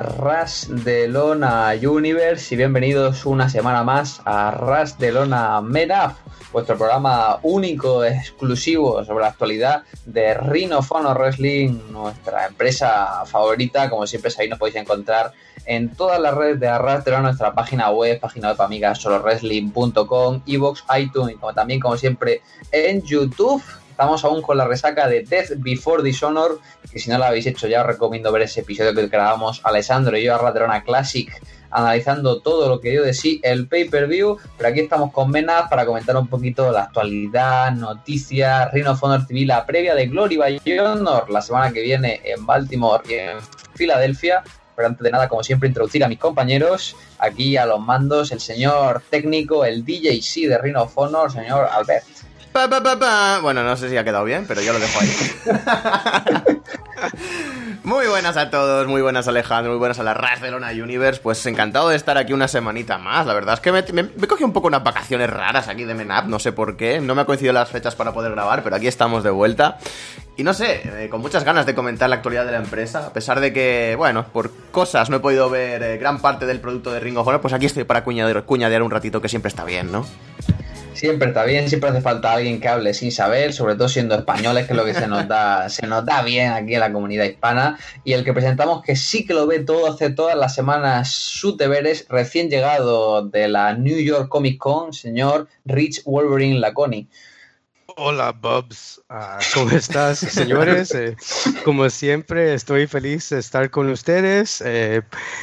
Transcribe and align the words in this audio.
Ras 0.00 0.66
de 0.68 1.08
Lona 1.08 1.72
Universe 1.80 2.54
y 2.54 2.58
bienvenidos 2.58 3.26
una 3.26 3.48
semana 3.48 3.84
más 3.84 4.20
a 4.24 4.50
Ras 4.50 4.98
de 4.98 5.12
Lona 5.12 5.60
Medaf, 5.60 6.16
vuestro 6.52 6.76
programa 6.76 7.38
único, 7.42 8.04
exclusivo 8.04 9.04
sobre 9.04 9.22
la 9.22 9.30
actualidad 9.30 9.84
de 10.06 10.34
Ring 10.34 10.72
of 10.72 10.90
Honor 10.90 11.18
Wrestling, 11.18 11.78
nuestra 11.90 12.46
empresa 12.46 13.24
favorita. 13.26 13.88
Como 13.88 14.06
siempre 14.06 14.30
sabéis, 14.30 14.50
nos 14.50 14.58
podéis 14.58 14.76
encontrar 14.76 15.32
en 15.66 15.94
todas 15.94 16.20
las 16.20 16.34
redes 16.34 16.60
de 16.60 16.68
Arras 16.68 17.04
de 17.04 17.10
Lona, 17.12 17.24
nuestra 17.24 17.54
página 17.54 17.90
web, 17.90 18.18
página 18.18 18.50
web 18.50 18.60
amiga 18.62 18.94
solowrestling.com, 18.94 20.42
iVoox, 20.46 20.82
iTunes 20.98 21.36
como 21.36 21.54
también, 21.54 21.80
como 21.80 21.96
siempre, 21.96 22.42
en 22.72 23.02
YouTube 23.02 23.62
Estamos 23.94 24.24
aún 24.24 24.42
con 24.42 24.58
la 24.58 24.66
resaca 24.66 25.06
de 25.06 25.22
Death 25.22 25.52
Before 25.58 26.02
Dishonor, 26.02 26.58
que 26.90 26.98
si 26.98 27.10
no 27.10 27.16
lo 27.16 27.26
habéis 27.26 27.46
hecho 27.46 27.68
ya 27.68 27.82
os 27.82 27.86
recomiendo 27.86 28.32
ver 28.32 28.42
ese 28.42 28.62
episodio 28.62 28.92
que 28.92 29.06
grabamos 29.06 29.60
Alessandro 29.62 30.18
y 30.18 30.24
yo 30.24 30.34
a 30.34 30.38
Radrona 30.38 30.82
Classic 30.82 31.30
analizando 31.70 32.40
todo 32.40 32.68
lo 32.68 32.80
que 32.80 32.90
dio 32.90 33.04
de 33.04 33.14
sí 33.14 33.40
el 33.44 33.68
pay-per-view, 33.68 34.36
pero 34.56 34.68
aquí 34.68 34.80
estamos 34.80 35.12
con 35.12 35.30
Menaz 35.30 35.70
para 35.70 35.86
comentar 35.86 36.16
un 36.16 36.26
poquito 36.26 36.72
la 36.72 36.82
actualidad, 36.82 37.70
noticias, 37.70 38.72
Reino 38.72 38.90
of 38.90 39.02
Honor 39.04 39.28
TV, 39.28 39.46
la 39.46 39.64
previa 39.64 39.94
de 39.94 40.08
Glory 40.08 40.38
by 40.38 40.60
Honor 40.80 41.30
la 41.30 41.40
semana 41.40 41.72
que 41.72 41.80
viene 41.80 42.20
en 42.24 42.44
Baltimore 42.44 43.04
y 43.08 43.14
en 43.14 43.38
Filadelfia. 43.76 44.42
Pero 44.74 44.88
antes 44.88 45.04
de 45.04 45.10
nada, 45.12 45.28
como 45.28 45.44
siempre, 45.44 45.68
introducir 45.68 46.02
a 46.02 46.08
mis 46.08 46.18
compañeros. 46.18 46.96
Aquí 47.20 47.56
a 47.56 47.64
los 47.64 47.78
mandos, 47.78 48.32
el 48.32 48.40
señor 48.40 49.04
técnico, 49.08 49.64
el 49.64 49.84
DJC 49.84 50.48
de 50.48 50.58
Reino 50.58 50.82
of 50.82 50.98
Honor, 50.98 51.30
señor 51.30 51.68
Albert. 51.70 52.04
Bueno, 53.42 53.64
no 53.64 53.76
sé 53.76 53.90
si 53.90 53.96
ha 53.96 54.04
quedado 54.04 54.24
bien, 54.24 54.44
pero 54.46 54.60
yo 54.60 54.72
lo 54.72 54.78
dejo 54.78 55.00
ahí. 55.00 55.10
muy 57.82 58.06
buenas 58.06 58.36
a 58.36 58.48
todos, 58.48 58.86
muy 58.86 59.02
buenas 59.02 59.26
Alejandro, 59.26 59.72
muy 59.72 59.78
buenas 59.80 59.98
a 59.98 60.04
la 60.04 60.14
Barcelona 60.14 60.70
Universe. 60.70 61.20
Pues 61.20 61.44
encantado 61.46 61.88
de 61.88 61.96
estar 61.96 62.16
aquí 62.16 62.32
una 62.32 62.46
semanita 62.46 62.96
más. 62.96 63.26
La 63.26 63.34
verdad 63.34 63.54
es 63.54 63.60
que 63.60 63.72
me, 63.72 63.82
me, 63.82 64.28
cogí 64.28 64.44
un 64.44 64.52
poco 64.52 64.68
unas 64.68 64.84
vacaciones 64.84 65.28
raras 65.28 65.66
aquí 65.66 65.82
de 65.82 65.94
Menap, 65.94 66.26
no 66.26 66.38
sé 66.38 66.52
por 66.52 66.76
qué. 66.76 67.00
No 67.00 67.16
me 67.16 67.22
ha 67.22 67.24
coincidido 67.24 67.52
las 67.52 67.70
fechas 67.70 67.96
para 67.96 68.12
poder 68.12 68.30
grabar, 68.30 68.62
pero 68.62 68.76
aquí 68.76 68.86
estamos 68.86 69.24
de 69.24 69.30
vuelta. 69.30 69.78
Y 70.36 70.44
no 70.44 70.54
sé, 70.54 70.82
eh, 70.84 71.08
con 71.08 71.20
muchas 71.20 71.42
ganas 71.42 71.66
de 71.66 71.74
comentar 71.74 72.08
la 72.08 72.16
actualidad 72.16 72.46
de 72.46 72.52
la 72.52 72.58
empresa, 72.58 73.06
a 73.06 73.12
pesar 73.12 73.40
de 73.40 73.52
que, 73.52 73.94
bueno, 73.98 74.26
por 74.32 74.52
cosas 74.70 75.10
no 75.10 75.16
he 75.16 75.20
podido 75.20 75.50
ver 75.50 75.82
eh, 75.82 75.98
gran 75.98 76.20
parte 76.20 76.46
del 76.46 76.60
producto 76.60 76.92
de 76.92 77.00
Ring 77.00 77.16
of 77.16 77.26
Honor, 77.26 77.40
pues 77.40 77.52
aquí 77.52 77.66
estoy 77.66 77.82
para 77.82 78.04
cuñadear, 78.04 78.44
cuñadear 78.44 78.82
un 78.82 78.92
ratito 78.92 79.20
que 79.20 79.28
siempre 79.28 79.48
está 79.48 79.64
bien, 79.64 79.90
¿no? 79.90 80.06
Siempre 80.94 81.28
está 81.28 81.44
bien, 81.44 81.68
siempre 81.68 81.90
hace 81.90 82.00
falta 82.00 82.32
alguien 82.32 82.60
que 82.60 82.68
hable 82.68 82.94
sin 82.94 83.10
saber, 83.10 83.52
sobre 83.52 83.74
todo 83.74 83.88
siendo 83.88 84.14
españoles, 84.14 84.66
que 84.66 84.74
es 84.74 84.76
lo 84.76 84.84
que 84.84 84.94
se 84.94 85.08
nos 85.08 85.26
da, 85.26 85.68
se 85.68 85.88
nos 85.88 86.06
da 86.06 86.22
bien 86.22 86.52
aquí 86.52 86.74
en 86.74 86.80
la 86.80 86.92
comunidad 86.92 87.24
hispana. 87.24 87.78
Y 88.04 88.12
el 88.12 88.24
que 88.24 88.32
presentamos 88.32 88.80
que 88.82 88.94
sí 88.94 89.26
que 89.26 89.34
lo 89.34 89.46
ve 89.48 89.58
todo, 89.58 89.90
hace 89.90 90.10
todas 90.10 90.36
las 90.36 90.54
semanas 90.54 91.10
sus 91.10 91.56
deberes, 91.56 92.06
recién 92.08 92.48
llegado 92.48 93.22
de 93.22 93.48
la 93.48 93.74
New 93.74 93.98
York 93.98 94.28
Comic 94.28 94.58
Con, 94.58 94.92
señor 94.92 95.48
Rich 95.64 96.04
Wolverine 96.04 96.60
Laconi. 96.60 97.08
Hola, 97.96 98.32
Bubs. 98.32 99.00
Ah, 99.08 99.38
¿Cómo 99.54 99.70
estás, 99.70 100.18
señores? 100.18 100.92
Eh, 100.94 101.16
como 101.64 101.88
siempre, 101.90 102.54
estoy 102.54 102.88
feliz 102.88 103.28
de 103.30 103.38
estar 103.38 103.70
con 103.70 103.88
ustedes. 103.88 104.60
Eh, 104.64 105.02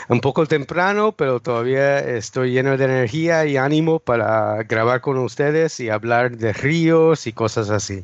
un 0.10 0.20
poco 0.20 0.46
temprano, 0.46 1.14
pero 1.14 1.40
todavía 1.40 2.00
estoy 2.00 2.52
lleno 2.52 2.76
de 2.76 2.86
energía 2.86 3.46
y 3.46 3.56
ánimo 3.56 4.00
para 4.00 4.64
grabar 4.64 5.00
con 5.00 5.18
ustedes 5.20 5.80
y 5.80 5.90
hablar 5.90 6.38
de 6.38 6.52
ríos 6.52 7.26
y 7.26 7.32
cosas 7.32 7.70
así. 7.70 8.04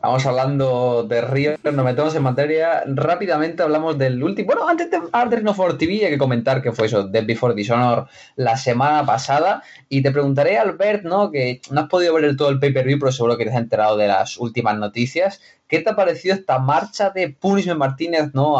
Vamos 0.00 0.24
hablando 0.26 1.04
de 1.04 1.20
Río, 1.20 1.52
nos 1.62 1.84
metemos 1.84 2.14
en 2.14 2.22
materia. 2.22 2.82
Rápidamente 2.86 3.62
hablamos 3.62 3.98
del 3.98 4.22
último. 4.22 4.46
Bueno, 4.46 4.66
antes 4.66 4.90
de 4.90 5.42
No 5.42 5.54
For 5.54 5.76
TV, 5.76 6.06
hay 6.06 6.12
que 6.12 6.18
comentar 6.18 6.62
que 6.62 6.72
fue 6.72 6.86
eso, 6.86 7.04
Dead 7.04 7.26
Before 7.26 7.54
Dishonor, 7.54 8.08
la 8.36 8.56
semana 8.56 9.04
pasada. 9.04 9.62
Y 9.88 10.02
te 10.02 10.10
preguntaré, 10.10 10.56
Albert, 10.56 11.04
¿no? 11.04 11.30
Que 11.30 11.60
no 11.70 11.82
has 11.82 11.88
podido 11.88 12.14
ver 12.14 12.36
todo 12.36 12.48
el 12.48 12.58
pay-per-view, 12.58 12.98
pero 12.98 13.12
seguro 13.12 13.36
que 13.36 13.44
te 13.44 13.50
has 13.50 13.56
enterado 13.56 13.96
de 13.96 14.08
las 14.08 14.38
últimas 14.38 14.78
noticias. 14.78 15.40
¿Qué 15.68 15.80
te 15.80 15.90
ha 15.90 15.96
parecido 15.96 16.34
esta 16.34 16.58
marcha 16.58 17.10
de 17.10 17.30
Punishment 17.30 17.78
Martínez, 17.78 18.34
¿no? 18.34 18.56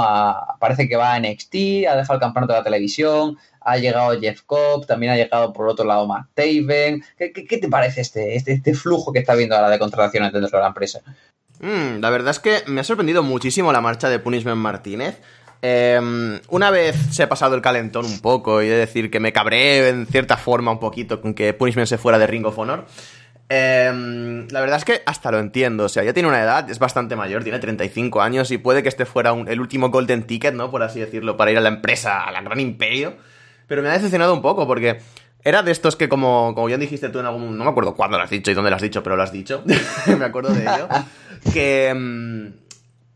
parece 0.58 0.88
que 0.88 0.96
va 0.96 1.14
a 1.14 1.20
NXT, 1.20 1.54
ha 1.88 1.96
dejado 1.96 2.14
el 2.14 2.20
campeonato 2.20 2.52
de 2.52 2.58
la 2.60 2.64
televisión, 2.64 3.36
ha 3.64 3.76
llegado 3.76 4.18
Jeff 4.20 4.42
Cobb, 4.42 4.86
también 4.86 5.12
ha 5.12 5.16
llegado 5.16 5.52
por 5.52 5.68
otro 5.68 5.84
lado 5.84 6.06
Matt 6.06 6.28
Taven. 6.34 7.02
¿Qué, 7.16 7.58
te 7.58 7.68
parece 7.68 8.00
este, 8.00 8.36
este, 8.36 8.52
este, 8.52 8.74
flujo 8.74 9.12
que 9.12 9.20
está 9.20 9.34
viendo 9.34 9.56
ahora 9.56 9.70
de 9.70 9.78
contrataciones 9.78 10.32
dentro 10.32 10.58
de 10.58 10.62
la 10.62 10.68
empresa? 10.68 11.00
Mm, 11.60 12.00
la 12.00 12.10
verdad 12.10 12.30
es 12.30 12.40
que 12.40 12.62
me 12.66 12.80
ha 12.80 12.84
sorprendido 12.84 13.22
muchísimo 13.22 13.72
la 13.72 13.80
marcha 13.80 14.08
de 14.08 14.18
Punishment 14.18 14.58
Martínez. 14.58 15.20
Em, 15.64 16.40
una 16.48 16.70
vez 16.70 16.96
se 17.12 17.22
ha 17.22 17.28
pasado 17.28 17.54
el 17.54 17.62
calentón 17.62 18.04
un 18.04 18.20
poco 18.20 18.62
y 18.62 18.68
de 18.68 18.76
decir 18.76 19.10
que 19.12 19.20
me 19.20 19.32
cabré 19.32 19.88
en 19.88 20.06
cierta 20.06 20.36
forma 20.36 20.72
un 20.72 20.80
poquito 20.80 21.20
con 21.20 21.34
que 21.34 21.54
Punishment 21.54 21.88
se 21.88 21.98
fuera 21.98 22.18
de 22.18 22.26
Ring 22.26 22.46
of 22.46 22.58
Honor. 22.58 22.84
Em, 23.48 24.48
la 24.48 24.60
verdad 24.60 24.78
es 24.78 24.84
que 24.86 25.02
hasta 25.04 25.30
lo 25.30 25.38
entiendo, 25.38 25.84
o 25.84 25.88
sea, 25.88 26.02
ya 26.02 26.14
tiene 26.14 26.28
una 26.28 26.42
edad, 26.42 26.70
es 26.70 26.78
bastante 26.78 27.16
mayor, 27.16 27.42
tiene 27.42 27.58
35 27.58 28.22
años 28.22 28.50
y 28.50 28.56
puede 28.56 28.82
que 28.82 28.88
este 28.88 29.04
fuera 29.04 29.32
el 29.32 29.60
último 29.60 29.90
golden 29.90 30.22
ticket, 30.22 30.54
¿no? 30.54 30.70
Por 30.70 30.82
así 30.82 31.00
decirlo, 31.00 31.36
para 31.36 31.50
ir 31.50 31.58
a 31.58 31.60
la 31.60 31.68
empresa, 31.68 32.22
a 32.22 32.32
la 32.32 32.40
gran 32.40 32.58
imperio. 32.60 33.14
Pero 33.66 33.82
me 33.82 33.88
ha 33.88 33.92
decepcionado 33.92 34.34
un 34.34 34.42
poco 34.42 34.66
porque 34.66 35.00
era 35.44 35.62
de 35.62 35.72
estos 35.72 35.96
que 35.96 36.08
como, 36.08 36.54
como 36.54 36.68
ya 36.68 36.78
dijiste 36.78 37.08
tú 37.08 37.18
en 37.18 37.26
algún... 37.26 37.58
No 37.58 37.64
me 37.64 37.70
acuerdo 37.70 37.94
cuándo 37.94 38.16
lo 38.16 38.24
has 38.24 38.30
dicho 38.30 38.50
y 38.50 38.54
dónde 38.54 38.70
lo 38.70 38.76
has 38.76 38.82
dicho, 38.82 39.02
pero 39.02 39.16
lo 39.16 39.22
has 39.22 39.32
dicho. 39.32 39.62
me 40.18 40.24
acuerdo 40.24 40.52
de 40.54 40.62
ello. 40.62 40.88
que... 41.52 41.92
Mm, 41.94 42.62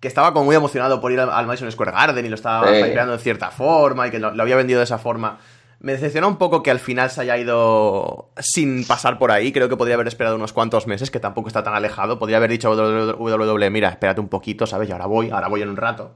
que 0.01 0.09
estaba 0.09 0.33
como 0.33 0.45
muy 0.45 0.57
emocionado 0.57 1.01
por 1.01 1.11
ir 1.11 1.21
al, 1.21 1.47
Madison 1.47 1.73
Square 1.73 1.93
Garden 1.93 2.27
y 2.27 2.29
lo 2.29 2.35
estaba 2.35 2.67
creando 2.67 3.13
de 3.13 3.19
cierta 3.19 3.51
forma 3.51 4.07
y 4.07 4.11
que 4.11 4.19
lo, 4.19 4.29
había 4.29 4.55
vendido 4.55 4.79
de 4.79 4.85
esa 4.85 4.99
forma. 4.99 5.39
Me 5.81 5.93
decepciona 5.93 6.27
un 6.27 6.37
poco 6.37 6.63
que 6.63 6.71
al 6.71 6.81
final 6.81 7.11
se 7.11 7.23
haya 7.23 7.39
ido 7.39 8.31
sin 8.39 8.87
pasar 8.87 9.19
por 9.19 9.31
ahí. 9.31 9.53
Creo 9.53 9.71
que 9.71 9.77
podría 9.77 9.95
haber 9.95 10.09
esperado 10.09 10.37
unos 10.37 10.53
cuantos 10.53 10.87
meses, 10.87 11.11
que 11.11 11.19
tampoco 11.19 11.49
está 11.49 11.63
tan 11.63 11.75
alejado. 11.75 12.19
Podría 12.19 12.37
haber 12.37 12.51
dicho 12.51 12.71
a 12.71 13.15
WWE, 13.15 13.71
mira, 13.71 13.89
espérate 13.89 14.21
un 14.21 14.29
poquito, 14.29 14.67
¿sabes? 14.67 14.89
Y 14.89 14.93
ahora 14.93 15.07
voy, 15.07 15.31
ahora 15.31 15.49
voy 15.49 15.63
en 15.63 15.71
un 15.71 15.77
rato 15.77 16.15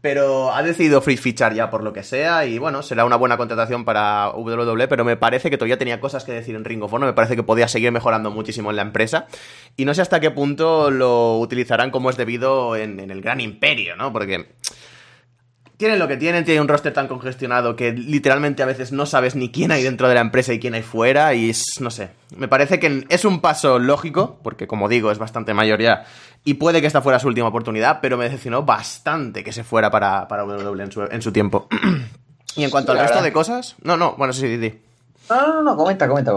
pero 0.00 0.54
ha 0.54 0.62
decidido 0.62 1.00
free 1.00 1.16
fichar 1.16 1.54
ya 1.54 1.70
por 1.70 1.82
lo 1.82 1.92
que 1.92 2.02
sea 2.02 2.46
y 2.46 2.58
bueno, 2.58 2.82
será 2.82 3.04
una 3.04 3.16
buena 3.16 3.36
contratación 3.36 3.84
para 3.84 4.30
WWE, 4.30 4.88
pero 4.88 5.04
me 5.04 5.16
parece 5.16 5.50
que 5.50 5.58
todavía 5.58 5.78
tenía 5.78 6.00
cosas 6.00 6.24
que 6.24 6.32
decir 6.32 6.54
en 6.54 6.64
Ring 6.64 6.82
of 6.82 6.92
Honor, 6.92 7.08
me 7.08 7.14
parece 7.14 7.36
que 7.36 7.42
podía 7.42 7.68
seguir 7.68 7.92
mejorando 7.92 8.30
muchísimo 8.30 8.70
en 8.70 8.76
la 8.76 8.82
empresa 8.82 9.26
y 9.76 9.84
no 9.84 9.94
sé 9.94 10.02
hasta 10.02 10.20
qué 10.20 10.30
punto 10.30 10.90
lo 10.90 11.38
utilizarán 11.38 11.90
como 11.90 12.10
es 12.10 12.16
debido 12.16 12.76
en, 12.76 13.00
en 13.00 13.10
el 13.10 13.22
gran 13.22 13.40
imperio, 13.40 13.96
¿no? 13.96 14.12
Porque 14.12 14.54
tienen 15.76 15.98
lo 15.98 16.08
que 16.08 16.16
tienen, 16.16 16.44
tienen 16.44 16.62
un 16.62 16.68
roster 16.68 16.92
tan 16.92 17.06
congestionado 17.06 17.76
que 17.76 17.92
literalmente 17.92 18.62
a 18.62 18.66
veces 18.66 18.92
no 18.92 19.04
sabes 19.04 19.34
ni 19.34 19.50
quién 19.50 19.72
hay 19.72 19.82
dentro 19.82 20.08
de 20.08 20.14
la 20.14 20.20
empresa 20.22 20.52
y 20.52 20.58
quién 20.58 20.74
hay 20.74 20.82
fuera 20.82 21.34
y 21.34 21.50
es, 21.50 21.64
no 21.80 21.90
sé, 21.90 22.10
me 22.36 22.48
parece 22.48 22.78
que 22.78 23.04
es 23.08 23.24
un 23.24 23.40
paso 23.40 23.78
lógico, 23.78 24.38
porque 24.42 24.66
como 24.66 24.88
digo, 24.88 25.10
es 25.10 25.18
bastante 25.18 25.52
mayor 25.52 25.80
ya 25.80 26.04
y 26.44 26.54
puede 26.54 26.80
que 26.80 26.86
esta 26.86 27.02
fuera 27.02 27.18
su 27.18 27.28
última 27.28 27.48
oportunidad, 27.48 27.98
pero 28.00 28.16
me 28.16 28.24
decepcionó 28.24 28.62
bastante 28.62 29.44
que 29.44 29.52
se 29.52 29.64
fuera 29.64 29.90
para, 29.90 30.28
para 30.28 30.44
WWE 30.44 30.82
en 30.82 30.92
su, 30.92 31.02
en 31.02 31.20
su 31.20 31.32
tiempo. 31.32 31.68
y 32.56 32.64
en 32.64 32.70
cuanto 32.70 32.92
al 32.92 32.98
resto 32.98 33.20
de 33.20 33.32
cosas, 33.32 33.74
no, 33.82 33.96
no, 33.96 34.14
bueno, 34.16 34.32
sí, 34.32 34.42
sí, 34.42 34.60
sí. 34.60 34.80
No, 35.28 35.46
no, 35.46 35.62
no, 35.62 35.76
comenta, 35.76 36.06
comenta. 36.06 36.32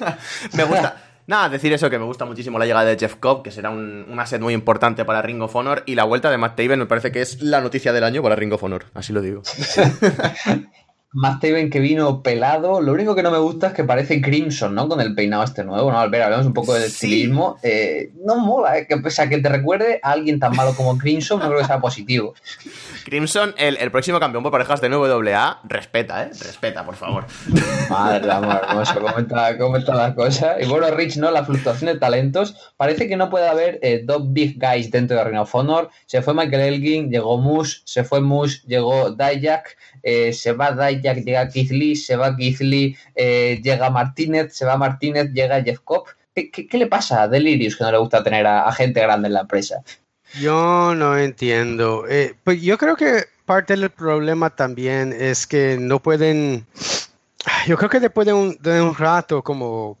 me 0.54 0.64
gusta. 0.64 0.96
Nada, 1.26 1.48
decir 1.48 1.72
eso, 1.72 1.88
que 1.88 1.98
me 1.98 2.04
gusta 2.04 2.24
muchísimo 2.24 2.58
la 2.58 2.66
llegada 2.66 2.84
de 2.84 2.98
Jeff 2.98 3.16
Cobb, 3.16 3.42
que 3.42 3.50
será 3.50 3.70
un, 3.70 4.06
un, 4.08 4.18
asset 4.18 4.40
muy 4.40 4.54
importante 4.54 5.04
para 5.04 5.22
Ring 5.22 5.40
of 5.40 5.54
Honor, 5.54 5.84
y 5.86 5.94
la 5.94 6.04
vuelta 6.04 6.30
de 6.30 6.38
Matt 6.38 6.56
Taven 6.56 6.80
me 6.80 6.86
parece 6.86 7.12
que 7.12 7.20
es 7.20 7.40
la 7.40 7.60
noticia 7.60 7.92
del 7.92 8.04
año 8.04 8.22
para 8.22 8.34
Ring 8.34 8.52
of 8.52 8.62
Honor, 8.64 8.86
así 8.94 9.12
lo 9.12 9.20
digo. 9.20 9.42
Matt 11.14 11.42
Taven 11.42 11.68
que 11.68 11.78
vino 11.78 12.22
pelado. 12.22 12.80
Lo 12.80 12.92
único 12.92 13.14
que 13.14 13.22
no 13.22 13.30
me 13.30 13.38
gusta 13.38 13.68
es 13.68 13.72
que 13.74 13.84
parece 13.84 14.22
Crimson, 14.22 14.74
¿no? 14.74 14.88
Con 14.88 15.00
el 15.00 15.14
peinado 15.14 15.44
este 15.44 15.62
nuevo. 15.62 15.92
No, 15.92 16.10
ver, 16.10 16.22
hablamos 16.22 16.46
un 16.46 16.54
poco 16.54 16.72
del 16.72 16.84
estilismo. 16.84 17.58
Eh, 17.62 18.12
no 18.24 18.36
mola, 18.36 18.78
¿eh? 18.78 18.86
Que, 18.86 18.94
o 18.94 19.10
sea, 19.10 19.28
que 19.28 19.38
te 19.38 19.48
recuerde 19.50 20.00
a 20.02 20.12
alguien 20.12 20.40
tan 20.40 20.56
malo 20.56 20.74
como 20.74 20.96
Crimson, 20.96 21.38
no 21.40 21.48
creo 21.48 21.58
que 21.58 21.66
sea 21.66 21.80
positivo. 21.80 22.34
Crimson, 23.04 23.54
el, 23.58 23.76
el 23.76 23.90
próximo 23.90 24.18
campeón 24.20 24.42
por 24.42 24.52
parejas 24.52 24.80
de 24.80 24.88
WA, 24.88 25.60
respeta, 25.64 26.22
¿eh? 26.22 26.30
Respeta, 26.30 26.84
por 26.86 26.96
favor. 26.96 27.26
Madre 27.90 28.32
amor, 28.32 28.62
hermoso, 28.66 28.94
cómo 29.58 29.76
están 29.76 29.96
las 29.98 30.14
cosas. 30.14 30.56
Y 30.62 30.66
bueno, 30.66 30.90
Rich, 30.92 31.18
¿no? 31.18 31.30
La 31.30 31.44
fluctuación 31.44 31.92
de 31.92 31.98
talentos. 31.98 32.72
Parece 32.78 33.06
que 33.06 33.16
no 33.16 33.28
puede 33.28 33.48
haber 33.48 33.78
eh, 33.82 34.02
dos 34.02 34.32
big 34.32 34.58
guys 34.58 34.90
dentro 34.90 35.18
de 35.18 35.24
Ring 35.24 35.40
of 35.40 35.54
Honor. 35.54 35.90
Se 36.06 36.22
fue 36.22 36.32
Michael 36.32 36.74
Elgin, 36.74 37.10
llegó 37.10 37.36
Moose, 37.36 37.82
se 37.84 38.02
fue 38.02 38.22
Moose, 38.22 38.62
llegó 38.66 39.10
Dijak, 39.10 39.76
eh, 40.02 40.32
se 40.32 40.52
va 40.52 40.72
Dijak 40.72 41.01
que 41.02 41.22
llega 41.22 41.48
Keith 41.48 41.70
Lee, 41.70 41.96
se 41.96 42.16
va 42.16 42.36
Keith 42.36 42.60
Lee, 42.60 42.96
eh, 43.14 43.60
llega 43.62 43.90
Martínez, 43.90 44.54
se 44.54 44.64
va 44.64 44.76
Martínez, 44.76 45.30
llega 45.32 45.62
Jeff 45.62 45.80
Cobb. 45.84 46.04
¿Qué, 46.34 46.68
le 46.72 46.86
pasa 46.86 47.22
a 47.22 47.28
Delirious 47.28 47.76
que 47.76 47.84
no 47.84 47.92
le 47.92 47.98
gusta 47.98 48.22
tener 48.24 48.46
a, 48.46 48.70
gente 48.72 49.00
grande 49.00 49.28
en 49.28 49.34
la 49.34 49.40
empresa? 49.40 49.82
Yo 50.40 50.94
no 50.94 51.18
entiendo. 51.18 52.06
Eh, 52.08 52.34
pues 52.42 52.62
yo 52.62 52.78
creo 52.78 52.96
que 52.96 53.24
parte 53.44 53.76
del 53.76 53.90
problema 53.90 54.48
también 54.50 55.12
es 55.12 55.46
que 55.46 55.76
no 55.78 56.00
pueden. 56.00 56.66
Yo 57.66 57.76
creo 57.76 57.90
que 57.90 58.00
después 58.00 58.26
de 58.26 58.32
un, 58.32 58.56
de 58.60 58.80
un 58.80 58.94
rato, 58.94 59.42
como 59.42 59.98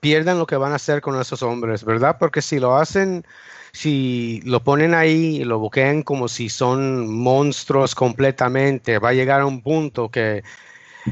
pierdan 0.00 0.38
lo 0.38 0.46
que 0.46 0.56
van 0.56 0.72
a 0.72 0.76
hacer 0.76 1.00
con 1.00 1.18
esos 1.20 1.42
hombres, 1.42 1.84
¿verdad? 1.84 2.16
Porque 2.18 2.42
si 2.42 2.58
lo 2.58 2.76
hacen 2.76 3.24
si 3.72 4.42
lo 4.44 4.62
ponen 4.62 4.94
ahí 4.94 5.38
y 5.40 5.44
lo 5.44 5.58
buquean 5.58 6.02
como 6.02 6.28
si 6.28 6.48
son 6.48 7.08
monstruos 7.08 7.94
completamente, 7.94 8.98
va 8.98 9.10
a 9.10 9.14
llegar 9.14 9.40
a 9.40 9.46
un 9.46 9.62
punto 9.62 10.10
que, 10.10 10.42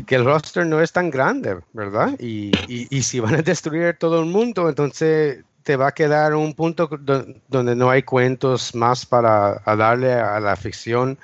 el 0.08 0.24
roster 0.24 0.66
no 0.66 0.80
es 0.80 0.92
tan 0.92 1.10
grande, 1.10 1.58
¿verdad? 1.72 2.14
Y, 2.20 2.52
y, 2.68 3.02
si 3.02 3.18
van 3.18 3.34
a 3.34 3.42
destruir 3.42 3.96
todo 3.98 4.20
el 4.20 4.26
mundo, 4.26 4.68
entonces 4.68 5.42
te 5.64 5.76
va 5.76 5.88
a 5.88 5.92
quedar 5.92 6.34
un 6.34 6.54
punto 6.54 6.88
donde 7.48 7.74
no 7.74 7.90
hay 7.90 8.02
cuentos 8.02 8.74
más 8.74 9.04
para 9.04 9.60
darle 9.76 10.12
a 10.12 10.38
la 10.38 10.54
ficción. 10.54 11.18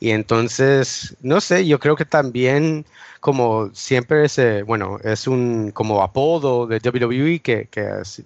Y 0.00 0.10
entonces, 0.10 1.16
no 1.22 1.40
sé, 1.40 1.66
yo 1.66 1.78
creo 1.80 1.96
que 1.96 2.04
también 2.04 2.86
como 3.20 3.70
siempre 3.74 4.24
ese, 4.24 4.62
bueno, 4.62 4.98
es 5.02 5.26
un 5.26 5.70
como 5.72 6.02
apodo 6.02 6.66
de 6.66 6.78
WWE 6.78 7.40
que, 7.40 7.68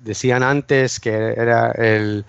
decían 0.00 0.42
antes 0.42 1.00
que 1.00 1.10
era 1.10 1.72
el, 1.72 2.24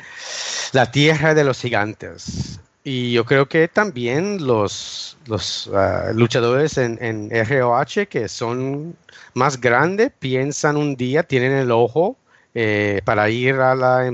la 0.71 0.91
tierra 0.91 1.33
de 1.33 1.43
los 1.43 1.59
gigantes. 1.59 2.59
Y 2.85 3.13
yo 3.13 3.25
creo 3.25 3.47
que 3.47 3.67
también 3.67 4.45
los, 4.45 5.17
los 5.27 5.69
ah, 5.73 6.11
luchadores 6.13 6.77
en, 6.77 7.29
ROH 7.31 8.07
que 8.09 8.27
son 8.27 8.95
más 9.33 9.59
grandes 9.59 10.11
piensan 10.19 10.75
un 10.77 10.95
día, 10.95 11.23
tienen 11.23 11.53
el 11.53 11.71
ojo 11.71 12.17
eh, 12.53 13.01
para 13.05 13.29
ir 13.29 13.55
a 13.55 13.75
la, 13.75 14.13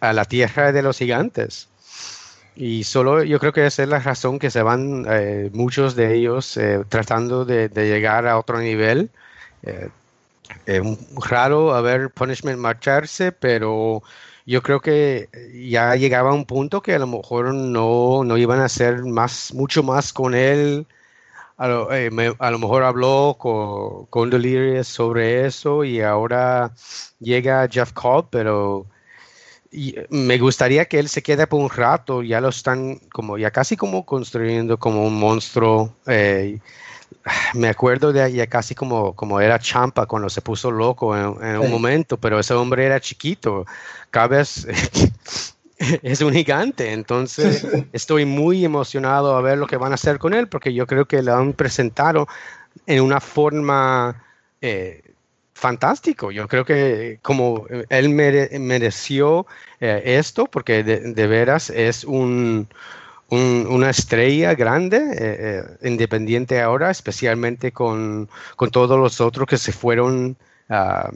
a 0.00 0.12
la 0.12 0.24
tierra 0.24 0.72
de 0.72 0.82
los 0.82 0.98
gigantes. 0.98 1.68
Y 2.54 2.84
solo 2.84 3.22
yo 3.24 3.38
creo 3.40 3.52
que 3.52 3.66
esa 3.66 3.82
es 3.82 3.88
la 3.88 3.98
razón 3.98 4.38
que 4.38 4.50
se 4.50 4.62
van 4.62 5.06
eh, 5.08 5.50
muchos 5.54 5.94
de 5.96 6.14
ellos 6.14 6.56
eh, 6.56 6.84
tratando 6.88 7.44
de, 7.44 7.68
llegar 7.68 8.26
a 8.26 8.38
otro 8.38 8.58
nivel. 8.60 9.10
Eh, 9.62 9.88
es 10.66 10.82
raro 11.30 11.74
a 11.74 11.80
ver 11.80 12.10
Punishment 12.10 12.58
marcharse, 12.58 13.32
pero 13.32 14.02
yo 14.44 14.62
creo 14.62 14.80
que 14.80 15.28
ya 15.66 15.96
llegaba 15.96 16.30
a 16.30 16.34
un 16.34 16.44
punto 16.44 16.82
que 16.82 16.94
a 16.94 16.98
lo 16.98 17.06
mejor 17.06 17.54
no, 17.54 18.22
no 18.24 18.36
iban 18.36 18.60
a 18.60 18.66
hacer 18.66 19.02
más, 19.04 19.54
mucho 19.54 19.82
más 19.82 20.12
con 20.12 20.34
él. 20.34 20.86
A 21.56 21.68
lo, 21.68 21.88
a 21.90 22.50
lo 22.50 22.58
mejor 22.58 22.82
habló 22.82 23.36
con, 23.38 24.06
con 24.06 24.30
Delirious 24.30 24.88
sobre 24.88 25.46
eso 25.46 25.84
y 25.84 26.00
ahora 26.00 26.72
llega 27.20 27.68
Jeff 27.70 27.92
Cobb, 27.92 28.28
pero 28.30 28.86
me 30.10 30.38
gustaría 30.38 30.84
que 30.84 30.98
él 30.98 31.08
se 31.08 31.22
quede 31.22 31.46
por 31.46 31.60
un 31.60 31.70
rato, 31.70 32.22
ya 32.22 32.40
lo 32.40 32.50
están 32.50 32.98
como, 33.12 33.38
ya 33.38 33.50
casi 33.50 33.76
como 33.76 34.04
construyendo 34.04 34.78
como 34.78 35.06
un 35.06 35.18
monstruo. 35.18 35.94
Eh, 36.06 36.58
me 37.54 37.68
acuerdo 37.68 38.12
de 38.12 38.32
ya 38.32 38.46
casi 38.46 38.74
como, 38.74 39.14
como 39.14 39.40
era 39.40 39.58
Champa 39.58 40.06
cuando 40.06 40.28
se 40.28 40.42
puso 40.42 40.70
loco 40.70 41.16
en, 41.16 41.58
un 41.58 41.70
momento, 41.70 42.18
pero 42.18 42.38
ese 42.38 42.54
hombre 42.54 42.84
era 42.84 43.00
chiquito. 43.00 43.64
Cada 44.10 44.28
vez 44.28 44.66
es 45.78 46.20
un 46.20 46.32
gigante, 46.32 46.92
entonces 46.92 47.66
estoy 47.92 48.26
muy 48.26 48.64
emocionado 48.64 49.36
a 49.36 49.40
ver 49.40 49.56
lo 49.56 49.66
que 49.66 49.78
van 49.78 49.92
a 49.92 49.94
hacer 49.94 50.18
con 50.18 50.34
él, 50.34 50.48
porque 50.48 50.74
yo 50.74 50.86
creo 50.86 51.06
que 51.06 51.22
lo 51.22 51.34
han 51.34 51.54
presentado 51.54 52.28
en 52.86 53.02
una 53.02 53.20
forma 53.20 54.22
eh, 54.60 55.11
fantástico. 55.62 56.32
Yo 56.32 56.48
creo 56.48 56.64
que 56.64 57.20
como 57.22 57.66
él 57.88 58.08
mereció 58.08 59.46
eh, 59.80 60.02
esto, 60.18 60.46
porque 60.46 60.82
de, 60.82 61.26
veras 61.28 61.70
es 61.70 62.02
un, 62.02 62.68
una 63.30 63.90
estrella 63.90 64.54
grande, 64.56 64.98
eh, 64.98 65.14
eh, 65.20 65.88
independiente 65.88 66.60
ahora, 66.60 66.90
especialmente 66.90 67.70
con, 67.70 68.28
todos 68.72 68.98
los 68.98 69.20
otros 69.20 69.46
que 69.46 69.56
se 69.56 69.70
fueron 69.72 70.36
a 70.68 71.10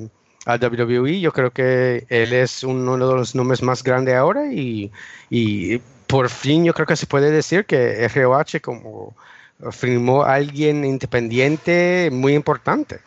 WWE. 0.46 1.20
Yo 1.20 1.32
creo 1.32 1.50
que 1.50 2.06
él 2.08 2.32
es 2.32 2.62
uno 2.62 2.92
de 2.96 3.16
los 3.16 3.34
nombres 3.34 3.62
más 3.62 3.82
grandes 3.82 4.14
ahora 4.14 4.52
y, 4.52 4.92
y 5.28 5.78
por 6.06 6.28
fin 6.28 6.64
yo 6.64 6.72
creo 6.72 6.86
que 6.86 6.94
se 6.94 7.06
puede 7.06 7.32
decir 7.32 7.66
que 7.66 8.06
ROH 8.08 8.60
como 8.62 9.16
firmó 9.72 10.22
a 10.22 10.34
alguien 10.34 10.84
independiente 10.84 12.10
muy 12.12 12.34
importante. 12.34 13.00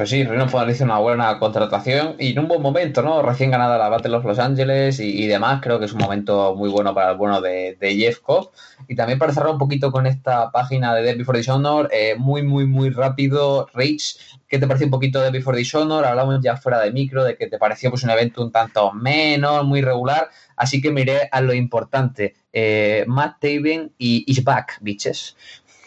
Pues 0.00 0.08
sí, 0.08 0.24
Reno 0.24 0.48
Ford 0.48 0.66
hizo 0.70 0.84
una 0.84 0.96
buena 0.96 1.38
contratación 1.38 2.16
y 2.18 2.32
en 2.32 2.38
un 2.38 2.48
buen 2.48 2.62
momento, 2.62 3.02
¿no? 3.02 3.20
Recién 3.20 3.50
ganada 3.50 3.76
la 3.76 3.90
Battle 3.90 4.16
of 4.16 4.24
Los 4.24 4.38
Ángeles 4.38 4.98
y, 4.98 5.26
demás, 5.26 5.60
creo 5.62 5.78
que 5.78 5.84
es 5.84 5.92
un 5.92 5.98
momento 5.98 6.54
muy 6.56 6.70
bueno 6.70 6.94
para 6.94 7.10
el 7.10 7.18
bueno 7.18 7.42
de, 7.42 7.76
Jeff 7.78 8.20
Cobb. 8.20 8.48
Y 8.88 8.96
también 8.96 9.18
para 9.18 9.34
cerrar 9.34 9.52
un 9.52 9.58
poquito 9.58 9.92
con 9.92 10.06
esta 10.06 10.50
página 10.52 10.94
de 10.94 11.02
Dead 11.02 11.18
Before 11.18 11.36
Dishonor, 11.36 11.90
eh, 11.92 12.14
muy, 12.16 12.42
muy, 12.42 12.64
muy 12.64 12.88
rápido, 12.88 13.68
Rage, 13.74 14.16
¿qué 14.48 14.58
te 14.58 14.66
pareció 14.66 14.86
un 14.86 14.90
poquito 14.90 15.20
de 15.20 15.30
Before 15.30 15.58
Dishonor? 15.58 16.06
Hablamos 16.06 16.40
ya 16.42 16.56
fuera 16.56 16.80
de 16.80 16.92
micro 16.92 17.22
de 17.22 17.36
que 17.36 17.48
te 17.48 17.58
pareció 17.58 17.90
pues 17.90 18.02
un 18.02 18.08
evento 18.08 18.42
un 18.42 18.52
tanto 18.52 18.94
menos, 18.94 19.66
muy 19.66 19.82
regular, 19.82 20.30
así 20.56 20.80
que 20.80 20.90
miré 20.90 21.28
a 21.30 21.42
lo 21.42 21.52
importante. 21.52 22.36
Eh, 22.54 23.04
Matt 23.06 23.38
Taven 23.38 23.92
y 23.98 24.24
is 24.26 24.42
back, 24.42 24.78
bitches. 24.80 25.36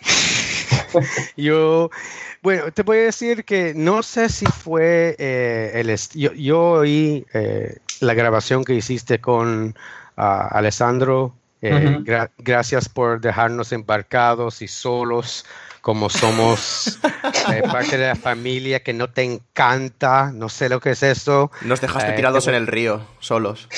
Yo 1.35 1.89
bueno, 2.43 2.71
te 2.73 2.83
voy 2.83 2.97
a 2.97 3.03
decir 3.03 3.45
que 3.45 3.73
no 3.73 4.03
sé 4.03 4.27
si 4.27 4.45
fue 4.45 5.15
eh, 5.17 5.71
el... 5.75 5.97
Yo, 6.13 6.33
yo 6.33 6.61
oí 6.61 7.25
eh, 7.33 7.77
la 8.01 8.13
grabación 8.13 8.65
que 8.65 8.73
hiciste 8.73 9.19
con 9.19 9.75
ah, 10.17 10.49
Alessandro. 10.51 11.33
Eh, 11.61 11.99
gracias 12.37 12.89
por 12.89 13.21
dejarnos 13.21 13.71
embarcados 13.71 14.61
y 14.61 14.67
solos 14.67 15.45
como 15.79 16.09
somos 16.09 16.99
parte 17.71 17.97
de 17.97 18.07
la 18.07 18.15
familia 18.15 18.83
que 18.83 18.91
no 18.91 19.09
te 19.09 19.23
encanta, 19.23 20.31
no 20.33 20.49
sé 20.49 20.67
lo 20.67 20.81
que 20.81 20.91
es 20.91 21.03
eso. 21.03 21.51
Nos 21.61 21.79
dejaste 21.79 22.11
tirados 22.13 22.47
en 22.47 22.55
el 22.55 22.67
río, 22.67 23.05
solos. 23.19 23.69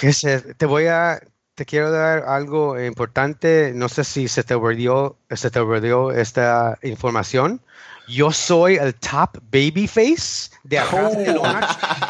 ¿Qué 0.00 0.12
Te 0.58 0.66
voy 0.66 0.86
a, 0.86 1.20
te 1.56 1.64
quiero 1.64 1.90
dar 1.90 2.24
algo 2.28 2.78
importante. 2.80 3.72
No 3.74 3.88
sé 3.88 4.04
si 4.04 4.28
se 4.28 4.44
te 4.44 4.54
olvidó, 4.54 5.16
se 5.30 5.50
te 5.50 5.58
olvidó 5.58 6.12
esta 6.12 6.78
información. 6.82 7.60
Yo 8.06 8.30
soy 8.30 8.76
el 8.76 8.94
top 8.94 9.38
babyface 9.50 10.50
de 10.62 10.78
atrás 10.78 11.16
del 11.16 11.40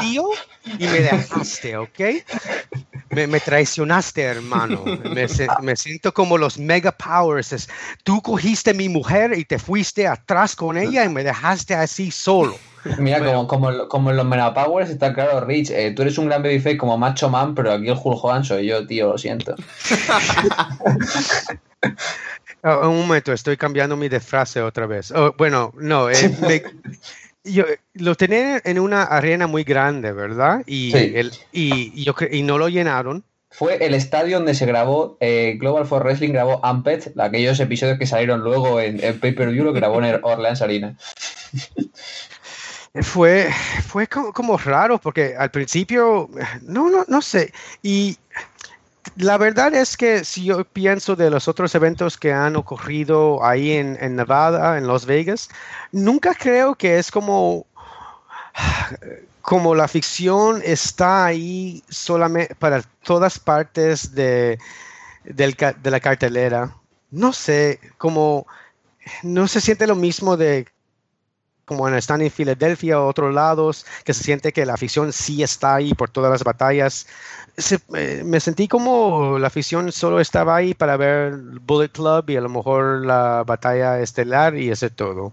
tío, 0.00 0.25
y 0.79 0.87
me 0.87 1.01
dejaste, 1.01 1.77
¿ok? 1.77 2.01
Me, 3.11 3.41
traicionaste, 3.41 4.23
hermano. 4.23 4.85
Me, 4.85 5.27
me, 5.63 5.77
siento 5.77 6.13
como 6.13 6.37
los 6.37 6.59
mega 6.59 6.93
powers. 6.93 7.69
Tú 8.03 8.21
cogiste 8.21 8.71
a 8.71 8.75
mi 8.75 8.89
mujer 8.89 9.39
y 9.39 9.45
te 9.45 9.59
fuiste 9.59 10.07
atrás 10.07 10.55
con 10.57 10.77
ella 10.77 11.05
y 11.05 11.09
me 11.09 11.25
dejaste 11.25 11.75
así 11.75 12.11
solo. 12.11 12.58
Mira, 12.99 13.19
como, 13.25 13.46
como, 13.46 13.89
como, 13.89 14.11
en 14.11 14.17
los 14.17 14.27
Mega 14.27 14.55
Powers 14.55 14.91
está 14.91 15.13
claro, 15.13 15.44
Rich, 15.44 15.70
eh, 15.70 15.93
tú 15.94 16.03
eres 16.03 16.19
un 16.19 16.27
gran 16.27 16.43
babyface 16.43 16.77
como 16.77 16.96
Macho 16.96 17.29
Man, 17.29 17.55
pero 17.55 17.73
aquí 17.73 17.89
el 17.89 17.99
Hulk 18.03 18.25
Hogan 18.25 18.44
soy 18.44 18.67
yo, 18.67 18.87
tío, 18.87 19.08
lo 19.08 19.19
siento. 19.19 19.55
Oh, 22.63 22.89
un 22.89 22.99
momento, 23.01 23.32
estoy 23.32 23.56
cambiando 23.56 23.96
mi 23.96 24.08
frase 24.08 24.63
otra 24.63 24.87
vez. 24.87 25.11
Oh, 25.11 25.35
bueno, 25.37 25.73
no, 25.77 26.11
eh, 26.11 26.15
yo, 27.46 27.65
lo 27.94 28.15
tenía 28.15 28.60
en 28.65 28.79
una 28.79 29.05
arena 29.05 29.46
muy 29.46 29.65
grande, 29.65 30.12
¿verdad? 30.12 30.62
Y, 30.67 30.94
el, 30.96 31.32
y, 31.53 32.05
yo, 32.05 32.15
y 32.31 32.43
no 32.43 32.58
lo 32.58 32.69
llenaron. 32.69 33.24
Fue 33.50 33.84
el 33.84 33.94
estadio 33.94 34.36
donde 34.36 34.55
se 34.55 34.67
grabó, 34.67 35.17
eh, 35.20 35.56
Global 35.58 35.86
for 35.86 36.03
Wrestling 36.03 36.32
grabó 36.32 36.65
Amped, 36.65 37.19
aquellos 37.19 37.58
episodios 37.58 37.98
que 37.98 38.06
salieron 38.06 38.41
luego 38.41 38.81
en, 38.81 39.03
el 39.03 39.15
Pay-Per-View, 39.15 39.65
lo 39.65 39.72
grabó 39.72 40.03
en 40.03 40.20
Orleans 40.22 40.60
Arena. 40.60 40.96
Fue, 43.03 43.50
fue 43.86 44.06
como, 44.06 44.32
como, 44.32 44.56
raro 44.56 44.98
porque 44.98 45.34
al 45.36 45.50
principio, 45.50 46.31
no, 46.62 46.88
no, 46.91 47.05
no 47.08 47.22
sé. 47.22 47.53
Y 47.82 48.17
la 49.17 49.39
verdad 49.39 49.75
es 49.75 49.96
que 49.96 50.25
si 50.25 50.44
yo 50.44 50.65
pienso 50.65 51.17
de 51.17 51.31
los 51.31 51.48
otros 51.48 51.75
eventos 51.75 52.17
que 52.19 52.32
han 52.32 52.56
ocurrido 52.56 53.44
ahí 53.44 53.72
en, 53.72 54.17
Nevada, 54.17 54.79
en 54.79 54.86
Las 54.86 55.06
Vegas, 55.06 55.48
nunca 55.93 56.34
creo 56.34 56.75
que 56.75 56.98
es 56.98 57.10
como, 57.10 57.67
como 59.43 59.75
la 59.75 59.89
ficción 59.89 60.60
está 60.65 61.27
ahí 61.27 61.82
solamente 61.89 62.55
para 62.55 62.82
todas 63.03 63.39
partes 63.39 64.15
de, 64.15 64.58
de 65.25 65.91
la 65.91 66.01
cartelera. 66.01 66.75
No 67.10 67.32
sé, 67.32 67.81
como 67.98 68.46
no 69.22 69.46
se 69.48 69.60
siente 69.60 69.86
lo 69.86 69.94
mismo 69.94 70.36
de 70.36 70.67
como 71.67 71.89
están 71.89 72.23
en 72.23 72.31
Filadelfia 72.31 73.01
o 73.01 73.08
otros 73.08 73.35
lados, 73.35 73.85
que 74.05 74.15
se 74.15 74.23
siente 74.23 74.53
que 74.53 74.65
la 74.65 74.75
afición 74.75 75.13
sí 75.13 75.43
está 75.43 75.75
ahí 75.75 75.93
por 75.94 76.08
todas 76.08 76.31
las 76.31 76.44
batallas. 76.44 77.06
Eh, 77.94 78.23
me 78.25 78.41
sentí 78.41 78.69
como 78.69 79.39
la 79.39 79.49
afición 79.49 79.91
solo 79.93 80.20
estaba 80.20 80.56
ahí 80.56 80.75
para 80.75 80.96
ver 80.96 81.37
Bullet 81.37 81.89
Club 81.91 82.31
y 82.31 82.37
a 82.37 82.41
lo 82.41 82.49
mejor 82.49 83.05
la 83.05 83.43
batalla 83.44 84.01
estelar 84.01 84.56
y 84.56 84.70
ese 84.70 84.91
todo. 84.91 85.32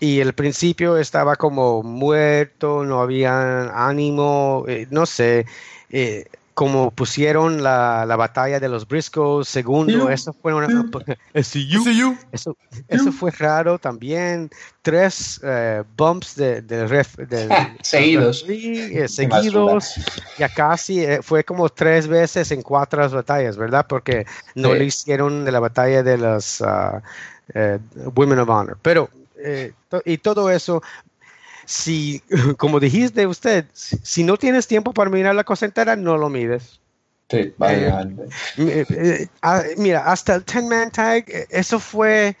Y 0.00 0.20
el 0.20 0.32
principio 0.32 0.96
estaba 0.96 1.36
como 1.36 1.82
muerto, 1.82 2.84
no 2.84 3.00
había 3.00 3.86
ánimo, 3.88 4.64
eh, 4.68 4.86
no 4.90 5.06
sé. 5.06 5.46
Eh, 5.90 6.26
como 6.54 6.90
pusieron 6.90 7.62
la, 7.62 8.04
la, 8.06 8.16
batalla 8.16 8.60
de 8.60 8.68
los 8.68 8.86
Briscoes, 8.86 9.48
segundo, 9.48 10.10
eso 10.10 10.34
fue 10.34 10.52
una, 10.52 10.66
eso, 11.34 12.56
eso, 12.88 13.12
fue 13.12 13.30
raro 13.30 13.78
también, 13.78 14.50
tres 14.82 15.40
eh, 15.42 15.82
bumps 15.96 16.36
de, 16.36 16.60
de, 16.60 16.86
ref, 16.86 17.16
seguidos, 17.82 18.44
eh, 18.48 19.08
seguidos, 19.08 19.94
ya 20.38 20.48
casi 20.50 21.02
eh, 21.02 21.20
fue 21.22 21.42
como 21.42 21.70
tres 21.70 22.06
veces 22.06 22.50
en 22.50 22.60
cuatro 22.60 23.08
batallas, 23.08 23.56
¿verdad? 23.56 23.86
Porque 23.88 24.26
no 24.54 24.74
lo 24.74 24.82
hicieron 24.82 25.44
de 25.46 25.52
la 25.52 25.60
batalla 25.60 26.02
de 26.02 26.18
los 26.18 26.60
uh, 26.60 27.00
Women 28.14 28.40
of 28.40 28.48
Honor, 28.48 28.78
pero 28.82 29.08
y 30.04 30.18
todo 30.18 30.50
eso 30.50 30.82
si, 31.64 32.22
como 32.58 32.80
dijiste 32.80 33.26
usted, 33.26 33.66
si 33.72 34.24
no 34.24 34.36
tienes 34.36 34.66
tiempo 34.66 34.92
para 34.92 35.10
mirar 35.10 35.34
la 35.34 35.44
cosa 35.44 35.66
entera, 35.66 35.96
no 35.96 36.16
lo 36.16 36.28
mides. 36.28 36.80
Sí, 37.32 37.54
eh, 38.58 38.84
eh, 38.90 39.26
ah, 39.40 39.62
mira, 39.78 40.04
hasta 40.04 40.34
el 40.34 40.44
10-man 40.44 40.90
tag, 40.90 41.24
eh, 41.28 41.46
eso 41.48 41.80
fue, 41.80 42.36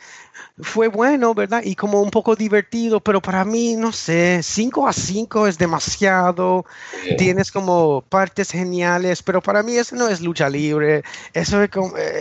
fue 0.60 0.88
bueno, 0.88 1.32
¿verdad? 1.32 1.62
Y 1.64 1.74
como 1.76 2.02
un 2.02 2.10
poco 2.10 2.36
divertido, 2.36 3.00
pero 3.00 3.22
para 3.22 3.42
mí, 3.42 3.74
no 3.74 3.90
sé, 3.90 4.42
5 4.42 4.86
a 4.86 4.92
5 4.92 5.46
es 5.46 5.56
demasiado. 5.56 6.66
Tienes 7.16 7.50
como 7.50 8.04
partes 8.06 8.50
geniales, 8.50 9.22
pero 9.22 9.40
para 9.40 9.62
mí 9.62 9.76
eso 9.76 9.96
no 9.96 10.08
es 10.08 10.20
lucha 10.20 10.50
libre. 10.50 11.02
Eso 11.32 11.62
es, 11.62 11.70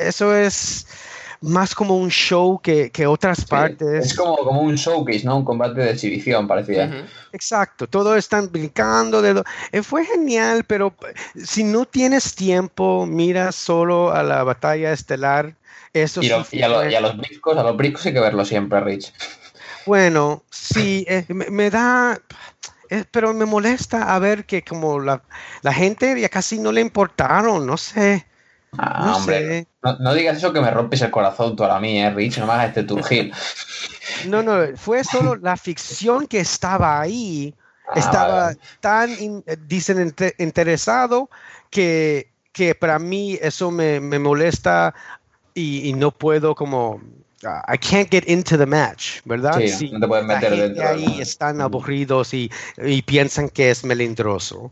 eso 0.05 0.34
es 0.34 0.88
más 1.42 1.74
como 1.74 1.98
un 1.98 2.10
show 2.10 2.60
que, 2.62 2.92
otras 3.08 3.46
partes. 3.46 4.06
Es 4.06 4.14
como, 4.14 4.38
como 4.38 4.62
un 4.62 4.76
showcase, 4.76 5.24
¿no? 5.24 5.38
Un 5.38 5.46
combate 5.46 5.82
de 5.82 5.92
exhibición, 5.92 6.48
parecía. 6.48 7.08
Exacto, 7.34 7.88
todos 7.88 8.18
están 8.18 8.52
brincando. 8.52 9.22
De 9.22 9.44
eh, 9.72 9.82
fue 9.82 10.06
genial, 10.06 10.64
pero 10.66 10.94
eh, 11.08 11.42
si 11.44 11.64
no 11.64 11.86
tienes 11.86 12.36
tiempo, 12.36 13.06
mira 13.08 13.52
solo 13.52 14.12
a 14.12 14.24
la 14.24 14.44
batalla 14.44 14.94
estelar. 14.94 15.56
Eso 15.94 16.22
y, 16.22 16.28
y, 16.28 16.62
a, 16.62 16.70
los 17.02 17.18
briscos, 17.18 17.58
a 17.58 17.64
los 17.64 17.76
briscos 17.76 18.06
hay 18.06 18.14
que 18.14 18.22
verlo 18.22 18.46
siempre, 18.46 18.80
Rich. 18.80 19.12
Bueno, 19.86 20.44
sí, 20.50 21.06
eh, 21.10 21.26
me, 21.28 21.70
da 21.70 22.22
pero 23.10 23.34
me 23.34 23.46
molesta 23.46 24.16
a 24.16 24.20
ver 24.20 24.46
que 24.46 24.62
como 24.62 25.00
la, 25.00 25.22
la, 25.64 25.74
gente 25.74 26.20
ya 26.20 26.30
casi 26.30 26.60
no 26.60 26.72
le 26.72 26.82
importaron, 26.82 27.66
no 27.66 27.78
sé. 27.78 28.26
Ah, 28.78 29.04
no 29.06 29.18
hombre, 29.18 29.68
no, 30.00 30.13
digas 30.13 30.38
eso 30.38 30.54
que 30.54 30.62
me 30.62 30.72
rompes 30.72 31.01
el 31.01 31.12
corazón 31.12 31.56
tú 31.56 31.66
a 31.66 31.80
mí, 31.80 32.00
eh, 32.00 32.10
Rich, 32.10 32.38
no 32.38 32.48
me 32.48 32.54
hagas 32.54 32.70
este 32.70 32.84
turgil. 32.84 33.34
No, 34.28 34.42
no, 34.42 34.78
fue 34.78 35.04
solo 35.04 35.36
la 35.36 35.58
ficción 35.58 36.25
que 36.28 36.40
estaba 36.40 37.01
ahí, 37.01 37.54
ah, 37.88 37.94
estaba 37.96 38.54
tan, 38.80 39.44
dicen, 39.68 40.16
interesado 40.38 41.30
que, 41.70 42.30
que 42.54 42.74
para 42.74 42.98
mí 42.98 43.38
eso 43.42 43.72
me, 43.72 44.00
molesta 44.00 44.94
y, 45.54 45.92
no 45.94 46.12
puedo 46.12 46.56
como... 46.56 47.01
I 47.44 47.78
can't 47.78 48.10
get 48.12 48.25
into 48.28 48.56
the 48.56 48.68
match, 48.68 49.20
¿verdad? 49.25 49.60
Sí, 49.66 49.90
no 49.92 50.00
te 50.00 50.08
puedes 50.08 50.25
meter 50.25 50.56
dentro. 50.56 50.88
Ahí 50.88 51.20
están 51.20 51.60
aburridos 51.60 52.36
y, 52.36 52.51
y 52.78 53.01
piensan 53.01 53.50
que 53.50 53.72
es 53.72 53.84
melindroso. 53.84 54.72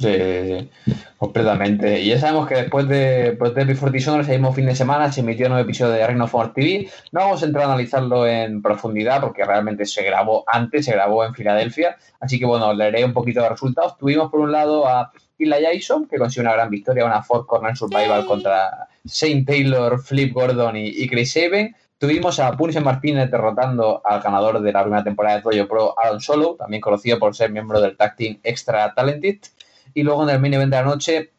Sí, 0.00 0.70
completamente. 1.18 2.00
Y 2.00 2.08
ya 2.08 2.18
sabemos 2.18 2.48
que 2.48 2.54
después 2.54 2.88
de, 2.88 3.30
después 3.30 3.54
de 3.54 3.64
Before 3.64 3.92
Dishonored, 3.92 4.22
ese 4.22 4.32
mismo 4.32 4.54
fin 4.54 4.64
de 4.64 4.74
semana, 4.74 5.12
se 5.12 5.20
emitió 5.20 5.44
un 5.44 5.52
nuevo 5.52 5.64
episodio 5.64 5.92
de 5.92 6.06
Reino 6.06 6.24
of 6.24 6.54
TV. 6.54 6.88
No 7.12 7.20
vamos 7.20 7.42
a 7.42 7.46
entrar 7.46 7.64
a 7.64 7.66
analizarlo 7.66 8.26
en 8.26 8.62
profundidad 8.62 9.20
porque 9.20 9.44
realmente 9.44 9.84
se 9.84 10.02
grabó 10.02 10.44
antes, 10.46 10.86
se 10.86 10.92
grabó 10.92 11.22
en 11.26 11.34
Filadelfia. 11.34 11.98
Así 12.18 12.38
que 12.38 12.46
bueno, 12.46 12.72
leeré 12.72 13.04
un 13.04 13.12
poquito 13.12 13.42
de 13.42 13.50
resultados. 13.50 13.98
Tuvimos 13.98 14.30
por 14.30 14.40
un 14.40 14.52
lado 14.52 14.88
a 14.88 15.12
Ila 15.36 15.58
Jason, 15.60 16.08
que 16.08 16.16
consiguió 16.16 16.48
una 16.48 16.56
gran 16.56 16.70
victoria, 16.70 17.04
una 17.04 17.22
Four 17.22 17.44
Corner 17.44 17.76
Survival 17.76 18.24
contra 18.24 18.88
Shane 19.04 19.44
Taylor, 19.44 20.00
Flip 20.00 20.32
Gordon 20.32 20.76
y, 20.78 21.06
Chris 21.08 21.32
Saban. 21.34 21.76
Tuvimos 21.98 22.40
a 22.40 22.56
Punisen 22.56 22.84
Martínez 22.84 23.30
derrotando 23.30 24.00
al 24.02 24.22
ganador 24.22 24.62
de 24.62 24.72
la 24.72 24.80
primera 24.80 25.04
temporada 25.04 25.36
de 25.36 25.42
Toyo 25.42 25.68
Pro, 25.68 25.94
Aaron 26.02 26.20
Solo, 26.22 26.56
también 26.58 26.80
conocido 26.80 27.18
por 27.18 27.36
ser 27.36 27.52
miembro 27.52 27.82
del 27.82 27.98
tag 27.98 28.16
team 28.16 28.38
Extra 28.42 28.94
Talented. 28.94 29.40
Y 29.94 30.02
luego 30.02 30.22
en 30.24 30.30
el 30.30 30.40
mini 30.40 30.56
event 30.56 30.70
de 30.70 30.76
la 30.76 30.84
noche, 30.84 31.32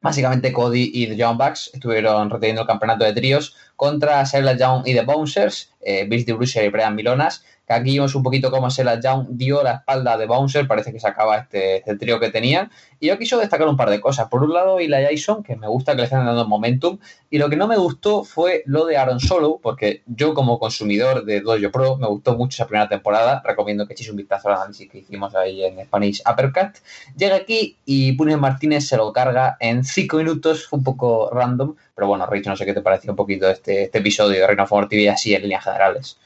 básicamente 0.00 0.52
Cody 0.52 0.90
y 0.92 1.06
The 1.06 1.16
Young 1.16 1.38
Bucks 1.38 1.70
estuvieron 1.72 2.30
reteniendo 2.30 2.62
el 2.62 2.68
campeonato 2.68 3.04
de 3.04 3.12
tríos 3.12 3.56
contra 3.76 4.24
Sarah 4.26 4.56
Young 4.56 4.86
y 4.86 4.94
The 4.94 5.02
Bouncers, 5.02 5.72
eh, 5.80 6.06
Bruiser 6.06 6.64
y 6.64 6.68
Brian 6.68 6.94
Milonas 6.94 7.44
aquí 7.72 7.92
vimos 7.92 8.14
un 8.14 8.22
poquito 8.22 8.50
cómo 8.50 8.70
se 8.70 8.84
la 8.84 9.00
Young 9.00 9.26
dio 9.30 9.62
la 9.62 9.74
espalda 9.74 10.16
de 10.16 10.26
Bouncer, 10.26 10.66
parece 10.66 10.92
que 10.92 11.00
se 11.00 11.08
acaba 11.08 11.38
este, 11.38 11.78
este, 11.78 11.96
trío 11.96 12.18
que 12.18 12.30
tenían. 12.30 12.70
Y 12.98 13.08
yo 13.08 13.18
quiso 13.18 13.38
destacar 13.38 13.68
un 13.68 13.76
par 13.76 13.90
de 13.90 14.00
cosas. 14.00 14.28
Por 14.28 14.42
un 14.42 14.52
lado, 14.52 14.78
la 14.80 15.02
Jason, 15.02 15.42
que 15.42 15.56
me 15.56 15.68
gusta 15.68 15.92
que 15.92 15.98
le 15.98 16.04
estén 16.04 16.24
dando 16.24 16.46
momentum. 16.46 16.98
Y 17.30 17.38
lo 17.38 17.48
que 17.48 17.56
no 17.56 17.66
me 17.68 17.76
gustó 17.76 18.24
fue 18.24 18.62
lo 18.66 18.84
de 18.86 18.96
Aaron 18.96 19.20
Solo, 19.20 19.60
porque 19.62 20.02
yo 20.06 20.34
como 20.34 20.58
consumidor 20.58 21.24
de 21.24 21.40
Dojo 21.40 21.70
Pro 21.70 21.96
me 21.96 22.06
gustó 22.08 22.36
mucho 22.36 22.56
esa 22.56 22.66
primera 22.66 22.88
temporada. 22.88 23.42
Recomiendo 23.44 23.86
que 23.86 23.92
echéis 23.92 24.10
un 24.10 24.16
vistazo 24.16 24.48
al 24.48 24.56
análisis 24.56 24.90
que 24.90 24.98
hicimos 24.98 25.34
ahí 25.34 25.64
en 25.64 25.84
Spanish 25.84 26.22
Uppercut. 26.30 26.76
Llega 27.16 27.36
aquí 27.36 27.76
y 27.84 28.12
Punes 28.12 28.38
Martínez 28.38 28.86
se 28.86 28.96
lo 28.96 29.12
carga 29.12 29.56
en 29.60 29.84
5 29.84 30.16
minutos, 30.16 30.68
un 30.72 30.82
poco 30.82 31.30
random. 31.32 31.74
Pero 31.94 32.08
bueno, 32.08 32.26
Rich, 32.26 32.46
no 32.46 32.56
sé 32.56 32.64
qué 32.64 32.74
te 32.74 32.80
pareció 32.80 33.12
un 33.12 33.16
poquito 33.16 33.48
este, 33.48 33.84
este 33.84 33.98
episodio 33.98 34.40
de 34.40 34.46
Reino 34.46 34.64
of 34.68 34.88
TV 34.88 35.08
así 35.08 35.34
en 35.34 35.42
líneas 35.42 35.64
generales. 35.64 36.18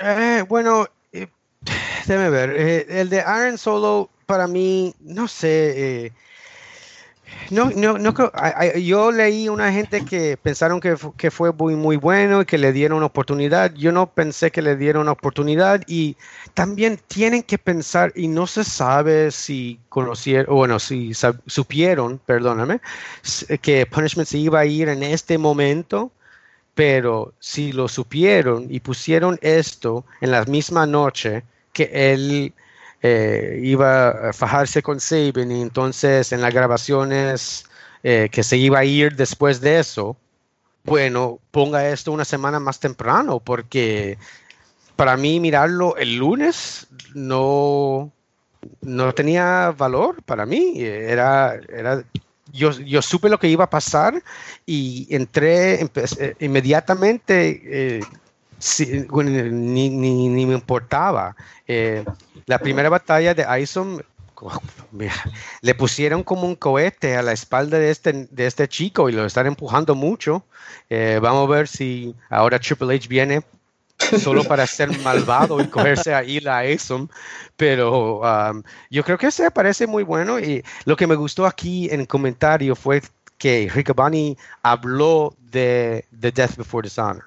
Eh, 0.00 0.44
bueno, 0.48 0.86
eh, 1.12 1.28
déjame 2.06 2.30
ver. 2.30 2.54
Eh, 2.56 2.86
el 2.88 3.10
de 3.10 3.20
Aaron 3.20 3.58
Solo, 3.58 4.10
para 4.26 4.46
mí, 4.46 4.94
no 5.00 5.28
sé. 5.28 6.04
Eh, 6.06 6.12
no, 7.50 7.70
no, 7.70 7.98
no 7.98 8.14
creo. 8.14 8.32
Yo 8.76 9.10
leí 9.10 9.48
una 9.48 9.72
gente 9.72 10.04
que 10.04 10.36
pensaron 10.36 10.80
que, 10.80 10.96
que, 11.16 11.30
fue 11.30 11.52
muy, 11.52 11.76
muy 11.76 11.96
bueno 11.96 12.42
y 12.42 12.44
que 12.44 12.58
le 12.58 12.72
dieron 12.72 12.98
una 12.98 13.06
oportunidad. 13.06 13.72
Yo 13.74 13.92
no 13.92 14.06
pensé 14.06 14.50
que 14.50 14.62
le 14.62 14.76
dieron 14.76 15.02
una 15.02 15.12
oportunidad 15.12 15.82
y 15.86 16.16
también 16.54 16.98
tienen 17.06 17.42
que 17.42 17.58
pensar, 17.58 18.12
y 18.14 18.28
no 18.28 18.46
se 18.46 18.64
sabe 18.64 19.30
si 19.30 19.78
conocieron, 19.88 20.54
bueno, 20.54 20.78
si 20.78 21.12
supieron, 21.46 22.18
perdóname, 22.18 22.80
que 23.62 23.86
Punishment 23.86 24.28
se 24.28 24.38
iba 24.38 24.60
a 24.60 24.66
ir 24.66 24.88
en 24.88 25.02
este 25.02 25.38
momento 25.38 26.10
pero 26.78 27.34
si 27.40 27.72
lo 27.72 27.88
supieron 27.88 28.68
y 28.70 28.78
pusieron 28.78 29.36
esto 29.42 30.04
en 30.20 30.30
la 30.30 30.44
misma 30.44 30.86
noche 30.86 31.42
que 31.72 31.90
él 31.92 32.54
eh, 33.02 33.58
iba 33.64 34.10
a 34.10 34.32
fajarse 34.32 34.80
con 34.80 35.00
Sabin 35.00 35.50
y 35.50 35.60
entonces 35.60 36.30
en 36.30 36.40
las 36.40 36.54
grabaciones 36.54 37.64
eh, 38.04 38.28
que 38.30 38.44
se 38.44 38.58
iba 38.58 38.78
a 38.78 38.84
ir 38.84 39.16
después 39.16 39.60
de 39.60 39.80
eso, 39.80 40.16
bueno, 40.84 41.40
ponga 41.50 41.88
esto 41.88 42.12
una 42.12 42.24
semana 42.24 42.60
más 42.60 42.78
temprano 42.78 43.40
porque 43.40 44.16
para 44.94 45.16
mí 45.16 45.40
mirarlo 45.40 45.96
el 45.96 46.14
lunes 46.14 46.86
no, 47.12 48.12
no 48.82 49.14
tenía 49.14 49.74
valor 49.76 50.22
para 50.22 50.46
mí. 50.46 50.74
Era, 50.76 51.58
era 51.70 52.04
yo, 52.52 52.72
yo, 52.72 53.02
supe 53.02 53.28
lo 53.28 53.38
que 53.38 53.48
iba 53.48 53.64
a 53.64 53.70
pasar 53.70 54.22
y 54.66 55.06
entré 55.10 55.80
eh, 55.82 56.34
inmediatamente, 56.40 57.98
eh, 57.98 58.00
ni, 58.82 59.90
ni, 59.90 60.46
me 60.46 60.54
importaba. 60.54 61.36
Eh, 61.66 62.04
la 62.46 62.58
primera 62.58 62.88
batalla 62.88 63.34
de 63.34 63.46
Ison, 63.60 64.02
le 65.62 65.74
pusieron 65.74 66.22
como 66.22 66.46
un 66.46 66.54
cohete 66.54 67.16
a 67.16 67.22
la 67.22 67.32
espalda 67.32 67.78
de 67.78 67.90
este, 67.90 68.28
de 68.30 68.46
este 68.46 68.68
chico 68.68 69.08
y 69.08 69.12
lo 69.12 69.26
están 69.26 69.46
empujando 69.46 69.94
mucho. 69.94 70.44
vamos 71.20 71.48
a 71.48 71.50
ver 71.50 71.68
si 71.68 72.14
ahora 72.30 72.58
Triple 72.58 72.94
H 72.94 73.08
viene 73.08 73.42
solo 73.98 74.44
para 74.44 74.66
ser 74.66 74.96
malvado 75.00 75.60
y 75.60 75.66
cogerse 75.66 76.14
ahí 76.14 76.40
la 76.40 76.60
Asom. 76.60 77.08
Pero 77.56 78.20
um, 78.20 78.62
yo 78.90 79.04
creo 79.04 79.18
que 79.18 79.30
se 79.30 79.50
parece 79.50 79.86
muy 79.86 80.02
bueno. 80.02 80.38
Y 80.38 80.64
lo 80.84 80.96
que 80.96 81.06
me 81.06 81.14
gustó 81.14 81.46
aquí 81.46 81.88
en 81.90 82.00
el 82.00 82.08
comentario 82.08 82.74
fue 82.74 83.02
que 83.36 83.70
Riccaboni 83.72 84.36
habló 84.62 85.34
de 85.50 86.04
The 86.18 86.32
Death 86.32 86.56
Before 86.56 86.86
Dishonor. 86.86 87.24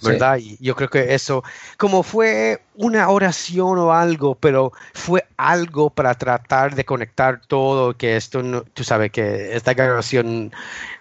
¿Verdad? 0.00 0.38
Y 0.38 0.56
yo 0.60 0.76
creo 0.76 0.88
que 0.88 1.12
eso, 1.12 1.42
como 1.76 2.04
fue 2.04 2.62
una 2.76 3.08
oración 3.08 3.78
o 3.78 3.92
algo, 3.92 4.36
pero 4.36 4.72
fue 4.94 5.26
algo 5.36 5.90
para 5.90 6.14
tratar 6.14 6.76
de 6.76 6.84
conectar 6.84 7.40
todo, 7.44 7.96
que 7.96 8.16
esto, 8.16 8.44
no, 8.44 8.62
tú 8.62 8.84
sabes 8.84 9.10
que 9.10 9.56
esta 9.56 9.74
grabación 9.74 10.52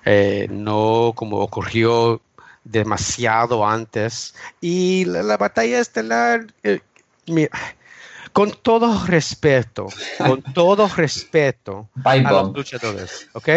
eh, 0.04 0.48
no 0.50 1.14
como 1.16 1.38
ocurrió 1.38 2.22
demasiado 2.72 3.66
antes. 3.66 4.36
Y 4.62 5.06
la, 5.06 5.38
batalla 5.38 5.80
estelar, 5.80 6.48
eh, 6.64 6.80
con 8.34 8.52
todo 8.52 9.06
respeto, 9.06 9.88
con 10.18 10.42
todo 10.54 10.88
respeto 10.96 11.90
a 12.04 12.18
los 12.18 12.54
luchadores, 12.54 13.30
¿ok? 13.34 13.50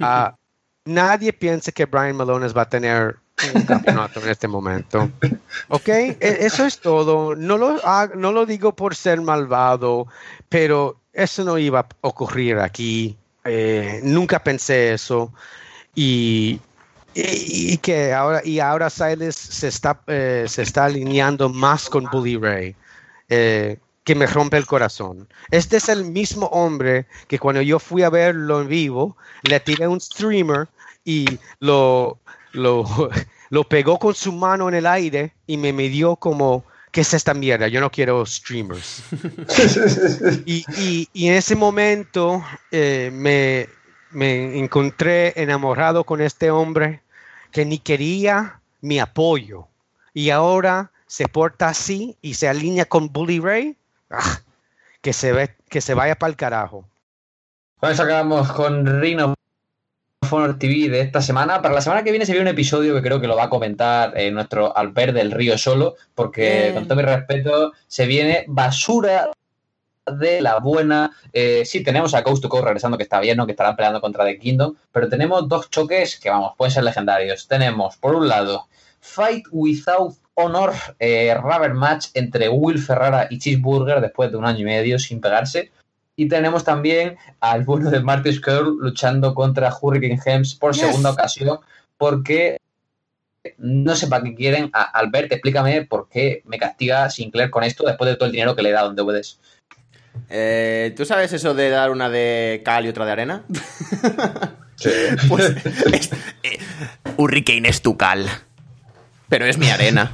Ah, 0.00 0.36
nadie 0.84 1.32
piensa 1.32 1.72
que 1.72 1.86
Brian 1.86 2.16
Malones 2.16 2.56
va 2.56 2.62
a 2.62 2.68
tener 2.68 3.16
un 3.54 3.62
campeonato 3.62 4.20
en 4.20 4.28
este 4.28 4.46
momento. 4.46 5.10
¿Ok? 5.68 5.88
E, 5.88 6.16
eso 6.20 6.66
es 6.66 6.78
todo. 6.78 7.34
No 7.34 7.56
lo, 7.56 7.80
no 8.14 8.32
lo 8.32 8.46
digo 8.46 8.76
por 8.76 8.94
ser 8.94 9.20
malvado, 9.20 10.06
pero 10.48 11.00
eso 11.12 11.44
no 11.44 11.58
iba 11.58 11.80
a 11.80 11.86
ocurrir 12.02 12.58
aquí 12.58 13.16
eh, 13.44 14.00
nunca 14.02 14.42
pensé 14.42 14.92
eso. 14.92 15.32
Y, 15.94 16.60
y, 17.14 17.76
que 17.78 18.12
ahora, 18.12 18.42
y 18.44 18.58
ahora 18.58 18.90
Silas 18.90 19.36
se 19.36 19.68
está, 19.68 20.00
eh, 20.06 20.44
se 20.48 20.62
está 20.62 20.86
alineando 20.86 21.48
más 21.48 21.88
con 21.88 22.04
Bully 22.10 22.36
Ray. 22.36 22.76
Eh, 23.28 23.78
que 24.04 24.14
me 24.14 24.26
rompe 24.26 24.56
el 24.56 24.66
corazón. 24.66 25.28
Este 25.50 25.76
es 25.76 25.88
el 25.88 26.04
mismo 26.04 26.46
hombre 26.46 27.06
que 27.28 27.38
cuando 27.38 27.62
yo 27.62 27.78
fui 27.78 28.02
a 28.02 28.10
verlo 28.10 28.60
en 28.60 28.68
vivo, 28.68 29.16
le 29.42 29.60
tiré 29.60 29.86
un 29.86 30.00
streamer 30.00 30.68
y 31.04 31.26
lo, 31.60 32.18
lo, 32.52 32.84
lo 33.50 33.64
pegó 33.64 33.98
con 33.98 34.14
su 34.14 34.32
mano 34.32 34.68
en 34.68 34.74
el 34.74 34.86
aire 34.86 35.32
y 35.46 35.56
me 35.56 35.72
midió 35.72 36.16
como, 36.16 36.64
¿qué 36.90 37.02
es 37.02 37.14
esta 37.14 37.32
mierda? 37.34 37.68
Yo 37.68 37.80
no 37.80 37.90
quiero 37.90 38.24
streamers. 38.26 39.02
y, 40.46 40.64
y, 41.12 41.28
en 41.28 41.34
ese 41.34 41.54
momento 41.54 42.44
eh, 42.70 43.10
me, 43.12 43.68
me 44.12 44.58
encontré 44.58 45.40
enamorado 45.40 46.04
con 46.04 46.20
este 46.20 46.50
hombre 46.50 47.02
que 47.50 47.64
ni 47.64 47.78
quería 47.78 48.60
mi 48.80 48.98
apoyo. 48.98 49.66
Y 50.14 50.30
ahora 50.30 50.90
se 51.06 51.28
porta 51.28 51.68
así 51.68 52.16
y 52.22 52.34
se 52.34 52.48
alinea 52.48 52.84
con 52.84 53.12
Bully 53.12 53.40
Ray. 53.40 53.76
Ah, 54.10 54.40
que, 55.00 55.12
se 55.12 55.32
ve, 55.32 55.54
que 55.68 55.80
se 55.80 55.94
vaya 55.94 56.14
para 56.16 56.30
el 56.30 56.36
carajo. 56.36 56.84
Con 57.80 57.90
eso 57.90 58.02
acabamos 58.02 58.52
con 58.52 59.00
Rino 59.00 59.34
TV 60.58 60.88
de 60.88 61.00
esta 61.00 61.20
semana. 61.20 61.60
Para 61.60 61.74
la 61.74 61.80
semana 61.80 62.02
que 62.02 62.10
viene 62.10 62.24
se 62.24 62.32
viene 62.32 62.48
un 62.48 62.54
episodio 62.54 62.94
que 62.94 63.02
creo 63.02 63.20
que 63.20 63.26
lo 63.26 63.36
va 63.36 63.44
a 63.44 63.50
comentar 63.50 64.16
eh, 64.16 64.30
nuestro 64.30 64.76
Albert 64.76 65.14
del 65.14 65.30
Río 65.30 65.58
solo, 65.58 65.96
porque 66.14 66.70
con 66.72 66.84
todo 66.84 66.96
mi 66.96 67.02
respeto 67.02 67.72
se 67.86 68.06
viene 68.06 68.44
basura 68.48 69.30
de 70.06 70.40
la 70.40 70.58
buena. 70.58 71.12
Eh, 71.32 71.64
sí, 71.64 71.82
tenemos 71.82 72.14
a 72.14 72.22
Coast 72.22 72.42
to 72.42 72.48
Coast 72.48 72.64
regresando, 72.64 72.96
que 72.96 73.04
está 73.04 73.20
bien, 73.20 73.36
¿no? 73.36 73.46
Que 73.46 73.52
estarán 73.52 73.76
peleando 73.76 74.00
contra 74.00 74.24
The 74.24 74.38
Kingdom. 74.38 74.74
Pero 74.90 75.08
tenemos 75.08 75.48
dos 75.48 75.70
choques 75.70 76.18
que, 76.18 76.30
vamos, 76.30 76.52
pueden 76.56 76.72
ser 76.72 76.84
legendarios. 76.84 77.46
Tenemos, 77.48 77.96
por 77.96 78.14
un 78.14 78.28
lado, 78.28 78.68
Fight 79.00 79.46
Without 79.50 80.14
Honor, 80.34 80.72
eh, 80.98 81.34
rubber 81.34 81.74
match 81.74 82.08
entre 82.14 82.48
Will 82.48 82.78
Ferrara 82.78 83.26
y 83.30 83.38
Cheeseburger 83.38 84.00
después 84.00 84.30
de 84.30 84.38
un 84.38 84.46
año 84.46 84.60
y 84.60 84.64
medio 84.64 84.98
sin 84.98 85.20
pegarse. 85.20 85.70
Y 86.16 86.28
tenemos 86.28 86.64
también 86.64 87.16
al 87.40 87.64
bueno 87.64 87.90
de 87.90 88.00
Marty 88.00 88.32
Skrull 88.32 88.78
luchando 88.80 89.34
contra 89.34 89.74
Hurricane 89.74 90.20
Hems 90.24 90.54
por 90.54 90.74
segunda 90.74 91.10
ocasión, 91.10 91.58
porque 91.96 92.58
no 93.58 93.96
sé 93.96 94.06
para 94.06 94.22
qué 94.24 94.34
quieren. 94.34 94.70
Albert, 94.72 95.32
explícame 95.32 95.84
por 95.84 96.08
qué 96.08 96.42
me 96.44 96.58
castiga 96.58 97.08
Sinclair 97.10 97.50
con 97.50 97.64
esto 97.64 97.84
después 97.84 98.10
de 98.10 98.16
todo 98.16 98.26
el 98.26 98.32
dinero 98.32 98.54
que 98.54 98.62
le 98.62 98.70
he 98.70 98.72
dado 98.72 98.90
en 98.90 98.96
DVDs. 98.96 99.38
Eh, 100.28 100.94
¿Tú 100.96 101.04
sabes 101.04 101.32
eso 101.32 101.54
de 101.54 101.70
dar 101.70 101.90
una 101.90 102.08
de 102.08 102.62
cal 102.64 102.86
y 102.86 102.88
otra 102.88 103.04
de 103.04 103.12
arena? 103.12 103.44
Sí. 104.76 104.90
pues, 105.28 105.54
eh, 106.42 106.58
Hurricane 107.16 107.68
es 107.68 107.82
tu 107.82 107.96
cal, 107.96 108.26
pero 109.28 109.44
es 109.44 109.58
mi 109.58 109.68
arena. 109.70 110.12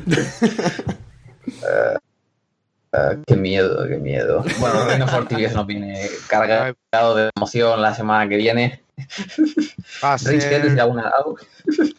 Uh, 2.93 3.23
qué 3.27 3.37
miedo, 3.37 3.87
qué 3.87 3.97
miedo. 3.99 4.45
Bueno, 4.59 4.85
Reino 4.87 5.07
Fortigas 5.07 5.55
nos 5.55 5.67
viene 5.67 6.09
cargado 6.29 7.15
de 7.15 7.31
emoción 7.37 7.81
la 7.81 7.95
semana 7.95 8.29
que 8.29 8.37
viene. 8.37 8.83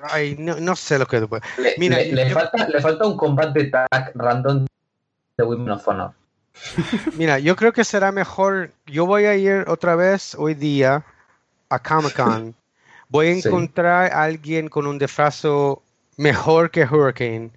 Ay, 0.02 0.36
no, 0.38 0.60
no, 0.60 0.76
sé 0.76 1.00
lo 1.00 1.06
que... 1.06 1.22
Le, 1.22 1.76
Mira, 1.78 2.00
le, 2.00 2.30
falta, 2.32 2.68
le 2.68 2.82
falta 2.82 3.08
un 3.08 3.16
combate 3.16 3.66
tag 3.66 4.12
random 4.16 4.66
de 5.38 5.44
Women 5.44 5.72
of 5.72 5.88
Honor. 5.88 6.19
Mira, 7.16 7.40
yo 7.40 7.56
creo 7.56 7.74
que 7.74 7.84
será 7.84 8.12
mejor. 8.12 8.72
Yo 8.86 9.06
voy 9.06 9.26
a 9.26 9.36
ir 9.36 9.66
otra 9.68 9.96
vez 9.96 10.36
hoy 10.36 10.54
día 10.54 11.04
a 11.70 11.80
Comic 11.80 12.16
Con. 12.16 12.56
Voy 13.12 13.26
a 13.26 13.32
encontrar 13.32 14.14
a 14.14 14.22
alguien 14.22 14.70
con 14.70 14.86
un 14.86 15.00
disfrazo 15.00 15.82
mejor 16.16 16.70
que 16.70 16.84
Hurricane 16.86 17.50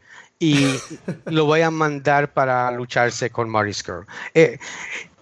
y 0.42 0.74
lo 1.26 1.46
voy 1.46 1.60
a 1.60 1.70
mandar 1.70 2.32
para 2.32 2.70
lucharse 2.72 3.30
con 3.30 3.48
Marty 3.48 3.72
eh, 4.34 4.58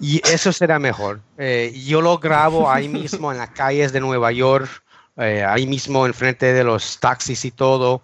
y 0.00 0.22
eso 0.26 0.50
será 0.50 0.78
mejor. 0.78 1.20
Eh, 1.36 1.78
yo 1.86 2.00
lo 2.00 2.18
grabo 2.18 2.70
ahí 2.70 2.88
mismo 3.00 3.30
en 3.30 3.36
las 3.36 3.50
calles 3.50 3.92
de 3.92 4.00
Nueva 4.00 4.32
York, 4.32 4.82
eh, 5.18 5.44
ahí 5.44 5.66
mismo 5.66 6.06
enfrente 6.06 6.54
de 6.54 6.64
los 6.64 6.98
taxis 7.00 7.44
y 7.44 7.50
todo. 7.50 8.02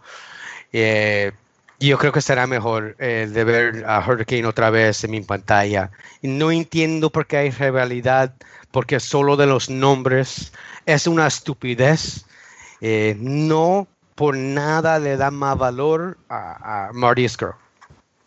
Yo 1.81 1.99
creo 1.99 2.13
que 2.13 2.23
será 2.23 2.47
mejor 2.47 2.97
de 2.97 3.45
ver 3.45 3.85
a 3.87 4.05
Hurricane 4.07 4.47
otra 4.47 4.71
vez 4.71 5.05
en 5.05 5.11
mi 5.11 5.21
pantalla. 5.21 5.91
no 6.23 6.51
entiendo 6.51 7.11
por 7.11 7.27
qué 7.27 7.37
hay 7.37 7.51
rivalidad, 7.51 8.35
porque 8.71 9.01
solo 9.01 9.37
de 9.37 9.47
los 9.47 9.69
nombres 9.69 10.53
es 10.87 11.07
una 11.07 11.27
estupidez. 11.27 12.25
no 12.81 13.87
por 14.15 14.37
nada 14.37 14.99
le 14.99 15.17
da 15.17 15.31
más 15.31 15.59
valor 15.59 16.17
a, 16.29 16.89
a 16.89 16.93
Marty 16.93 17.29
Skrull. 17.29 17.55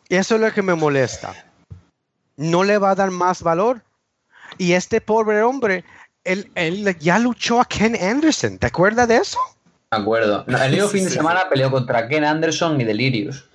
Eso 0.10 0.36
es 0.36 0.42
lo 0.42 0.52
que 0.52 0.62
me 0.62 0.74
molesta. 0.74 1.34
No 2.36 2.64
le 2.64 2.78
va 2.78 2.92
a 2.92 2.96
dar 2.96 3.12
más 3.12 3.44
valor. 3.44 3.84
Y 4.58 4.74
este 4.74 5.02
pobre 5.02 5.44
hombre, 5.44 5.84
él, 6.24 6.52
él 6.56 6.98
ya 7.00 7.20
luchó 7.20 7.62
a 7.62 7.66
Ken 7.66 7.96
Anderson. 7.96 8.58
¿Te 8.58 8.68
acuerdas 8.68 9.08
de 9.08 9.18
eso? 9.18 9.40
Me 9.92 9.98
acuerdo. 9.98 10.46
el 10.48 10.72
mismo 10.72 10.88
fin 10.88 11.06
de 11.06 11.10
semana 11.10 11.50
peleó 11.50 11.72
contra 11.72 12.08
Ken 12.08 12.24
Anderson 12.24 12.80
y 12.80 12.84
Delirious. 12.84 13.46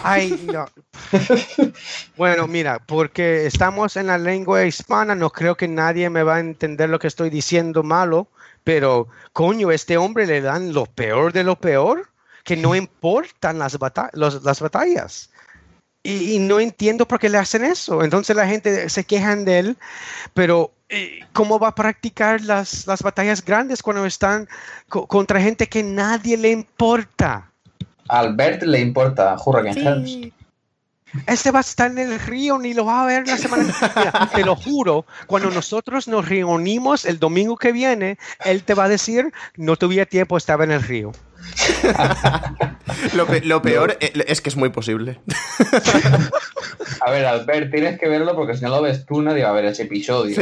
Ay, 0.00 0.46
no. 0.52 0.66
bueno, 2.16 2.46
mira, 2.46 2.78
porque 2.78 3.46
estamos 3.46 3.96
en 3.96 4.06
la 4.06 4.18
lengua 4.18 4.64
hispana, 4.64 5.14
no 5.14 5.30
creo 5.30 5.56
que 5.56 5.66
nadie 5.66 6.10
me 6.10 6.22
va 6.22 6.36
a 6.36 6.40
entender 6.40 6.90
lo 6.90 6.98
que 6.98 7.08
estoy 7.08 7.30
diciendo 7.30 7.82
malo, 7.82 8.28
pero 8.62 9.08
coño, 9.32 9.72
este 9.72 9.96
hombre 9.96 10.26
le 10.26 10.42
dan 10.42 10.74
lo 10.74 10.86
peor 10.86 11.32
de 11.32 11.42
lo 11.42 11.56
peor, 11.56 12.08
que 12.44 12.56
no 12.56 12.76
importan 12.76 13.58
las, 13.58 13.76
las 14.12 14.60
batallas. 14.60 15.30
Y, 16.10 16.38
no 16.38 16.58
entiendo 16.58 17.06
por 17.06 17.18
qué 17.18 17.28
le 17.28 17.38
hacen 17.38 17.64
eso. 17.64 18.02
Entonces 18.02 18.34
la 18.34 18.46
gente 18.46 18.88
se 18.88 19.04
quejan 19.04 19.44
de 19.44 19.58
él, 19.58 19.76
pero 20.32 20.72
eh, 20.88 21.20
¿cómo 21.32 21.58
va 21.58 21.68
a 21.68 21.74
practicar 21.74 22.40
las, 22.40 22.86
las 22.86 23.02
batallas 23.02 23.44
grandes 23.44 23.82
cuando 23.82 24.06
están 24.06 24.48
contra 24.88 25.40
gente 25.40 25.66
que 25.66 25.82
nadie 25.82 26.36
le 26.38 26.50
importa? 26.50 27.50
Albert 28.08 28.62
le 28.62 28.80
importa 28.80 29.36
Hurricane 29.44 30.06
sí. 30.06 30.32
Este 31.26 31.50
va 31.50 31.58
a 31.58 31.62
estar 31.62 31.90
en 31.90 31.98
el 31.98 32.20
río, 32.20 32.58
ni 32.58 32.74
lo 32.74 32.84
va 32.84 33.02
a 33.02 33.06
ver 33.06 33.26
la 33.26 33.38
semana 33.38 33.64
que 33.64 34.36
Te 34.36 34.44
lo 34.44 34.56
juro, 34.56 35.06
cuando 35.26 35.50
nosotros 35.50 36.08
nos 36.08 36.28
reunimos 36.28 37.04
el 37.06 37.18
domingo 37.18 37.56
que 37.56 37.72
viene, 37.72 38.18
él 38.44 38.62
te 38.62 38.74
va 38.74 38.84
a 38.84 38.88
decir, 38.88 39.32
no 39.56 39.76
tuviera 39.76 40.06
tiempo, 40.06 40.36
estaba 40.36 40.64
en 40.64 40.72
el 40.72 40.82
río. 40.82 41.12
lo, 43.44 43.62
peor 43.62 43.96
es 44.00 44.40
que 44.40 44.48
es 44.48 44.56
muy 44.56 44.68
posible. 44.70 45.20
a 47.00 47.10
ver, 47.10 47.24
Albert, 47.24 47.70
tienes 47.70 47.98
que 47.98 48.08
verlo 48.08 48.34
porque 48.34 48.54
si 48.54 48.64
no 48.64 48.70
lo 48.70 48.82
ves 48.82 49.06
tú, 49.06 49.22
nadie 49.22 49.44
va 49.44 49.50
a 49.50 49.54
ver 49.54 49.66
ese 49.66 49.84
episodio. 49.84 50.36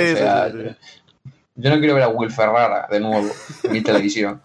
yo 1.55 1.71
no 1.71 1.79
quiero 1.79 1.95
ver 1.95 2.03
a 2.03 2.09
Will 2.09 2.31
Ferrara 2.31 2.89
de 2.91 3.01
nuevo 3.01 3.31
en 3.63 3.73
mi 3.73 3.83
televisión. 3.83 4.43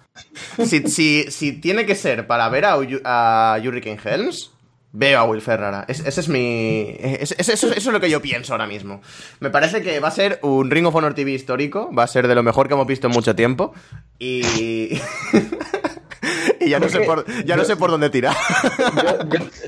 Si, 0.65 1.31
si, 1.31 1.53
tiene 1.53 1.85
que 1.85 1.95
ser 1.95 2.27
para 2.27 2.47
ver 2.49 2.65
a, 2.65 2.75
a 3.05 3.59
Hurricane 3.59 3.99
Helms, 4.03 4.50
Veo 4.93 5.19
a 5.19 5.23
Will 5.23 5.41
Ferrara. 5.41 5.85
ese 5.87 6.07
es 6.09 6.27
mi. 6.27 6.95
eso, 6.99 7.71
es 7.71 7.85
lo 7.85 8.01
que 8.01 8.09
yo 8.09 8.21
pienso 8.21 8.53
ahora 8.53 8.67
mismo. 8.67 9.01
Me 9.39 9.49
parece 9.49 9.81
que 9.81 9.99
va 10.01 10.09
a 10.09 10.11
ser 10.11 10.39
un 10.41 10.69
Ring 10.69 10.85
of 10.85 10.95
Honor 10.95 11.13
TV 11.13 11.31
histórico. 11.31 11.89
Va 11.93 12.03
a 12.03 12.07
ser 12.07 12.27
de 12.27 12.35
lo 12.35 12.43
mejor 12.43 12.67
que 12.67 12.73
hemos 12.73 12.87
visto 12.87 13.07
en 13.07 13.13
mucho 13.13 13.33
tiempo. 13.33 13.73
Y. 14.19 14.99
y 16.59 16.69
ya, 16.69 16.79
no 16.79 16.89
sé, 16.89 16.99
por, 17.01 17.25
ya 17.45 17.55
no 17.55 17.63
sé 17.63 17.77
por 17.77 17.89
dónde 17.89 18.09
tirar. 18.09 18.35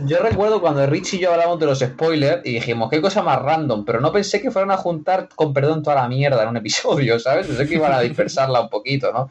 yo, 0.06 0.20
recuerdo 0.20 0.60
cuando 0.60 0.86
Rich 0.88 1.14
y 1.14 1.20
yo 1.20 1.32
hablamos 1.32 1.58
de 1.58 1.68
los 1.68 1.80
spoilers 1.80 2.46
y 2.46 2.56
dijimos, 2.56 2.90
qué 2.90 3.02
cosa 3.02 3.22
más 3.22 3.42
random, 3.42 3.86
pero 3.86 4.02
no 4.02 4.12
pensé 4.12 4.42
que 4.42 4.52
fueran 4.52 4.72
a 4.72 4.78
juntar 4.78 5.30
con 5.34 5.54
perdón 5.54 5.84
toda 5.84 5.96
la 5.96 6.10
mierda 6.10 6.44
en 6.44 6.50
un 6.50 6.58
episodio, 6.58 7.18
¿sabes? 7.18 7.48
Pensé 7.48 7.66
que 7.66 7.76
iban 7.76 7.94
a 7.94 8.02
dispersarla 8.02 8.60
un 8.60 8.70
poquito, 8.70 9.14
¿no? 9.14 9.30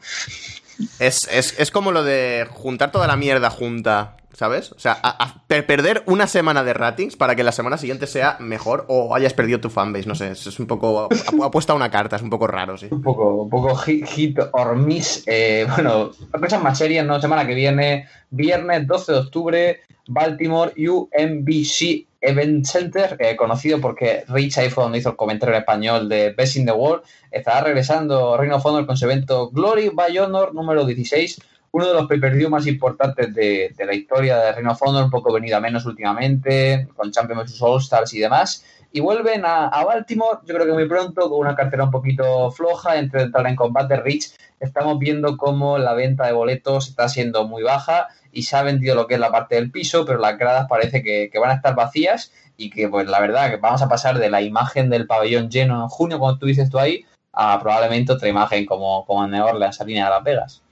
Es, 0.97 1.27
es, 1.31 1.53
es 1.59 1.69
como 1.69 1.91
lo 1.91 2.03
de 2.03 2.47
juntar 2.49 2.91
toda 2.91 3.05
la 3.05 3.15
mierda 3.15 3.51
junta 3.51 4.17
¿sabes? 4.43 4.73
O 4.73 4.79
sea, 4.79 4.99
perder 5.47 6.03
una 6.05 6.27
semana 6.27 6.65
de 6.65 6.73
ratings 6.73 7.15
para 7.15 7.33
que 7.33 7.45
la 7.45 7.53
semana 7.53 7.77
siguiente 7.77 8.07
sea 8.07 8.35
mejor 8.41 8.83
o 8.89 9.15
hayas 9.15 9.33
perdido 9.33 9.61
tu 9.61 9.69
fanbase, 9.69 10.05
no 10.05 10.15
sé, 10.15 10.31
es, 10.31 10.59
un 10.59 10.67
poco 10.67 11.07
apuesta 11.41 11.71
a 11.71 11.77
una 11.77 11.89
carta, 11.89 12.17
es 12.17 12.21
un 12.21 12.29
poco 12.29 12.45
raro, 12.45 12.77
sí. 12.77 12.87
Un 12.91 13.01
poco, 13.01 13.35
un 13.43 13.49
poco 13.49 13.73
hit, 13.77 14.37
or 14.51 14.75
miss. 14.75 15.23
Eh, 15.27 15.65
bueno, 15.73 16.11
cosas 16.37 16.61
más 16.61 16.77
serias, 16.77 17.05
¿no? 17.05 17.21
Semana 17.21 17.47
que 17.47 17.53
viene, 17.53 18.09
viernes 18.31 18.85
12 18.85 19.11
de 19.13 19.17
octubre, 19.17 19.79
Baltimore 20.07 20.73
UMBC 20.75 22.05
Event 22.19 22.65
Center, 22.65 23.15
eh, 23.19 23.37
conocido 23.37 23.79
porque 23.79 24.25
Rich 24.27 24.57
ahí 24.57 24.69
fue 24.69 24.83
donde 24.83 24.97
hizo 24.97 25.11
el 25.11 25.15
comentario 25.15 25.55
en 25.55 25.61
español 25.61 26.09
de 26.09 26.31
Best 26.31 26.57
in 26.57 26.65
the 26.65 26.73
World, 26.73 27.03
estará 27.31 27.61
regresando 27.61 28.35
Reino 28.35 28.57
Honor 28.57 28.85
con 28.85 28.97
su 28.97 29.05
evento 29.05 29.49
Glory 29.51 29.87
by 29.87 30.17
Honor 30.17 30.53
número 30.53 30.85
16 30.85 31.39
uno 31.73 31.87
de 31.87 31.93
los 31.95 32.07
pay-per-view 32.07 32.51
más 32.51 32.67
importantes 32.67 33.33
de, 33.33 33.73
la 33.79 33.95
historia 33.95 34.37
de 34.37 34.51
Reino 34.51 34.77
Honor, 34.79 35.05
un 35.05 35.09
poco 35.09 35.33
venido 35.33 35.57
a 35.57 35.59
menos 35.59 35.87
últimamente, 35.87 36.87
con 36.95 37.11
Champions 37.11 37.51
vs 37.51 37.61
All 37.63 37.81
Stars 37.81 38.13
y 38.13 38.19
demás. 38.19 38.63
y 38.91 38.99
vuelven 38.99 39.41
a, 39.43 39.83
Baltimore, 39.83 40.37
yo 40.45 40.53
creo 40.53 40.67
que 40.67 40.73
muy 40.73 40.87
pronto, 40.87 41.27
con 41.27 41.39
una 41.39 41.55
cartera 41.55 41.85
un 41.85 41.91
poquito 41.91 42.51
floja, 42.51 42.99
entre 42.99 43.23
entrar 43.23 43.47
en 43.47 43.55
combate 43.55 43.97
Rich, 43.97 44.35
estamos 44.59 44.99
viendo 44.99 45.35
cómo 45.35 45.79
la 45.79 45.95
venta 45.95 46.27
de 46.27 46.33
boletos 46.33 46.89
está 46.89 47.09
siendo 47.09 47.47
muy 47.47 47.63
baja 47.63 48.07
y 48.31 48.43
se 48.43 48.55
ha 48.55 48.61
vendido 48.61 48.93
lo 48.93 49.07
que 49.07 49.15
es 49.15 49.19
la 49.19 49.31
parte 49.31 49.55
del 49.55 49.71
piso, 49.71 50.05
pero 50.05 50.19
las 50.19 50.37
gradas 50.37 50.67
parece 50.69 51.01
que, 51.01 51.31
van 51.39 51.49
a 51.49 51.55
estar 51.55 51.73
vacías 51.73 52.31
y 52.55 52.69
que 52.69 52.87
pues 52.87 53.07
la 53.07 53.19
verdad 53.19 53.49
que 53.49 53.57
vamos 53.57 53.81
a 53.81 53.89
pasar 53.89 54.19
de 54.19 54.29
la 54.29 54.43
imagen 54.43 54.91
del 54.91 55.07
pabellón 55.07 55.49
lleno 55.49 55.81
en 55.81 55.87
junio, 55.87 56.19
como 56.19 56.37
tú 56.37 56.45
dices 56.45 56.69
tú 56.69 56.77
ahí, 56.77 57.03
a 57.31 57.59
probablemente 57.59 58.11
otra 58.13 58.29
imagen 58.29 58.67
como, 58.67 59.07
como 59.07 59.25
en 59.25 59.31
New 59.31 59.43
Orleans, 59.43 59.81
a 59.81 59.85
línea 59.85 60.05
de 60.05 60.11
Las 60.11 60.23
Vegas. 60.23 60.62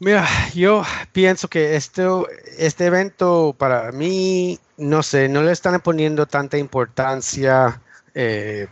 Mira, 0.00 0.26
yo 0.54 0.82
pienso 1.12 1.48
que 1.48 1.76
esto, 1.76 2.28
este 2.58 2.86
evento 2.86 3.54
para 3.56 3.92
mí, 3.92 4.58
no 4.76 5.02
sé, 5.02 5.28
no 5.28 5.42
le 5.42 5.52
están 5.52 5.80
poniendo 5.80 6.26
tanta 6.26 6.58
importancia. 6.58 7.80
Eh, 8.14 8.66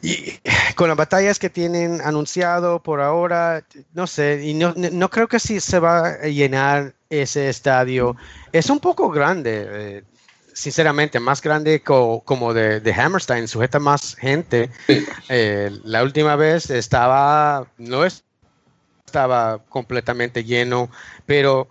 y 0.00 0.38
con 0.76 0.88
las 0.88 0.96
batallas 0.96 1.38
que 1.38 1.50
tienen 1.50 2.00
anunciado 2.02 2.80
por 2.80 3.00
ahora, 3.00 3.64
no 3.94 4.06
sé, 4.06 4.44
y 4.44 4.54
no, 4.54 4.72
no 4.76 5.10
creo 5.10 5.26
que 5.26 5.40
sí 5.40 5.58
se 5.60 5.80
va 5.80 6.06
a 6.08 6.26
llenar 6.28 6.94
ese 7.10 7.48
estadio. 7.48 8.16
Es 8.52 8.70
un 8.70 8.78
poco 8.78 9.10
grande, 9.10 9.66
eh, 9.68 10.04
sinceramente, 10.58 11.20
más 11.20 11.40
grande 11.40 11.82
como 11.82 12.52
de, 12.52 12.80
de, 12.80 12.92
Hammerstein, 12.92 13.46
sujeta 13.46 13.78
más 13.78 14.16
gente. 14.16 14.70
Eh, 15.28 15.70
la 15.84 16.02
última 16.02 16.34
vez 16.36 16.70
estaba, 16.70 17.66
no 17.76 18.04
es 18.04 18.24
estaba 19.06 19.58
completamente 19.68 20.44
lleno, 20.44 20.90
pero 21.26 21.68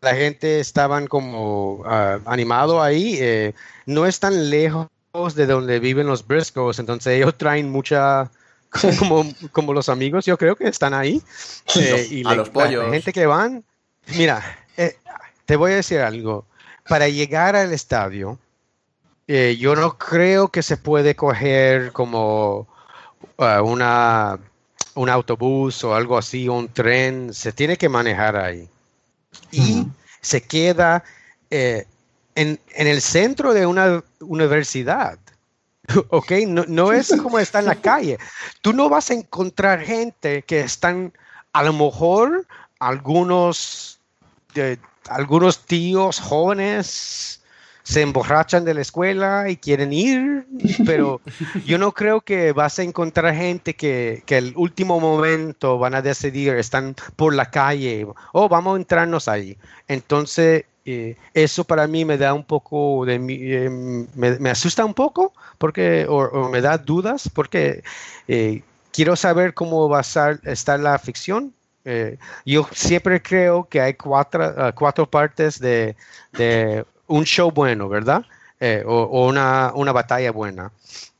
la 0.00 0.14
gente 0.14 0.60
estaban 0.60 1.06
como 1.06 1.80
uh, 1.80 2.20
animado 2.26 2.82
ahí. 2.82 3.16
Eh, 3.18 3.54
no 3.86 4.06
es 4.06 4.20
tan 4.20 4.50
lejos 4.50 4.88
de 5.34 5.46
donde 5.46 5.80
viven 5.80 6.06
los 6.06 6.26
Briscoes, 6.26 6.78
entonces 6.78 7.14
ellos 7.14 7.36
traen 7.36 7.70
mucha, 7.70 8.30
como, 9.00 9.24
como 9.52 9.72
los 9.72 9.88
amigos, 9.88 10.26
yo 10.26 10.38
creo 10.38 10.54
que 10.54 10.68
están 10.68 10.94
ahí. 10.94 11.20
Eh, 11.74 12.06
y 12.10 12.26
a 12.26 12.34
los 12.34 12.50
pollos. 12.50 12.84
La 12.84 12.92
gente 12.92 13.12
que 13.12 13.26
van, 13.26 13.64
mira, 14.16 14.42
te 15.44 15.56
voy 15.56 15.72
a 15.72 15.76
decir 15.76 15.98
algo. 15.98 16.46
Para 16.88 17.08
llegar 17.08 17.54
al 17.54 17.72
estadio, 17.72 18.38
eh, 19.26 19.56
yo 19.58 19.76
no 19.76 19.98
creo 19.98 20.48
que 20.48 20.62
se 20.62 20.76
puede 20.76 21.14
coger 21.14 21.92
como 21.92 22.66
uh, 23.36 23.62
una 23.62 24.38
un 24.98 25.08
autobús 25.08 25.84
o 25.84 25.94
algo 25.94 26.18
así, 26.18 26.48
un 26.48 26.68
tren, 26.68 27.32
se 27.32 27.52
tiene 27.52 27.76
que 27.76 27.88
manejar 27.88 28.36
ahí. 28.36 28.68
Y 29.52 29.86
se 30.20 30.42
queda 30.42 31.04
eh, 31.50 31.86
en, 32.34 32.58
el 32.74 33.00
centro 33.00 33.54
de 33.54 33.64
una 33.64 34.02
universidad. 34.20 35.18
¿Ok? 36.08 36.32
No, 36.48 36.92
es 36.92 37.14
como 37.22 37.38
está 37.38 37.60
en 37.60 37.66
la 37.66 37.76
calle. 37.76 38.18
Tú 38.60 38.72
no 38.72 38.88
vas 38.88 39.10
a 39.10 39.14
encontrar 39.14 39.80
gente 39.82 40.42
que 40.42 40.60
están, 40.60 41.12
a 41.52 41.62
lo 41.62 41.72
mejor, 41.72 42.46
algunos, 42.80 44.00
de, 44.54 44.80
algunos 45.08 45.64
tíos 45.64 46.20
jóvenes 46.20 47.42
se 47.82 48.02
emborrachan 48.02 48.66
de 48.66 48.74
la 48.74 48.82
escuela 48.82 49.48
y 49.48 49.56
quieren 49.56 49.92
ir, 49.94 50.46
pero 50.84 51.22
yo 51.64 51.78
no 51.78 51.92
creo 51.92 52.20
que 52.20 52.52
vas 52.52 52.78
a 52.78 52.82
encontrar 52.82 53.34
gente 53.34 53.74
que, 53.74 54.22
que 54.26 54.36
el 54.36 54.52
último 54.56 55.00
momento 55.00 55.78
van 55.78 55.94
a 55.94 56.02
decidir, 56.02 56.54
están 56.56 56.94
por 57.16 57.34
la 57.34 57.50
calle, 57.50 58.06
oh, 58.32 58.48
vamos 58.48 58.74
a 58.74 58.80
entrarnos 58.80 59.26
ahí. 59.26 59.56
Entonces, 59.86 60.66
eh, 60.90 61.16
eso 61.34 61.64
para 61.64 61.86
mí 61.86 62.06
me 62.06 62.16
da 62.16 62.32
un 62.32 62.44
poco 62.44 63.04
de, 63.04 63.16
eh, 63.16 63.68
me, 64.14 64.48
asusta 64.48 64.86
un 64.86 64.94
poco, 64.94 65.34
porque, 65.58 66.06
o, 66.08 66.48
me 66.48 66.62
da 66.62 66.78
dudas, 66.78 67.28
porque 67.32 67.82
eh, 68.26 68.62
quiero 68.90 69.14
saber 69.14 69.52
cómo 69.52 69.86
va 69.90 69.98
a 69.98 70.38
estar, 70.50 70.80
la 70.80 70.98
ficción, 70.98 71.52
yo 72.44 72.68
siempre 72.72 73.22
creo 73.22 73.68
que 73.68 73.80
hay 73.80 73.94
cuatro, 73.94 74.54
cuatro 74.74 75.08
partes 75.08 75.58
de, 75.58 75.96
de, 76.32 76.84
un 77.08 77.24
show 77.24 77.50
bueno, 77.50 77.88
¿verdad? 77.88 78.24
Eh, 78.60 78.82
o, 78.86 79.26
una, 79.26 79.92
batalla 79.92 80.30
buena. 80.30 80.70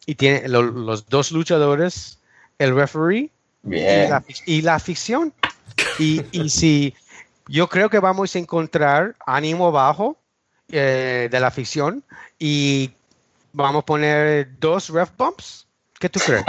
Y 0.07 0.15
tiene 0.15 0.49
los 0.49 1.09
dos 1.09 1.33
luchadores, 1.33 2.19
el 2.59 2.75
referee 2.75 3.31
y 3.65 4.63
la, 4.63 4.79
ficción. 4.79 5.35
Y, 5.99 6.23
si 6.49 6.95
yo 7.49 7.69
creo 7.69 7.91
que 7.91 7.99
vamos 7.99 8.35
a 8.35 8.39
encontrar 8.39 9.17
ánimo 9.27 9.73
bajo 9.73 10.17
eh, 10.71 11.29
de 11.31 11.41
la 11.41 11.51
ficción 11.51 12.05
y 12.39 12.93
vamos 13.53 13.83
a 13.83 13.87
poner 13.87 14.59
dos 14.59 14.89
ref 14.91 15.11
bumps. 15.17 15.67
¿Qué 15.99 16.09
tú 16.09 16.21
crees? 16.21 16.45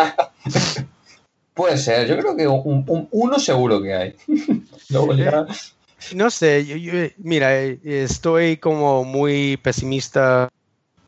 Puede 1.60 1.78
ser, 1.78 2.08
yo 2.08 2.18
creo 2.18 2.38
que 2.38 2.48
uno 3.12 3.38
seguro 3.38 3.82
que 3.82 3.94
hay. 3.94 4.16
Eh, 4.92 6.16
no 6.16 6.32
sé, 6.32 6.66
yo, 6.66 6.78
mira, 7.18 7.54
estoy 7.54 8.58
como 8.58 9.04
muy 9.04 9.58
pesimista 9.58 10.50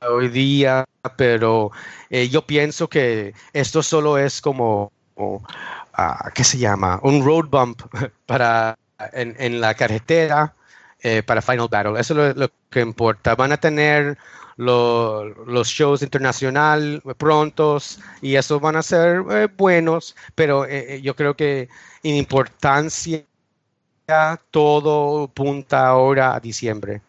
hoy 0.07 0.27
día, 0.27 0.85
pero 1.15 1.71
eh, 2.11 2.29
yo 2.29 2.45
pienso 2.45 2.87
que 2.87 3.33
esto 3.53 3.81
solo 3.81 4.19
es 4.19 4.39
como, 4.39 4.91
ah, 5.93 6.29
¿qué 6.35 6.43
se 6.43 6.59
llama? 6.59 6.99
Un 7.01 7.25
road 7.25 7.45
bump 7.49 7.81
para 8.27 8.77
en, 9.13 9.61
la 9.61 9.73
carretera 9.73 10.53
eh, 11.01 11.23
para 11.23 11.41
Final 11.41 11.69
Battle. 11.71 11.99
Eso 11.99 12.27
es 12.27 12.35
lo, 12.35 12.51
que 12.69 12.81
importa. 12.81 13.33
Van 13.33 13.51
a 13.51 13.57
tener 13.57 14.17
los 14.62 15.67
shows 15.67 16.02
internacionales 16.02 17.02
prontos 17.17 18.00
y 18.21 18.36
eso 18.36 18.60
van 18.60 18.76
a 18.76 18.84
ser 18.84 19.24
eh, 19.32 19.47
buenos, 19.58 20.15
pero 20.36 20.67
yo 20.67 21.15
creo 21.15 21.36
que 21.36 21.69
en 22.04 22.15
importancia 22.15 23.26
todo 24.52 25.28
punta 25.28 25.88
ahora 25.88 26.36
a 26.36 26.39
diciembre. 26.39 27.02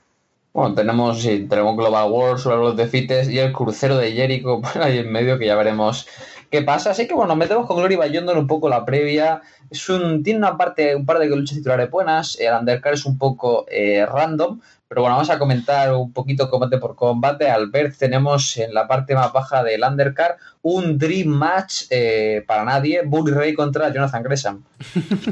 Bueno, 0.53 0.75
tenemos, 0.75 1.23
tenemos 1.23 1.77
Global 1.77 2.11
Wars, 2.11 2.45
los 2.45 2.77
defites 2.77 3.29
y 3.31 3.39
el 3.39 3.53
crucero 3.53 3.97
de 3.97 4.13
Jericho 4.13 4.61
ahí 4.81 4.99
en 4.99 5.11
medio 5.11 5.39
que 5.39 5.47
ya 5.47 5.57
veremos 5.57 6.07
qué 6.51 6.61
pasa. 6.61 6.91
Así 6.91 7.09
que 7.09 7.15
bueno, 7.15 7.29
nos 7.29 7.39
metemos 7.39 7.67
con 7.67 7.79
Glory 7.79 7.97
Bayondon 7.97 8.37
un 8.37 8.47
poco 8.47 8.69
la 8.69 8.85
previa. 8.85 9.41
Es 9.71 9.89
un, 9.89 10.23
tiene 10.23 10.39
una 10.39 10.59
parte, 10.59 10.95
un 10.95 11.07
par 11.07 11.19
de 11.19 11.27
luchas 11.27 11.57
titulares 11.57 11.91
buenas. 11.91 12.39
El 12.39 12.55
undercard 12.55 12.95
es 12.95 13.07
un 13.07 13.17
poco 13.17 13.65
eh, 13.71 14.05
random, 14.05 14.61
pero 14.93 15.01
bueno, 15.01 15.17
vamos 15.17 15.31
a 15.31 15.39
comentar 15.39 15.91
un 15.95 16.13
poquito 16.13 16.51
combate 16.51 16.77
por 16.77 16.95
combate. 16.95 17.49
Al 17.49 17.71
ver, 17.71 17.97
tenemos 17.97 18.59
en 18.59 18.75
la 18.75 18.87
parte 18.87 19.15
más 19.15 19.33
baja 19.33 19.65
del 19.65 19.83
undercard 19.83 20.37
un 20.61 20.99
Dream 20.99 21.29
Match 21.29 21.85
eh, 21.89 22.45
para 22.47 22.63
nadie. 22.63 23.01
Bully 23.03 23.33
Ray 23.33 23.55
contra 23.55 23.91
Jonathan 23.91 24.23
Gresham. 24.23 24.63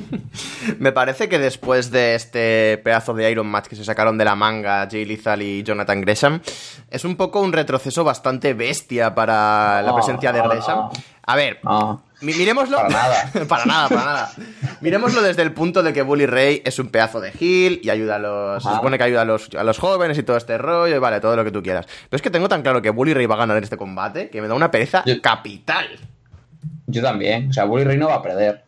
Me 0.78 0.92
parece 0.92 1.28
que 1.28 1.38
después 1.38 1.90
de 1.90 2.14
este 2.14 2.80
pedazo 2.82 3.12
de 3.12 3.30
Iron 3.30 3.48
Match 3.48 3.66
que 3.66 3.76
se 3.76 3.84
sacaron 3.84 4.16
de 4.16 4.24
la 4.24 4.34
manga 4.34 4.88
Jay 4.90 5.04
Lethal 5.04 5.42
y 5.42 5.62
Jonathan 5.62 6.00
Gresham, 6.00 6.40
es 6.88 7.04
un 7.04 7.16
poco 7.16 7.42
un 7.42 7.52
retroceso 7.52 8.02
bastante 8.02 8.54
bestia 8.54 9.14
para 9.14 9.82
la 9.82 9.94
presencia 9.94 10.32
de 10.32 10.40
Gresham. 10.40 10.88
A 11.26 11.36
ver, 11.36 11.60
Miremoslo. 12.20 12.76
Para 12.76 12.88
nada. 12.88 13.30
para 13.48 13.64
nada, 13.64 13.88
para 13.88 14.04
nada. 14.04 14.33
Miremoslo 14.80 15.22
desde 15.22 15.42
el 15.42 15.52
punto 15.52 15.83
de 15.83 15.92
que 15.92 16.02
Bully 16.02 16.26
Ray 16.26 16.62
es 16.64 16.78
un 16.78 16.88
pedazo 16.88 17.20
de 17.20 17.33
heel 17.38 17.80
y 17.83 17.90
ayuda 17.90 18.16
a 18.16 18.18
los. 18.18 18.62
Se 18.62 18.70
supone 18.70 18.98
que 18.98 19.04
ayuda 19.04 19.22
a 19.22 19.24
los, 19.24 19.48
a 19.54 19.64
los 19.64 19.78
jóvenes 19.78 20.18
y 20.18 20.22
todo 20.22 20.37
este 20.37 20.59
rollo, 20.59 20.96
y 20.96 20.98
vale, 20.98 21.20
todo 21.20 21.37
lo 21.37 21.44
que 21.44 21.50
tú 21.50 21.62
quieras. 21.62 21.87
Pero 21.87 22.16
es 22.16 22.22
que 22.22 22.30
tengo 22.30 22.48
tan 22.48 22.62
claro 22.62 22.83
que 22.83 22.90
Bully 22.90 23.14
Ray 23.14 23.26
va 23.26 23.37
a 23.37 23.38
ganar 23.38 23.62
este 23.62 23.76
combate 23.76 24.30
que 24.30 24.40
me 24.42 24.48
da 24.48 24.54
una 24.54 24.70
pereza 24.70 25.04
capital. 25.22 25.87
Yo 26.87 27.02
también. 27.02 27.50
O 27.50 27.52
sea, 27.52 27.64
Bully 27.64 27.85
Ray 27.85 27.96
no 27.96 28.09
va 28.09 28.16
a 28.16 28.22
perder. 28.22 28.64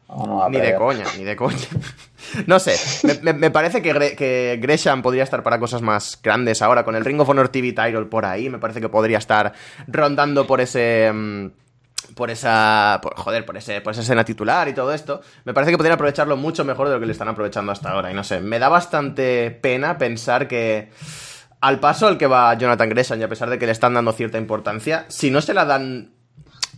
ni 0.51 0.61
de 0.61 0.75
coña, 0.75 1.05
ni 1.19 1.25
de 1.25 1.37
coña. 1.37 1.57
no 2.47 2.59
sé. 2.59 2.77
Me, 3.23 3.51
parece 3.51 3.83
que, 3.83 4.15
que, 4.17 4.59
Gresham 4.61 5.03
podría 5.03 5.25
estar 5.25 5.43
para 5.43 5.59
cosas 5.59 5.83
más 5.83 6.19
grandes 6.23 6.63
ahora. 6.63 6.85
Con 6.85 6.95
el 6.95 7.05
Ring 7.05 7.21
of 7.21 7.29
Honor 7.29 7.49
TV 7.49 7.73
title 7.73 8.07
por 8.07 8.25
ahí, 8.25 8.49
me 8.49 8.59
parece 8.59 8.81
que 8.81 8.89
podría 8.89 9.19
estar 9.19 9.53
rondando 9.89 10.47
por 10.47 10.61
ese. 10.61 11.11
Por 12.15 12.31
esa. 12.31 13.01
joder, 13.17 13.45
por, 13.45 13.57
ese, 13.57 13.81
por 13.81 13.93
esa 13.93 14.03
escena 14.03 14.25
titular 14.25 14.69
y 14.69 14.75
todo 14.75 14.93
esto. 14.93 15.21
Me 15.45 15.55
parece 15.55 15.73
que 15.73 15.77
podrían 15.77 15.95
aprovecharlo 15.95 16.37
mucho 16.37 16.65
mejor 16.65 16.89
de 16.89 16.95
lo 16.95 17.01
que 17.01 17.07
le 17.07 17.13
están 17.13 17.29
aprovechando 17.29 17.73
hasta 17.73 17.91
ahora. 17.91 18.11
Y 18.11 18.15
no 18.15 18.25
sé, 18.25 18.41
me 18.41 18.59
da 18.59 18.69
bastante 18.69 19.51
pena 19.51 19.99
pensar 19.99 20.49
que. 20.49 20.91
Al 21.61 21.79
paso 21.79 22.09
al 22.09 22.19
que 22.19 22.27
va 22.27 22.53
Jonathan 22.55 22.89
Gresham, 22.89 23.21
y 23.21 23.23
a 23.23 23.29
pesar 23.29 23.49
de 23.49 23.57
que 23.57 23.67
le 23.67 23.73
están 23.73 23.95
dando 23.95 24.13
cierta 24.13 24.37
importancia, 24.37 25.05
si 25.09 25.31
no 25.31 25.41
se 25.41 25.55
la 25.55 25.65
dan 25.65 26.11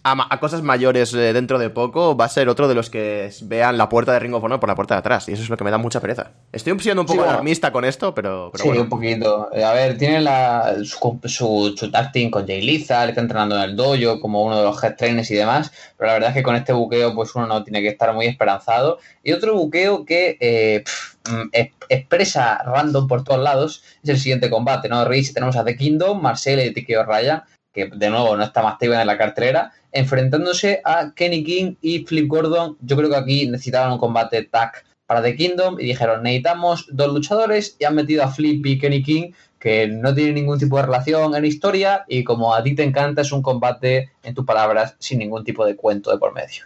a, 0.05 0.39
cosas 0.39 0.63
mayores 0.63 1.15
eh, 1.15 1.33
dentro 1.33 1.59
de 1.59 1.71
poco, 1.71 2.17
va 2.17 2.27
a 2.27 2.29
ser 2.29 2.49
otro 2.49 2.69
de 2.69 2.75
los 2.75 2.91
que 2.91 3.33
vean 3.43 3.79
la 3.79 3.89
puerta 3.89 4.13
de 4.13 4.19
Ring 4.19 4.35
of 4.35 4.45
Honor 4.45 4.61
por 4.61 4.69
la 4.69 4.75
puerta 4.75 4.95
de 4.95 4.99
atrás. 4.99 5.29
Y 5.29 5.33
eso 5.33 5.43
es 5.43 5.49
lo 5.49 5.57
que 5.57 5.65
me 5.65 5.71
da 5.71 5.79
mucha 5.79 6.01
pereza. 6.01 6.33
Estoy 6.53 6.79
siendo 6.81 7.03
un 7.03 7.07
poco 7.07 7.23
alarmista 7.23 7.73
con 7.73 7.85
esto, 7.85 8.15
pero, 8.15 8.53
sí, 8.55 8.69
un 8.69 8.89
poquito. 8.89 9.49
A 9.53 9.73
ver, 9.73 9.97
tiene 9.97 10.21
la, 10.21 10.75
su, 10.85 11.19
su, 11.25 11.75
su 11.77 12.31
con 12.31 12.47
Jay 12.47 12.61
Liza, 12.61 13.05
le 13.05 13.11
está 13.11 13.23
entrenando 13.23 13.57
en 13.57 13.63
el 13.63 13.77
dojo 13.77 14.21
como 14.21 14.45
uno 14.45 14.59
de 14.59 14.65
los 14.65 14.83
head 14.83 14.97
trainers 14.97 15.31
y 15.31 15.37
demás. 15.37 15.73
Pero 15.97 16.09
la 16.09 16.15
verdad 16.15 16.31
es 16.31 16.37
que 16.37 16.43
con 16.43 16.57
este 16.57 16.75
buqueo, 16.75 17.15
pues 17.15 17.35
uno 17.35 17.47
no 17.47 17.65
tiene 17.65 17.81
que 17.81 17.89
estar 17.89 18.13
muy 18.13 18.27
esperanzado. 18.27 18.99
Y 19.23 19.33
otro 19.33 19.55
buqueo 19.55 20.05
que 20.05 20.37
eh, 20.39 20.85
mm, 21.31 21.49
expresa 21.89 22.63
random 22.63 23.09
por 23.09 23.25
todos 23.25 23.41
lados 23.41 23.83
es 24.03 24.11
el 24.11 24.19
siguiente 24.19 24.51
combate, 24.51 24.89
¿no? 24.89 25.05
Rich, 25.07 25.33
tenemos 25.33 25.57
a 25.57 25.65
The 25.65 25.77
Kingdom, 25.77 26.21
Marcel 26.21 26.61
y 26.61 26.75
Tikio 26.75 27.05
Raya 27.05 27.45
que 27.75 27.91
de 27.93 28.09
nuevo 28.09 28.37
no 28.37 28.45
está 28.45 28.63
más 28.63 28.79
Taven 28.79 29.01
en 29.01 29.07
la 29.07 29.19
cartelera, 29.19 29.73
enfrentándose 29.93 30.81
a 30.85 31.13
Kenny 31.15 31.45
King 31.45 31.75
y 31.83 32.05
Flip 32.05 32.29
Gordon. 32.29 32.79
Yo 32.81 32.97
creo 32.97 33.11
que 33.11 33.17
aquí 33.17 33.47
necesitaban 33.49 33.93
un 33.93 33.99
combate 33.99 34.45
tag 34.45 34.73
para 35.07 35.23
The 35.23 35.37
Kingdom 35.37 35.79
y 35.79 35.85
dijeron, 35.85 36.23
necesitamos 36.23 36.87
dos 36.91 37.13
luchadores 37.13 37.77
y 37.79 37.85
han 37.85 37.97
metido 37.97 38.23
a 38.23 38.29
Flip 38.29 38.65
y 38.65 38.79
Kenny 38.79 39.03
King 39.03 39.33
que 39.59 39.89
no 39.89 40.15
tienen 40.15 40.35
ningún 40.35 40.59
tipo 40.59 40.77
de 40.77 40.85
relación 40.85 41.35
en 41.35 41.43
la 41.43 41.49
historia 41.49 42.05
y 42.07 42.23
como 42.23 42.55
a 42.55 42.63
ti 42.63 42.75
te 42.75 42.83
encanta 42.83 43.23
es 43.23 43.33
un 43.33 43.43
combate, 43.43 44.13
en 44.23 44.35
tus 44.35 44.45
palabras, 44.45 44.95
sin 44.99 45.19
ningún 45.19 45.43
tipo 45.43 45.65
de 45.67 45.75
cuento 45.75 46.11
de 46.11 46.19
por 46.19 46.33
medio. 46.33 46.65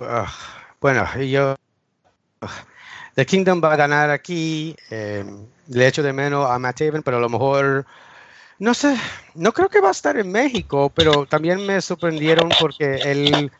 Ah, 0.00 0.32
bueno, 0.80 1.06
yo... 1.22 1.56
The 3.14 3.24
Kingdom 3.24 3.62
va 3.62 3.72
a 3.72 3.76
ganar 3.76 4.10
aquí. 4.10 4.76
Eh, 4.90 5.24
le 5.68 5.86
echo 5.86 6.02
de 6.02 6.12
menos 6.12 6.50
a 6.50 6.58
Matt 6.58 6.78
Taven, 6.78 7.02
pero 7.02 7.18
a 7.18 7.20
lo 7.20 7.28
mejor 7.28 7.86
no 8.58 8.74
sé, 8.74 8.96
no 9.34 9.52
creo 9.52 9.68
que 9.68 9.80
va 9.80 9.88
a 9.88 9.92
estar 9.92 10.16
en 10.16 10.30
México, 10.30 10.90
pero 10.94 11.26
también 11.26 11.64
me 11.66 11.80
sorprendieron 11.80 12.48
porque 12.60 12.96
él, 12.96 13.50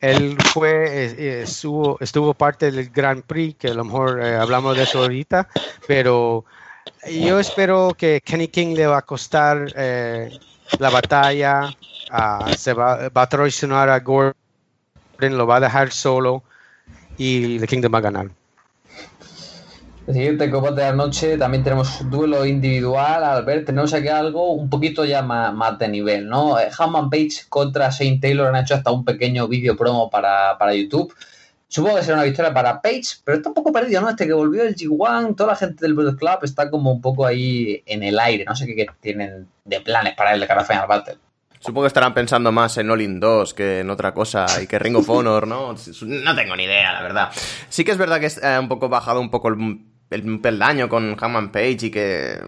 él 0.00 0.36
fue, 0.52 0.70
eh, 0.70 1.14
eh, 1.18 1.42
estuvo, 1.44 1.98
estuvo 2.00 2.34
parte 2.34 2.70
del 2.70 2.90
Grand 2.90 3.22
Prix, 3.22 3.56
que 3.58 3.68
a 3.68 3.74
lo 3.74 3.84
mejor 3.84 4.20
eh, 4.22 4.36
hablamos 4.36 4.76
de 4.76 4.82
eso 4.82 5.00
ahorita, 5.00 5.48
pero 5.86 6.44
yo 7.08 7.38
espero 7.38 7.94
que 7.96 8.20
Kenny 8.24 8.48
King 8.48 8.74
le 8.74 8.86
va 8.86 8.98
a 8.98 9.02
costar 9.02 9.72
la 10.78 10.90
batalla, 10.90 11.74
se 12.56 12.72
va, 12.72 13.08
va, 13.08 13.22
a 13.22 13.28
traicionar 13.28 13.88
a 13.88 14.00
Gordon, 14.00 14.34
lo 15.20 15.46
va 15.46 15.56
a 15.56 15.60
dejar 15.60 15.92
solo 15.92 16.42
y 17.16 17.58
The 17.58 17.66
Kingdom 17.66 17.94
va 17.94 17.98
a 17.98 18.02
ganar. 18.02 18.39
El 20.06 20.14
siguiente 20.14 20.50
combate 20.50 20.80
de 20.80 20.86
la 20.88 20.92
noche 20.92 21.36
también 21.36 21.62
tenemos 21.62 22.08
duelo 22.10 22.46
individual. 22.46 23.22
Al 23.22 23.44
ver, 23.44 23.64
tenemos 23.64 23.92
aquí 23.92 24.08
algo 24.08 24.52
un 24.52 24.70
poquito 24.70 25.04
ya 25.04 25.22
más, 25.22 25.78
de 25.78 25.88
nivel, 25.88 26.26
¿no? 26.28 26.58
Eh, 26.58 26.70
Hammond 26.76 27.10
Page 27.10 27.46
contra 27.48 27.90
Shane 27.90 28.18
Taylor 28.18 28.48
han 28.48 28.62
hecho 28.62 28.74
hasta 28.74 28.90
un 28.90 29.04
pequeño 29.04 29.46
vídeo 29.46 29.76
promo 29.76 30.10
para, 30.10 30.74
YouTube. 30.74 31.14
Supongo 31.68 31.96
que 31.96 32.02
será 32.02 32.16
una 32.16 32.24
victoria 32.24 32.52
para 32.52 32.80
Page, 32.80 33.20
pero 33.22 33.36
está 33.36 33.50
un 33.50 33.54
poco 33.54 33.72
perdido, 33.72 34.00
¿no? 34.00 34.08
Este 34.08 34.26
que 34.26 34.32
volvió 34.32 34.64
el 34.64 34.74
G1, 34.74 35.36
toda 35.36 35.50
la 35.50 35.56
gente 35.56 35.84
del 35.84 35.94
Bullet 35.94 36.16
Club 36.16 36.38
está 36.42 36.68
como 36.70 36.90
un 36.90 37.00
poco 37.00 37.26
ahí 37.26 37.82
en 37.86 38.02
el 38.02 38.18
aire. 38.18 38.44
No 38.44 38.56
sé 38.56 38.66
qué, 38.66 38.86
tienen 39.00 39.46
de 39.64 39.80
planes 39.80 40.14
para 40.16 40.34
él 40.34 40.40
de 40.40 40.46
cara 40.48 40.62
a 40.62 40.64
Final 40.64 40.88
Battle. 40.88 41.18
Supongo 41.60 41.82
que 41.82 41.88
estarán 41.88 42.14
pensando 42.14 42.50
más 42.50 42.78
en 42.78 42.90
All 42.90 43.02
In 43.02 43.20
2 43.20 43.52
que 43.52 43.80
en 43.80 43.90
otra 43.90 44.14
cosa 44.14 44.46
y 44.62 44.66
que 44.66 44.78
Ring 44.78 44.96
of 44.96 45.08
Honor, 45.10 45.46
¿no? 45.46 45.74
No 46.02 46.34
tengo 46.34 46.56
ni 46.56 46.64
idea, 46.64 46.90
la 46.92 47.02
verdad. 47.02 47.30
Sí 47.68 47.84
que 47.84 47.92
es 47.92 47.98
verdad 47.98 48.18
que 48.18 48.26
es 48.26 48.40
un 48.58 48.68
poco 48.68 48.88
bajado 48.88 49.20
un 49.20 49.30
poco 49.30 49.48
el 49.48 49.89
el 50.10 50.40
peldaño 50.40 50.88
con 50.88 51.16
Hammond 51.18 51.50
Page 51.50 51.86
y 51.86 51.90
que 51.90 52.38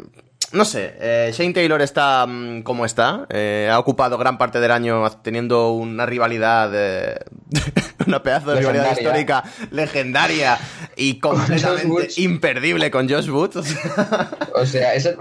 no 0.52 0.66
sé, 0.66 0.94
eh, 1.00 1.30
Shane 1.32 1.54
Taylor 1.54 1.80
está 1.80 2.26
mm, 2.26 2.62
como 2.62 2.84
está. 2.84 3.26
Eh, 3.30 3.70
ha 3.72 3.78
ocupado 3.78 4.18
gran 4.18 4.36
parte 4.36 4.60
del 4.60 4.70
año 4.70 5.08
teniendo 5.22 5.72
una 5.72 6.04
rivalidad, 6.04 6.70
una 8.06 8.22
pedazo 8.22 8.50
de 8.50 8.60
rivalidad 8.60 8.92
histórica 8.92 9.44
legendaria 9.70 10.58
y 10.94 11.18
completamente 11.18 12.08
imperdible 12.18 12.90
con 12.90 13.08
Josh 13.08 13.30
Woods. 13.30 13.56
o 14.54 14.66
sea, 14.66 14.94
esa, 14.94 15.14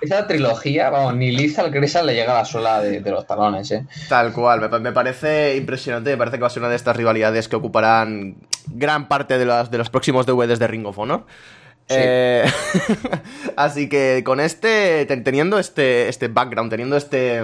esa, 0.00 0.26
trilogía, 0.28 0.88
vamos, 0.90 1.16
ni 1.16 1.32
Liz 1.32 1.58
al 1.58 1.72
le 1.72 2.14
llega 2.14 2.32
a 2.32 2.38
la 2.38 2.44
sola 2.44 2.80
de, 2.80 3.00
los 3.10 3.26
talones, 3.26 3.70
¿eh? 3.72 3.84
Tal 4.08 4.32
cual, 4.32 4.60
me, 4.60 4.78
me, 4.78 4.92
parece 4.92 5.56
impresionante. 5.56 6.10
Me 6.10 6.16
parece 6.16 6.36
que 6.36 6.42
va 6.42 6.46
a 6.46 6.50
ser 6.50 6.62
una 6.62 6.70
de 6.70 6.76
estas 6.76 6.96
rivalidades 6.96 7.48
que 7.48 7.56
ocuparán 7.56 8.36
gran 8.68 9.08
parte 9.08 9.38
de, 9.38 9.44
las, 9.44 9.70
de 9.70 9.78
los 9.78 9.90
próximos 9.90 10.26
DVDs 10.26 10.58
de 10.58 10.66
Ring 10.66 10.86
of 10.86 10.98
Honor. 10.98 11.24
Eh, 11.88 12.44
así 13.56 13.88
que 13.88 14.22
con 14.24 14.40
este, 14.40 15.04
teniendo 15.06 15.58
este, 15.58 16.08
este 16.08 16.28
background, 16.28 16.70
teniendo 16.70 16.96
este, 16.96 17.42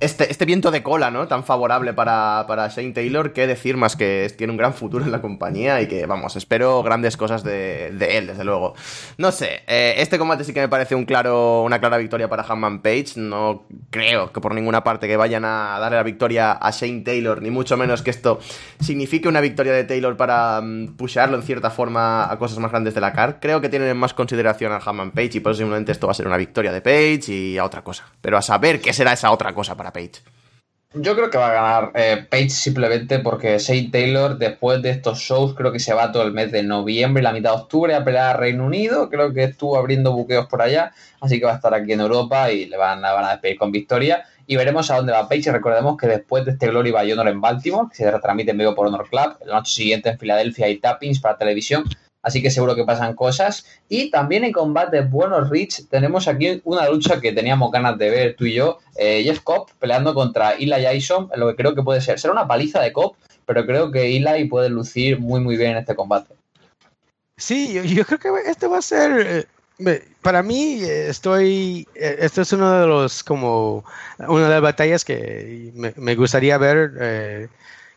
este, 0.00 0.30
este 0.30 0.44
viento 0.44 0.70
de 0.70 0.82
cola, 0.82 1.10
¿no? 1.10 1.26
Tan 1.28 1.44
favorable 1.44 1.92
para, 1.94 2.44
para 2.46 2.68
Shane 2.68 2.92
Taylor, 2.92 3.32
que 3.32 3.46
decir 3.46 3.76
más 3.76 3.96
que 3.96 4.32
tiene 4.36 4.52
un 4.52 4.56
gran 4.56 4.74
futuro 4.74 5.04
en 5.04 5.10
la 5.10 5.20
compañía 5.20 5.80
y 5.80 5.88
que, 5.88 6.06
vamos, 6.06 6.36
espero 6.36 6.82
grandes 6.82 7.16
cosas 7.16 7.42
de, 7.42 7.88
él, 7.88 8.26
desde 8.26 8.44
luego. 8.44 8.74
No 9.16 9.32
sé, 9.32 9.62
eh, 9.66 9.94
este 9.98 10.18
combate 10.18 10.44
sí 10.44 10.52
que 10.52 10.60
me 10.60 10.68
parece 10.68 10.94
un 10.94 11.04
claro, 11.04 11.62
una 11.62 11.80
clara 11.80 11.96
victoria 11.96 12.28
para 12.28 12.44
Hanman 12.44 12.80
Page. 12.80 13.14
No 13.16 13.66
creo 13.90 14.32
que 14.32 14.40
por 14.40 14.54
ninguna 14.54 14.84
parte 14.84 15.08
que 15.08 15.16
vayan 15.16 15.44
a 15.44 15.78
darle 15.80 15.96
la 15.96 16.02
victoria 16.02 16.52
a 16.52 16.70
Shane 16.70 17.00
Taylor, 17.00 17.42
ni 17.42 17.50
mucho 17.50 17.76
menos 17.76 18.02
que 18.02 18.10
esto 18.10 18.40
signifique 18.80 19.26
una 19.26 19.40
victoria 19.40 19.72
de 19.72 19.84
Taylor 19.84 20.16
para 20.16 20.60
mm, 20.60 20.96
pushearlo 20.96 21.36
en 21.36 21.42
cierta 21.42 21.70
forma 21.70 22.30
a 22.30 22.38
cosas 22.38 22.58
más 22.58 22.70
grandes 22.70 22.94
de 22.94 23.00
la 23.00 23.12
Creo 23.40 23.60
que 23.60 23.68
tienen 23.68 23.96
más 23.96 24.14
consideración 24.14 24.72
a 24.72 24.78
Hanman 24.78 25.12
Page 25.12 25.30
y 25.34 25.40
posiblemente 25.40 25.92
esto 25.92 26.06
va 26.06 26.12
a 26.12 26.14
ser 26.14 26.26
una 26.26 26.36
victoria 26.36 26.72
de 26.72 26.80
Page 26.80 27.32
y 27.32 27.58
a 27.58 27.64
otra 27.64 27.82
cosa. 27.82 28.06
Pero 28.20 28.36
a 28.36 28.42
saber 28.42 28.80
qué 28.80 28.92
será 28.92 29.12
esa 29.12 29.30
otra 29.30 29.54
cosa 29.54 29.76
para 29.76 29.92
Page. 29.92 30.22
Yo 30.94 31.14
creo 31.14 31.28
que 31.28 31.36
va 31.36 31.50
a 31.50 31.52
ganar 31.52 31.92
eh, 31.96 32.26
Page 32.30 32.48
simplemente 32.48 33.18
porque 33.18 33.58
Shane 33.58 33.90
Taylor, 33.92 34.38
después 34.38 34.80
de 34.80 34.88
estos 34.88 35.18
shows, 35.18 35.54
creo 35.54 35.70
que 35.70 35.80
se 35.80 35.92
va 35.92 36.12
todo 36.12 36.22
el 36.22 36.32
mes 36.32 36.50
de 36.50 36.62
noviembre 36.62 37.20
y 37.20 37.24
la 37.24 37.32
mitad 37.34 37.50
de 37.50 37.56
octubre 37.60 37.94
a 37.94 38.02
pelear 38.02 38.34
a 38.34 38.38
Reino 38.38 38.64
Unido. 38.64 39.10
Creo 39.10 39.34
que 39.34 39.44
estuvo 39.44 39.76
abriendo 39.76 40.12
buqueos 40.12 40.46
por 40.46 40.62
allá, 40.62 40.92
así 41.20 41.38
que 41.38 41.44
va 41.44 41.52
a 41.52 41.56
estar 41.56 41.74
aquí 41.74 41.92
en 41.92 42.00
Europa 42.00 42.50
y 42.50 42.64
le 42.64 42.78
van, 42.78 43.04
a 43.04 43.30
despedir 43.32 43.58
con 43.58 43.70
victoria. 43.70 44.24
Y 44.46 44.56
veremos 44.56 44.90
a 44.90 44.96
dónde 44.96 45.12
va 45.12 45.28
Page. 45.28 45.50
Y 45.50 45.50
recordemos 45.50 45.98
que 45.98 46.06
después 46.06 46.46
de 46.46 46.52
este 46.52 46.68
Glory 46.68 46.90
by 46.90 47.12
Honor 47.12 47.28
en 47.28 47.40
Baltimore, 47.42 47.88
que 47.90 47.96
se 47.96 48.10
retransmite 48.10 48.52
en 48.52 48.58
vivo 48.58 48.74
por 48.74 48.86
Honor 48.86 49.10
Club, 49.10 49.36
la 49.44 49.56
noche 49.56 49.74
siguiente 49.74 50.08
en 50.08 50.18
Filadelfia 50.18 50.64
hay 50.64 50.78
tappings 50.78 51.20
para 51.20 51.36
televisión 51.36 51.84
así 52.28 52.42
que 52.42 52.50
seguro 52.50 52.76
que 52.76 52.84
pasan 52.84 53.14
cosas. 53.14 53.66
Y 53.88 54.10
también 54.10 54.44
en 54.44 54.52
combates 54.52 55.10
buenos, 55.10 55.50
Rich, 55.50 55.88
tenemos 55.88 56.28
aquí 56.28 56.62
una 56.64 56.88
lucha 56.88 57.20
que 57.20 57.32
teníamos 57.32 57.72
ganas 57.72 57.98
de 57.98 58.10
ver 58.10 58.36
tú 58.36 58.46
y 58.46 58.54
yo. 58.54 58.78
Eh, 58.96 59.22
Jeff 59.24 59.40
Cobb 59.40 59.70
peleando 59.78 60.14
contra 60.14 60.52
Eli 60.52 60.70
Jason, 60.70 61.28
lo 61.34 61.48
que 61.48 61.56
creo 61.56 61.74
que 61.74 61.82
puede 61.82 62.00
ser. 62.00 62.20
Será 62.20 62.32
una 62.32 62.46
paliza 62.46 62.80
de 62.80 62.92
Cobb, 62.92 63.16
pero 63.44 63.66
creo 63.66 63.90
que 63.90 64.16
Eli 64.16 64.44
puede 64.44 64.68
lucir 64.68 65.18
muy, 65.18 65.40
muy 65.40 65.56
bien 65.56 65.72
en 65.72 65.78
este 65.78 65.94
combate. 65.94 66.34
Sí, 67.36 67.80
yo, 67.94 68.04
creo 68.04 68.18
que 68.18 68.50
este 68.50 68.66
va 68.66 68.78
a 68.78 68.82
ser... 68.82 69.26
Eh, 69.26 69.46
para 70.22 70.42
mí, 70.42 70.80
estoy. 70.82 71.86
Eh, 71.94 72.16
esto 72.18 72.42
es 72.42 72.52
uno 72.52 72.80
de 72.80 72.86
los. 72.88 73.22
como. 73.22 73.84
Una 74.18 74.42
de 74.42 74.50
las 74.50 74.60
batallas 74.60 75.04
que 75.04 75.70
me, 75.72 76.14
gustaría 76.16 76.58
ver 76.58 77.48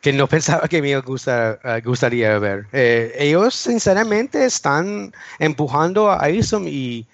que 0.01 0.11
no 0.13 0.27
pensaba 0.35 0.67
que 0.67 0.81
me 0.81 0.99
gusta, 0.99 1.59
gustaría 1.83 2.37
ver. 2.39 2.67
Eh, 2.73 3.13
ellos 3.17 3.55
sinceramente 3.55 4.45
están 4.45 5.13
empujando 5.39 6.11
a 6.11 6.29
Isom 6.29 6.67
y, 6.67 7.07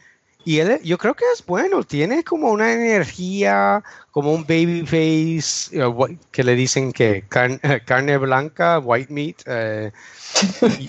y 0.48 0.60
él, 0.60 0.80
yo 0.82 0.98
creo 0.98 1.14
que 1.14 1.26
es 1.34 1.46
bueno, 1.46 1.84
tiene 1.84 2.24
como 2.24 2.52
una 2.52 2.72
energía, 2.72 3.84
como 4.12 4.32
un 4.32 4.44
baby 4.44 4.86
face, 4.86 5.78
que 6.32 6.42
le 6.42 6.56
dicen 6.56 6.94
que 6.94 7.26
carne 7.28 8.18
blanca, 8.18 8.80
white 8.80 9.12
meat. 9.12 9.42
Eh, 9.46 9.92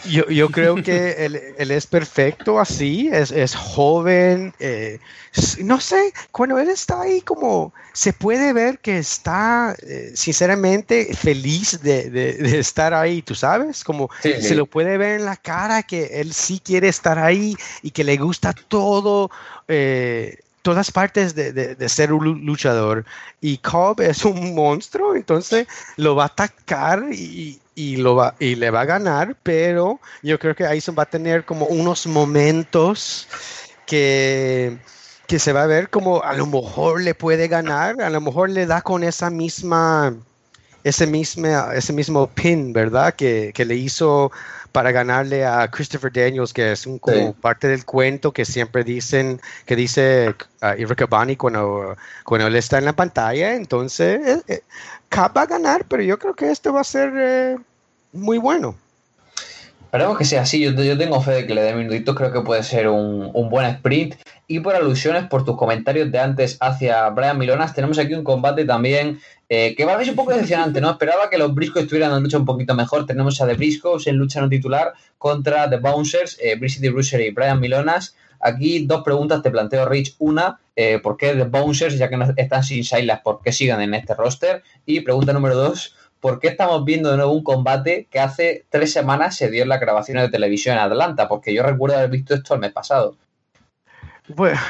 yo, 0.08 0.28
yo, 0.28 0.48
creo 0.50 0.76
que 0.76 1.26
él, 1.26 1.40
él, 1.58 1.70
es 1.72 1.88
perfecto 1.88 2.60
así, 2.60 3.10
es, 3.12 3.32
es 3.32 3.56
joven, 3.56 4.54
eh, 4.60 5.00
no 5.58 5.80
sé, 5.80 6.12
cuando 6.30 6.56
él 6.60 6.68
está 6.68 7.02
ahí 7.02 7.20
como 7.20 7.72
se 7.98 8.12
puede 8.12 8.52
ver 8.52 8.78
que 8.78 8.98
está 8.98 9.74
eh, 9.82 10.12
sinceramente 10.14 11.12
feliz 11.16 11.80
de, 11.82 12.10
de, 12.10 12.58
estar 12.60 12.94
ahí, 12.94 13.22
tú 13.22 13.34
sabes, 13.34 13.82
como 13.82 14.08
se 14.22 14.54
lo 14.54 14.66
puede 14.66 14.96
ver 14.98 15.18
en 15.18 15.24
la 15.24 15.34
cara 15.36 15.82
que 15.82 16.20
él 16.20 16.32
sí 16.32 16.60
quiere 16.64 16.86
estar 16.86 17.18
ahí 17.18 17.56
y 17.82 17.90
que 17.90 18.04
le 18.04 18.16
gusta 18.16 18.52
todo. 18.52 19.32
Eh, 19.68 20.38
todas 20.62 20.90
partes 20.90 21.34
de, 21.34 21.52
de, 21.52 21.88
ser 21.88 22.12
un 22.12 22.44
luchador 22.44 23.04
y 23.40 23.58
Cobb 23.58 24.00
es 24.00 24.24
un 24.24 24.54
monstruo 24.54 25.14
entonces 25.14 25.66
lo 25.96 26.14
va 26.14 26.24
a 26.24 26.26
atacar 26.26 27.04
y, 27.10 27.58
y, 27.74 27.96
lo 27.96 28.16
va, 28.16 28.34
y 28.40 28.56
le 28.56 28.70
va 28.70 28.80
a 28.82 28.84
ganar, 28.84 29.36
pero 29.42 30.00
yo 30.22 30.38
creo 30.38 30.54
que 30.54 30.66
Aizen 30.66 30.96
va 30.98 31.04
a 31.04 31.06
tener 31.10 31.44
como 31.44 31.66
unos 31.66 32.06
momentos 32.06 33.28
que, 33.86 34.76
que 35.28 35.38
se 35.38 35.52
va 35.52 35.62
a 35.62 35.66
ver 35.66 35.88
como 35.90 36.22
a 36.22 36.32
lo 36.32 36.46
mejor 36.46 37.02
le 37.02 37.14
puede 37.14 37.46
ganar, 37.46 38.00
a 38.02 38.10
lo 38.10 38.20
mejor 38.20 38.50
le 38.50 38.66
da 38.66 38.82
con 38.82 39.04
esa 39.04 39.30
misma 39.30 40.16
ese 40.88 41.06
mismo, 41.06 41.46
ese 41.72 41.92
mismo 41.92 42.26
pin, 42.26 42.72
¿verdad? 42.72 43.14
Que, 43.14 43.52
que 43.54 43.64
le 43.64 43.76
hizo 43.76 44.30
para 44.72 44.92
ganarle 44.92 45.44
a 45.44 45.68
Christopher 45.70 46.12
Daniels, 46.12 46.52
que 46.52 46.72
es 46.72 46.86
un, 46.86 46.98
como 46.98 47.32
parte 47.32 47.68
del 47.68 47.84
cuento 47.84 48.32
que 48.32 48.44
siempre 48.44 48.84
dicen, 48.84 49.40
que 49.66 49.76
dice 49.76 50.34
uh, 50.62 51.06
Bani 51.08 51.36
cuando, 51.36 51.96
cuando 52.24 52.46
él 52.46 52.56
está 52.56 52.78
en 52.78 52.84
la 52.84 52.92
pantalla. 52.92 53.54
Entonces, 53.54 54.20
eh, 54.26 54.42
eh, 54.48 54.62
va 55.16 55.42
a 55.42 55.46
ganar, 55.46 55.84
pero 55.88 56.02
yo 56.02 56.18
creo 56.18 56.34
que 56.34 56.50
esto 56.50 56.72
va 56.72 56.82
a 56.82 56.84
ser 56.84 57.12
eh, 57.16 57.56
muy 58.12 58.38
bueno. 58.38 58.76
Esperemos 59.88 60.18
que 60.18 60.26
sea 60.26 60.42
así. 60.42 60.60
Yo, 60.60 60.72
yo, 60.72 60.98
tengo 60.98 61.18
fe 61.22 61.30
de 61.32 61.46
que 61.46 61.54
le 61.54 61.62
dé 61.62 61.74
minutitos. 61.74 62.14
Creo 62.14 62.30
que 62.30 62.42
puede 62.42 62.62
ser 62.62 62.88
un, 62.88 63.30
un, 63.32 63.48
buen 63.48 63.64
sprint. 63.64 64.16
Y 64.46 64.60
por 64.60 64.74
alusiones, 64.74 65.24
por 65.28 65.46
tus 65.46 65.56
comentarios 65.56 66.12
de 66.12 66.18
antes 66.18 66.58
hacia 66.60 67.08
Brian 67.08 67.38
Milonas, 67.38 67.72
tenemos 67.74 67.98
aquí 67.98 68.12
un 68.12 68.22
combate 68.22 68.66
también 68.66 69.18
eh, 69.48 69.74
que 69.74 69.86
va 69.86 69.94
a 69.94 70.00
ser 70.00 70.10
un 70.10 70.16
poco 70.16 70.32
decepcionante, 70.32 70.82
¿no? 70.82 70.90
Esperaba 70.90 71.30
que 71.30 71.38
los 71.38 71.54
Briscoes 71.54 71.84
estuvieran 71.84 72.14
en 72.14 72.22
lucha 72.22 72.36
un 72.36 72.44
poquito 72.44 72.74
mejor. 72.74 73.06
Tenemos 73.06 73.40
a 73.40 73.46
The 73.46 73.54
Briscoes 73.54 74.06
en 74.06 74.16
lucha 74.16 74.42
no 74.42 74.50
titular 74.50 74.92
contra 75.16 75.70
The 75.70 75.78
Bouncers, 75.78 76.36
eh, 76.38 76.56
Brisity 76.56 76.88
y 76.88 77.30
Brian 77.30 77.58
Milonas. 77.58 78.14
Aquí 78.40 78.84
dos 78.84 79.02
preguntas 79.02 79.42
te 79.42 79.50
planteo, 79.50 79.88
Rich. 79.88 80.16
Una, 80.18 80.60
eh, 80.76 80.98
¿por 81.02 81.16
qué 81.16 81.32
The 81.32 81.44
Bouncers, 81.44 81.96
ya 81.96 82.10
que 82.10 82.18
no 82.18 82.26
están 82.36 82.62
sin 82.62 82.84
Silas, 82.84 83.20
por 83.22 83.40
qué 83.40 83.52
sigan 83.52 83.80
en 83.80 83.94
este 83.94 84.14
roster? 84.14 84.62
Y 84.84 85.00
pregunta 85.00 85.32
número 85.32 85.56
dos, 85.56 85.96
¿por 86.20 86.40
qué 86.40 86.48
estamos 86.48 86.84
viendo 86.84 87.10
de 87.10 87.16
nuevo 87.16 87.32
un 87.32 87.44
combate 87.44 88.06
que 88.10 88.20
hace 88.20 88.64
tres 88.70 88.92
semanas 88.92 89.36
se 89.36 89.50
dio 89.50 89.62
en 89.62 89.68
la 89.68 89.78
grabación 89.78 90.18
de 90.18 90.28
televisión 90.28 90.76
en 90.76 90.82
Atlanta? 90.82 91.28
Porque 91.28 91.54
yo 91.54 91.62
recuerdo 91.62 91.96
haber 91.96 92.10
visto 92.10 92.34
esto 92.34 92.54
el 92.54 92.60
mes 92.60 92.72
pasado. 92.72 93.16
Bueno, 94.28 94.60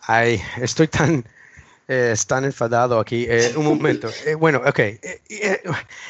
ay, 0.00 0.40
estoy 0.60 0.88
tan 0.88 1.24
eh, 1.88 2.10
están 2.12 2.44
enfadados 2.44 3.00
aquí. 3.00 3.26
Eh, 3.28 3.52
un 3.56 3.64
momento. 3.64 4.08
Eh, 4.26 4.34
bueno, 4.34 4.60
ok. 4.66 4.80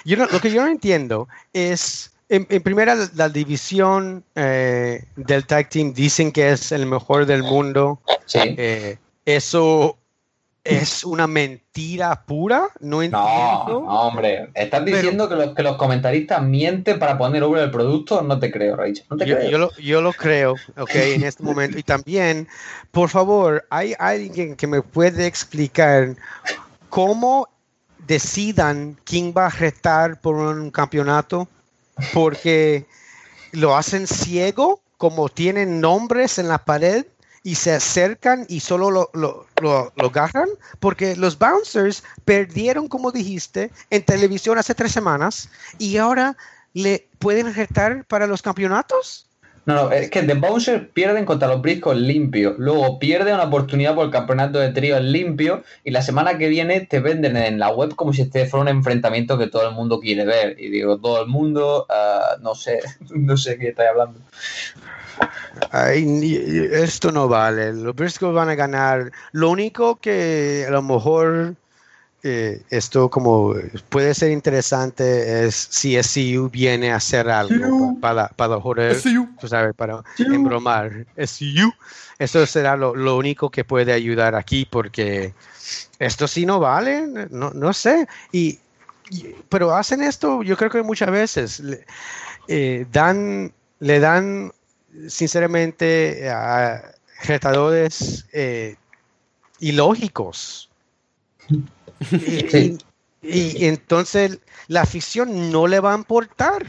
Yo 0.05 0.17
lo 0.17 0.41
que 0.41 0.51
yo 0.51 0.63
no 0.63 0.69
entiendo 0.69 1.29
es, 1.53 2.13
en, 2.29 2.47
primera, 2.63 2.97
la 3.15 3.29
división 3.29 4.25
del 4.35 5.47
tag 5.47 5.69
team 5.69 5.93
dicen 5.93 6.33
que 6.33 6.51
es 6.51 6.73
el 6.73 6.87
mejor 6.87 7.27
del 7.27 7.43
mundo. 7.43 8.01
Sí. 8.25 8.57
eso 9.25 9.99
es 10.69 11.05
una 11.05 11.27
mentira 11.27 12.25
pura, 12.27 12.69
no 12.81 13.03
entiendo. 13.03 13.85
No, 13.87 14.01
hombre, 14.01 14.51
¿estás 14.55 14.85
diciendo 14.85 15.29
que, 15.29 15.37
los, 15.37 15.55
que 15.55 15.63
los 15.63 15.77
comentaristas 15.77 16.43
mienten 16.43 16.99
para 16.99 17.17
poner 17.17 17.43
over 17.43 17.63
el 17.63 17.71
producto? 17.71 18.23
No 18.23 18.39
te 18.39 18.51
creo, 18.51 18.77
Rachel. 18.77 19.05
No 19.11 19.17
te 19.17 19.27
yo, 19.27 19.37
creo. 19.37 19.51
Yo 19.51 19.59
lo, 19.59 19.73
yo 19.77 20.03
lo, 20.03 20.13
creo, 20.13 20.55
ok, 20.77 20.95
en 20.95 21.25
este 21.25 21.43
momento. 21.43 21.79
Y 21.79 21.83
también, 21.83 22.49
por 22.91 23.09
favor, 23.09 23.67
¿hay 23.71 23.95
alguien 23.99 24.57
que 24.57 24.67
me 24.67 24.83
puede 24.83 25.27
explicar 25.27 26.17
cómo 26.89 27.49
decidan 28.07 28.97
quién 29.05 29.33
va 29.37 29.47
a 29.47 29.51
retar 29.51 30.21
por 30.21 30.37
un 30.37 30.71
campeonato? 30.71 31.49
Porque 32.13 32.87
lo 33.53 33.77
hacen 33.77 34.07
ciego, 34.07 34.81
como 34.99 35.29
tienen 35.29 35.81
nombres 35.81 36.39
en 36.39 36.49
la 36.49 36.59
pared 36.59 37.07
y 37.47 37.55
se 37.55 37.73
acercan 37.73 38.45
y 38.49 38.59
solo 38.59 38.91
lo, 38.91 39.09
lo, 39.15 39.47
lo, 39.63 39.93
agarran, 40.05 40.49
porque 40.81 41.15
los 41.15 41.39
bouncers 41.39 42.03
perdieron, 42.25 42.89
como 42.89 43.13
dijiste, 43.13 43.71
en 43.91 44.03
televisión 44.03 44.59
hace 44.59 44.75
tres 44.75 44.91
semanas 44.91 45.49
y 45.79 45.97
ahora 45.99 46.37
le 46.73 47.07
pueden 47.21 47.55
retar 47.55 48.05
para 48.07 48.27
los 48.27 48.43
campeonatos. 48.43 49.29
No, 49.65 49.75
no, 49.75 49.93
es 49.93 50.11
que 50.11 50.23
The 50.23 50.35
Bouncers 50.35 50.89
pierden 50.93 51.25
contra 51.25 51.47
los 51.47 51.63
Briscoes 51.63 51.99
limpio. 51.99 52.57
Luego 52.59 52.99
pierden 52.99 53.35
una 53.35 53.45
oportunidad 53.45 53.95
por 53.95 54.07
el 54.07 54.13
campeonato 54.13 54.59
de 54.59 54.71
trío 54.71 54.99
limpio. 54.99 55.63
Y 55.85 55.91
la 55.91 56.03
semana 56.03 56.39
que 56.39 56.49
viene 56.49 56.81
te 56.81 57.01
venden 57.01 57.37
en 57.37 57.59
la 57.59 57.71
web 57.71 57.97
como 57.97 58.13
si 58.13 58.23
este 58.23 58.47
fuera 58.47 58.63
un 58.63 58.69
enfrentamiento 58.69 59.39
que 59.39 59.49
todo 59.49 59.69
el 59.69 59.75
mundo 59.75 59.99
quiere 59.99 60.25
ver. 60.25 60.61
Y 60.61 60.69
digo, 60.69 60.99
todo 60.99 61.21
el 61.21 61.29
mundo, 61.29 61.87
uh, 61.89 62.41
no 62.43 62.55
sé, 62.55 62.81
no 63.11 63.37
sé 63.37 63.59
qué 63.59 63.69
estáis 63.69 63.91
hablando. 63.91 64.21
Ay, 65.71 66.69
esto 66.73 67.13
no 67.13 67.29
vale. 67.29 67.73
Los 67.73 67.95
Briscoes 67.95 68.35
van 68.35 68.49
a 68.49 68.55
ganar. 68.55 69.11
Lo 69.33 69.51
único 69.51 69.97
que 69.97 70.65
a 70.67 70.71
lo 70.71 70.83
mejor 70.83 71.55
eh, 72.23 72.63
esto 72.71 73.09
como 73.09 73.55
puede 73.89 74.13
ser 74.13 74.33
interesante 74.33 75.47
es 75.47 75.55
si 75.55 75.97
SCU 76.03 76.51
viene 76.51 76.91
a 76.91 76.97
hacer 76.97 77.31
algo 77.31 77.97
para, 78.01 78.29
para 78.29 78.61
joder, 78.61 79.01
tú 79.41 79.47
sabes, 79.47 79.75
para 79.75 80.03
embromar. 80.19 81.07
SCU. 81.17 81.73
Eso 82.19 82.45
será 82.47 82.77
lo, 82.77 82.97
lo, 82.97 83.17
único 83.17 83.51
que 83.51 83.63
puede 83.63 83.93
ayudar 83.93 84.35
aquí 84.35 84.67
porque 84.69 85.35
esto 85.99 86.27
sí 86.27 86.47
no 86.47 86.59
vale, 86.59 87.07
no, 87.31 87.51
no 87.51 87.73
sé. 87.73 88.09
Y, 88.33 88.59
pero 89.49 89.75
hacen 89.77 90.03
esto, 90.03 90.43
yo 90.43 90.57
creo 90.57 90.71
que 90.71 90.83
muchas 90.83 91.11
veces 91.11 91.63
eh, 92.49 92.87
dan, 92.91 93.53
le 93.79 94.01
dan 94.01 94.53
sinceramente, 95.09 96.29
a 96.31 96.93
retadores 97.23 98.27
eh, 98.33 98.77
ilógicos. 99.61 100.71
Y, 103.29 103.65
entonces 103.67 104.39
la 104.69 104.83
afición 104.83 105.51
no 105.51 105.67
le 105.67 105.81
va 105.81 105.95
a 105.95 105.97
importar. 105.97 106.65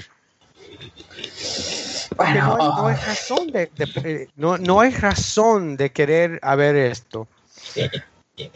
no, 2.18 2.88
hay, 2.88 2.96
razón 2.96 3.48
de, 3.52 3.70
eh, 4.04 4.28
no, 4.36 4.58
no, 4.58 4.80
hay 4.80 4.90
razón 4.90 5.78
de 5.78 5.92
querer 5.92 6.40
haber 6.42 6.76
esto. 6.76 7.28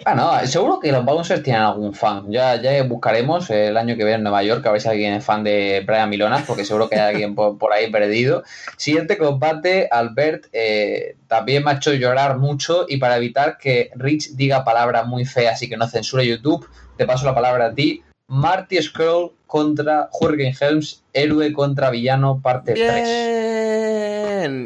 Bueno, 0.03 0.31
seguro 0.45 0.79
que 0.79 0.91
los 0.91 1.03
Bouncers 1.03 1.41
tienen 1.41 1.63
algún 1.63 1.95
fan. 1.95 2.31
Ya, 2.31 2.61
ya 2.61 2.83
buscaremos 2.83 3.49
el 3.49 3.75
año 3.77 3.95
que 3.95 4.03
viene 4.03 4.17
en 4.17 4.23
Nueva 4.23 4.43
York 4.43 4.63
a 4.67 4.71
ver 4.71 4.79
si 4.79 4.87
alguien 4.87 5.13
es 5.15 5.25
fan 5.25 5.43
de 5.43 5.83
Brian 5.85 6.07
Milonas, 6.07 6.43
porque 6.45 6.65
seguro 6.65 6.87
que 6.87 6.99
hay 6.99 7.13
alguien 7.13 7.33
por, 7.33 7.73
ahí 7.73 7.89
perdido. 7.91 8.43
Siguiente 8.77 9.17
combate, 9.17 9.87
Albert 9.89 10.45
eh, 10.53 11.15
también 11.27 11.63
me 11.63 11.71
ha 11.71 11.75
hecho 11.75 11.93
llorar 11.93 12.37
mucho 12.37 12.85
y 12.87 12.97
para 12.97 13.17
evitar 13.17 13.57
que 13.57 13.89
Rich 13.95 14.35
diga 14.35 14.63
palabras 14.63 15.07
muy 15.07 15.25
feas 15.25 15.63
y 15.63 15.69
que 15.69 15.77
no 15.77 15.87
censure 15.87 16.27
YouTube, 16.27 16.69
te 16.95 17.07
paso 17.07 17.25
la 17.25 17.33
palabra 17.33 17.67
a 17.67 17.73
ti. 17.73 18.03
Marty 18.27 18.81
Scroll 18.81 19.31
contra 19.47 20.09
Hurricane 20.13 20.55
Helms, 20.59 21.03
héroe 21.11 21.51
contra 21.53 21.89
villano, 21.89 22.39
parte 22.41 22.73
3. 22.73 23.40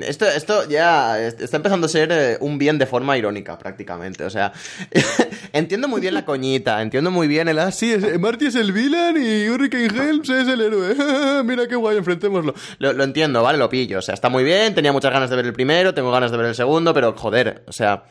Esto, 0.04 0.26
esto 0.26 0.68
ya 0.70 1.20
está 1.20 1.58
empezando 1.58 1.86
a 1.86 1.90
ser 1.90 2.12
eh, 2.12 2.38
un 2.40 2.58
bien 2.58 2.78
de 2.78 2.86
forma 2.86 3.18
irónica, 3.18 3.58
prácticamente. 3.58 4.24
O 4.24 4.30
sea, 4.30 4.54
entiendo 5.54 5.88
muy 5.88 6.02
bien 6.02 6.14
la 6.14 6.26
coñita, 6.26 6.82
entiendo 6.82 7.12
muy 7.12 7.28
bien 7.28 7.48
el. 7.48 7.60
Ah, 7.60 7.72
sí, 7.72 7.94
eh, 7.94 8.18
Marty 8.18 8.48
es 8.48 8.56
el 8.56 8.72
villain 8.72 9.18
y 9.18 9.50
Hurricane 9.50 9.86
Helms 9.88 10.30
es 10.30 10.48
el 10.48 10.62
héroe. 10.62 10.96
Mira 11.44 11.68
qué 11.68 11.76
guay, 11.76 11.98
enfrentémoslo. 11.98 12.54
Lo, 12.80 12.94
lo 12.94 13.04
entiendo, 13.04 13.44
¿vale? 13.44 13.58
Lo 13.58 13.70
pillo. 13.70 14.00
O 14.00 14.02
sea, 14.02 14.14
está 14.14 14.30
muy 14.30 14.44
bien, 14.44 14.74
tenía 14.74 14.92
muchas 14.92 15.12
ganas 15.12 15.30
de 15.30 15.36
ver 15.36 15.46
el 15.46 15.54
primero, 15.54 15.94
tengo 15.94 16.12
ganas 16.12 16.32
de 16.32 16.38
ver 16.38 16.48
el 16.48 16.56
segundo, 16.56 16.94
pero 16.94 17.14
joder, 17.14 17.64
o 17.68 17.72
sea. 17.72 18.04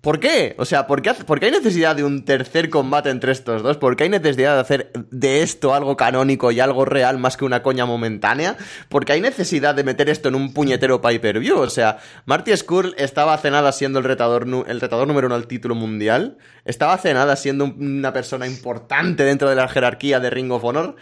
¿Por 0.00 0.20
qué? 0.20 0.54
O 0.58 0.64
sea, 0.64 0.86
¿por 0.86 1.02
qué, 1.02 1.10
hay 1.10 1.50
necesidad 1.50 1.96
de 1.96 2.04
un 2.04 2.24
tercer 2.24 2.70
combate 2.70 3.10
entre 3.10 3.32
estos 3.32 3.64
dos? 3.64 3.78
¿Por 3.78 3.96
qué 3.96 4.04
hay 4.04 4.10
necesidad 4.10 4.54
de 4.54 4.60
hacer 4.60 4.92
de 5.10 5.42
esto 5.42 5.74
algo 5.74 5.96
canónico 5.96 6.52
y 6.52 6.60
algo 6.60 6.84
real 6.84 7.18
más 7.18 7.36
que 7.36 7.44
una 7.44 7.64
coña 7.64 7.84
momentánea? 7.84 8.56
¿Por 8.88 9.04
qué 9.04 9.14
hay 9.14 9.20
necesidad 9.20 9.74
de 9.74 9.82
meter 9.82 10.08
esto 10.08 10.28
en 10.28 10.36
un 10.36 10.54
puñetero 10.54 11.00
pay-per-view? 11.00 11.58
O 11.58 11.68
sea, 11.68 11.98
Marty 12.26 12.56
Skrull 12.56 12.94
estaba 12.96 13.34
hace 13.34 13.50
nada 13.50 13.72
siendo 13.72 13.98
el 13.98 14.04
retador, 14.04 14.46
el 14.68 14.80
retador 14.80 15.08
número 15.08 15.26
uno 15.26 15.34
al 15.34 15.48
título 15.48 15.74
mundial. 15.74 16.38
Estaba 16.64 16.92
hace 16.92 17.12
nada 17.12 17.34
siendo 17.34 17.64
una 17.64 18.12
persona 18.12 18.46
importante 18.46 19.24
dentro 19.24 19.48
de 19.48 19.56
la 19.56 19.66
jerarquía 19.66 20.20
de 20.20 20.30
Ring 20.30 20.52
of 20.52 20.62
Honor. 20.62 20.94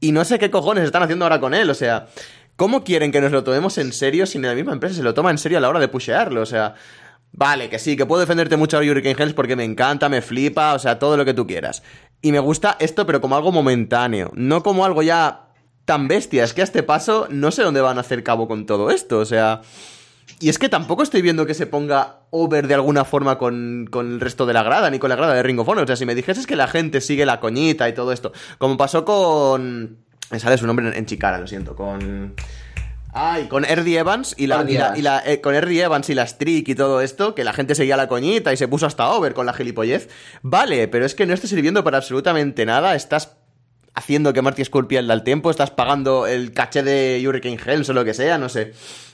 Y 0.00 0.12
no 0.12 0.24
sé 0.24 0.38
qué 0.38 0.50
cojones 0.50 0.84
están 0.84 1.02
haciendo 1.02 1.26
ahora 1.26 1.40
con 1.40 1.52
él. 1.52 1.68
O 1.68 1.74
sea, 1.74 2.06
¿cómo 2.56 2.84
quieren 2.84 3.12
que 3.12 3.20
nos 3.20 3.32
lo 3.32 3.44
tomemos 3.44 3.76
en 3.76 3.92
serio 3.92 4.24
si 4.24 4.38
la 4.38 4.54
misma 4.54 4.72
empresa 4.72 4.94
se 4.94 5.02
lo 5.02 5.12
toma 5.12 5.30
en 5.30 5.36
serio 5.36 5.58
a 5.58 5.60
la 5.60 5.68
hora 5.68 5.78
de 5.78 5.88
pushearlo? 5.88 6.40
O 6.40 6.46
sea... 6.46 6.74
Vale, 7.36 7.68
que 7.68 7.80
sí, 7.80 7.96
que 7.96 8.06
puedo 8.06 8.20
defenderte 8.20 8.56
mucho 8.56 8.78
a 8.78 8.80
Hurricane 8.80 9.16
Hells 9.18 9.34
porque 9.34 9.56
me 9.56 9.64
encanta, 9.64 10.08
me 10.08 10.22
flipa, 10.22 10.72
o 10.72 10.78
sea, 10.78 11.00
todo 11.00 11.16
lo 11.16 11.24
que 11.24 11.34
tú 11.34 11.48
quieras. 11.48 11.82
Y 12.22 12.30
me 12.30 12.38
gusta 12.38 12.76
esto, 12.78 13.06
pero 13.06 13.20
como 13.20 13.34
algo 13.34 13.50
momentáneo, 13.50 14.30
no 14.36 14.62
como 14.62 14.84
algo 14.84 15.02
ya 15.02 15.48
tan 15.84 16.06
bestia. 16.06 16.44
Es 16.44 16.54
que 16.54 16.60
a 16.60 16.64
este 16.64 16.84
paso 16.84 17.26
no 17.30 17.50
sé 17.50 17.62
dónde 17.62 17.80
van 17.80 17.98
a 17.98 18.02
hacer 18.02 18.22
cabo 18.22 18.46
con 18.46 18.66
todo 18.66 18.90
esto, 18.90 19.18
o 19.18 19.24
sea... 19.24 19.62
Y 20.40 20.48
es 20.48 20.58
que 20.58 20.68
tampoco 20.68 21.02
estoy 21.02 21.22
viendo 21.22 21.44
que 21.44 21.54
se 21.54 21.66
ponga 21.66 22.20
over 22.30 22.66
de 22.66 22.74
alguna 22.74 23.04
forma 23.04 23.36
con, 23.36 23.88
con, 23.90 24.12
el 24.12 24.20
resto 24.20 24.46
de 24.46 24.52
la 24.52 24.62
grada, 24.62 24.88
ni 24.90 24.98
con 24.98 25.10
la 25.10 25.16
grada 25.16 25.34
de 25.34 25.42
Ring 25.42 25.58
of. 25.58 25.68
O 25.68 25.86
sea, 25.86 25.96
si 25.96 26.06
me 26.06 26.14
dijeses 26.14 26.46
que 26.46 26.56
la 26.56 26.68
gente 26.68 27.00
sigue 27.00 27.26
la 27.26 27.40
coñita 27.40 27.88
y 27.88 27.94
todo 27.94 28.12
esto, 28.12 28.32
como 28.58 28.76
pasó 28.76 29.04
con... 29.04 29.98
Me 30.30 30.38
sale 30.38 30.56
su 30.56 30.66
nombre 30.66 30.96
en 30.96 31.06
Chicara, 31.06 31.38
lo 31.38 31.46
siento, 31.46 31.74
con... 31.74 32.34
Ay, 33.16 33.46
con 33.46 33.64
Eddie 33.64 34.00
Evans 34.00 34.34
y 34.36 34.48
la, 34.48 34.64
y 34.68 35.02
la, 35.02 35.22
eh, 35.24 35.40
con 35.40 35.54
Evans 35.54 36.10
y 36.10 36.14
la 36.14 36.26
streak 36.26 36.68
y 36.68 36.74
todo 36.74 37.00
esto, 37.00 37.34
que 37.36 37.44
la 37.44 37.52
gente 37.52 37.76
seguía 37.76 37.96
la 37.96 38.08
coñita 38.08 38.52
y 38.52 38.56
se 38.56 38.66
puso 38.66 38.86
hasta 38.86 39.08
over 39.08 39.34
con 39.34 39.46
la 39.46 39.52
gilipollez. 39.52 40.08
Vale, 40.42 40.88
pero 40.88 41.06
es 41.06 41.14
que 41.14 41.24
no 41.24 41.32
está 41.32 41.46
sirviendo 41.46 41.84
para 41.84 41.98
absolutamente 41.98 42.66
nada. 42.66 42.96
Estás 42.96 43.36
haciendo 43.94 44.32
que 44.32 44.42
Marty 44.42 44.64
Skull 44.64 44.88
pierda 44.88 45.14
el 45.14 45.22
tiempo, 45.22 45.50
estás 45.50 45.70
pagando 45.70 46.26
el 46.26 46.52
caché 46.52 46.82
de 46.82 47.24
Hurricane 47.24 47.58
Hells 47.64 47.88
o 47.88 47.92
lo 47.92 48.04
que 48.04 48.14
sea, 48.14 48.36
no 48.36 48.48
sé. 48.48 48.72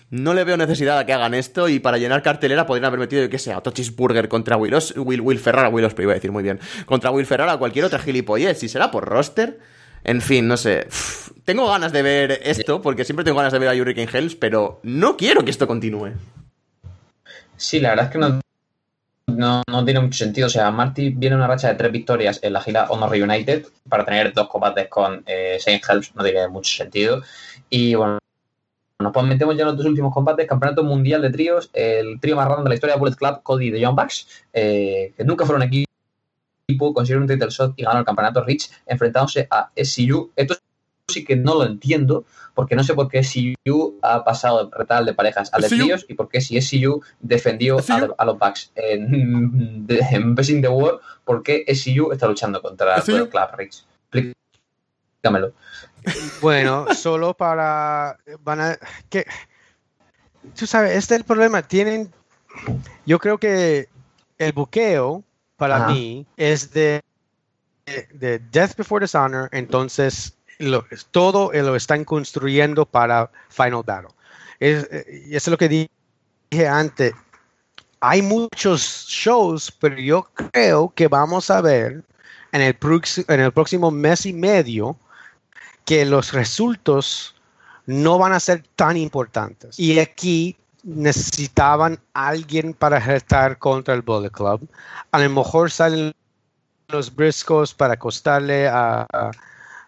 no 0.08 0.32
le 0.32 0.44
veo 0.44 0.56
necesidad 0.56 0.98
a 0.98 1.04
que 1.04 1.12
hagan 1.12 1.34
esto 1.34 1.68
y 1.68 1.78
para 1.78 1.98
llenar 1.98 2.22
cartelera 2.22 2.66
podrían 2.66 2.86
haber 2.86 3.00
metido, 3.00 3.22
yo 3.22 3.28
qué 3.28 3.38
sé, 3.38 3.52
a 3.52 3.62
Burger 3.96 4.28
contra 4.28 4.56
Will, 4.56 4.74
Will, 4.96 5.20
Will 5.20 5.38
Ferrara, 5.38 5.68
Will 5.68 5.84
Osprey, 5.84 6.04
iba 6.04 6.12
a 6.12 6.14
decir 6.14 6.32
muy 6.32 6.42
bien, 6.42 6.58
contra 6.86 7.10
Will 7.10 7.26
Ferrara 7.26 7.54
o 7.54 7.58
cualquier 7.58 7.84
otra 7.84 7.98
gilipollez, 7.98 8.58
si 8.58 8.70
será 8.70 8.90
por 8.90 9.04
roster. 9.04 9.58
En 10.04 10.20
fin, 10.20 10.48
no 10.48 10.56
sé. 10.56 10.86
tengo 11.44 11.68
ganas 11.68 11.92
de 11.92 12.03
ver 12.03 12.40
esto, 12.42 12.80
porque 12.80 13.05
siempre 13.05 13.24
tengo 13.24 13.38
ganas 13.38 13.53
de 13.53 13.59
ver 13.59 13.68
a 13.68 13.74
Hurricane 13.74 14.09
Hells, 14.12 14.34
pero 14.34 14.80
no 14.82 15.16
quiero 15.16 15.44
que 15.44 15.51
esto 15.51 15.66
continúe. 15.66 16.12
Sí, 17.57 17.80
la 17.80 17.90
verdad 17.90 18.07
es 18.07 18.12
que 18.12 18.18
no, 18.18 18.40
no, 19.68 19.84
tiene 19.84 20.01
mucho 20.01 20.18
sentido. 20.18 20.46
O 20.46 20.51
sea, 20.51 20.70
Marty 20.70 21.11
viene 21.11 21.36
una 21.36 21.46
racha 21.46 21.68
de 21.68 21.74
tres 21.74 21.92
victorias 21.92 22.40
en 22.42 22.53
la 22.53 22.61
gira 22.61 22.86
Honor 22.88 23.11
Reunited 23.11 23.66
para 23.88 24.05
tener 24.05 24.32
dos 24.32 24.48
combates 24.48 24.88
con 24.88 25.22
eh, 25.26 25.59
Saint 25.61 25.82
Helps, 25.88 26.14
no 26.14 26.24
tiene 26.24 26.48
mucho 26.48 26.74
sentido. 26.74 27.22
Y 27.68 27.94
bueno, 27.94 28.18
nos 29.01 29.12
pues 29.12 29.26
metemos 29.26 29.57
ya 29.57 29.62
en 29.62 29.68
los 29.68 29.76
dos 29.76 29.86
últimos 29.86 30.12
combates. 30.12 30.46
Campeonato 30.46 30.84
Mundial 30.84 31.22
de 31.22 31.30
Tríos, 31.30 31.70
el 31.72 32.20
trío 32.20 32.36
más 32.36 32.48
raro 32.48 32.62
de 32.62 32.68
la 32.68 32.74
historia, 32.74 32.96
Bullet 32.96 33.16
Club, 33.16 33.42
Cody 33.42 33.70
de 33.70 33.80
Young 33.80 33.96
Bucks, 33.96 34.26
eh, 34.53 35.12
que 35.16 35.24
nunca 35.24 35.44
fueron 35.44 35.62
equipo, 36.71 36.95
consiguieron 36.95 37.23
un 37.25 37.29
title 37.29 37.51
shot 37.51 37.75
y 37.77 37.83
ganaron 37.83 38.01
el 38.01 38.07
campeonato 38.07 38.45
Rich 38.45 38.71
enfrentándose 38.87 39.47
a 39.51 39.71
SCU. 39.77 40.31
Esto 40.37 40.57
sí 41.09 41.25
que 41.25 41.37
no 41.37 41.55
lo 41.55 41.64
entiendo, 41.64 42.25
porque 42.55 42.77
no 42.77 42.85
sé 42.85 42.95
por 42.95 43.09
qué 43.09 43.23
SCU 43.23 43.99
ha 44.03 44.25
pasado 44.25 44.64
de 44.64 44.77
retal 44.77 45.05
de 45.05 45.14
parejas 45.14 45.51
a 45.53 45.59
de 45.59 45.68
tríos 45.68 46.07
y 46.09 46.14
por 46.14 46.29
qué 46.29 46.41
si 46.41 46.61
SCU 46.61 47.03
defendió 47.21 47.79
a, 48.18 48.25
los 48.25 48.39
Bucks 48.39 48.73
en, 48.77 49.87
en 49.89 50.35
Best 50.35 50.51
in 50.51 50.62
the 50.62 50.68
World, 50.68 51.01
por 51.25 51.43
qué 51.43 51.64
SCU 51.75 52.12
está 52.12 52.27
luchando 52.27 52.62
contra 52.62 53.01
Bullet 53.01 53.29
Club 53.29 53.49
Rich. 53.57 53.85
Explícamelo. 54.12 55.53
Bueno, 56.41 56.87
solo 56.95 57.35
para. 57.35 58.18
Van 58.43 58.61
a. 58.61 58.79
Que, 59.09 59.27
tú 60.57 60.66
sabes, 60.66 60.97
este 60.97 61.14
es 61.14 61.21
el 61.21 61.27
problema. 61.27 61.62
Tienen. 61.62 62.11
Yo 63.05 63.18
creo 63.18 63.39
que 63.39 63.89
el 64.39 64.53
buqueo, 64.53 65.23
para 65.61 65.88
mí, 65.88 66.26
es 66.38 66.72
de, 66.72 67.02
de 68.14 68.38
Death 68.38 68.76
Before 68.76 69.04
Dishonor. 69.04 69.50
Entonces, 69.52 70.32
lo, 70.58 70.86
todo 71.11 71.52
lo 71.52 71.76
están 71.76 72.06
construyendo 72.06 72.86
para 72.86 73.30
Final 73.50 73.82
Battle. 73.84 74.08
Es, 74.58 74.88
y 75.28 75.36
eso 75.36 75.50
es 75.50 75.52
lo 75.52 75.58
que 75.58 75.68
dije 75.68 76.66
antes. 76.66 77.12
Hay 78.00 78.22
muchos 78.22 79.06
shows, 79.06 79.70
pero 79.70 79.98
yo 79.98 80.26
creo 80.32 80.90
que 80.94 81.08
vamos 81.08 81.50
a 81.50 81.61
ver 81.61 82.02
en 82.52 82.62
el, 82.62 82.78
en 83.28 83.40
el 83.40 83.52
próximo 83.52 83.90
mes 83.90 84.24
y 84.24 84.32
medio 84.32 84.96
que 85.84 86.06
los 86.06 86.32
resultados 86.32 87.34
no 87.84 88.16
van 88.16 88.32
a 88.32 88.40
ser 88.40 88.64
tan 88.76 88.96
importantes. 88.96 89.78
Y 89.78 89.98
aquí 89.98 90.56
necesitaban 90.85 91.99
alguien 92.14 92.74
para 92.74 92.99
estar 93.14 93.59
contra 93.59 93.95
el 93.95 94.03
Bullet 94.03 94.31
Club. 94.31 94.68
A 95.11 95.18
lo 95.18 95.31
mejor 95.31 95.70
salen 95.70 96.12
los 96.89 97.14
briscos 97.14 97.74
para 97.74 97.97
costarle 97.97 98.68
a, 98.68 99.07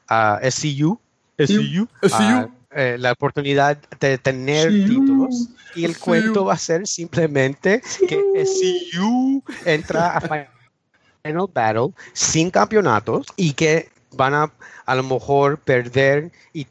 a, 0.09 0.40
SCU, 0.51 0.99
eh, 1.38 2.97
la 2.99 3.12
oportunidad 3.12 3.78
de 4.01 4.18
tener 4.18 4.70
títulos. 4.70 5.49
Y 5.74 5.84
el 5.84 5.99
cuento 5.99 6.45
va 6.45 6.55
a 6.55 6.59
ser 6.59 6.86
simplemente 6.86 7.82
que 8.09 8.45
SCU 8.45 9.43
entra 9.64 10.16
a 10.16 10.20
Final 10.20 11.49
Battle 11.53 11.95
sin 12.12 12.51
campeonatos 12.51 13.26
y 13.36 13.53
que 13.55 13.90
van 14.12 14.34
a 14.34 14.53
a 14.86 14.95
lo 14.95 15.03
mejor 15.03 15.59
perder 15.59 16.30
y 16.53 16.66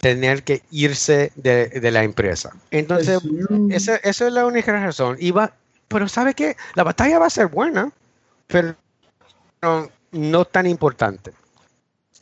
tener 0.00 0.42
que 0.42 0.62
irse 0.70 1.30
de, 1.36 1.90
la 1.90 2.02
empresa. 2.02 2.52
Entonces, 2.70 3.20
esa, 3.70 3.96
es 3.96 4.20
la 4.20 4.46
única 4.46 4.72
razón. 4.72 5.18
pero 5.88 6.08
¿sabe 6.08 6.34
qué? 6.34 6.56
La 6.74 6.84
batalla 6.84 7.18
va 7.18 7.26
a 7.26 7.30
ser 7.30 7.48
buena, 7.48 7.92
pero 8.46 8.74
no 10.12 10.44
tan 10.44 10.66
importante 10.66 11.32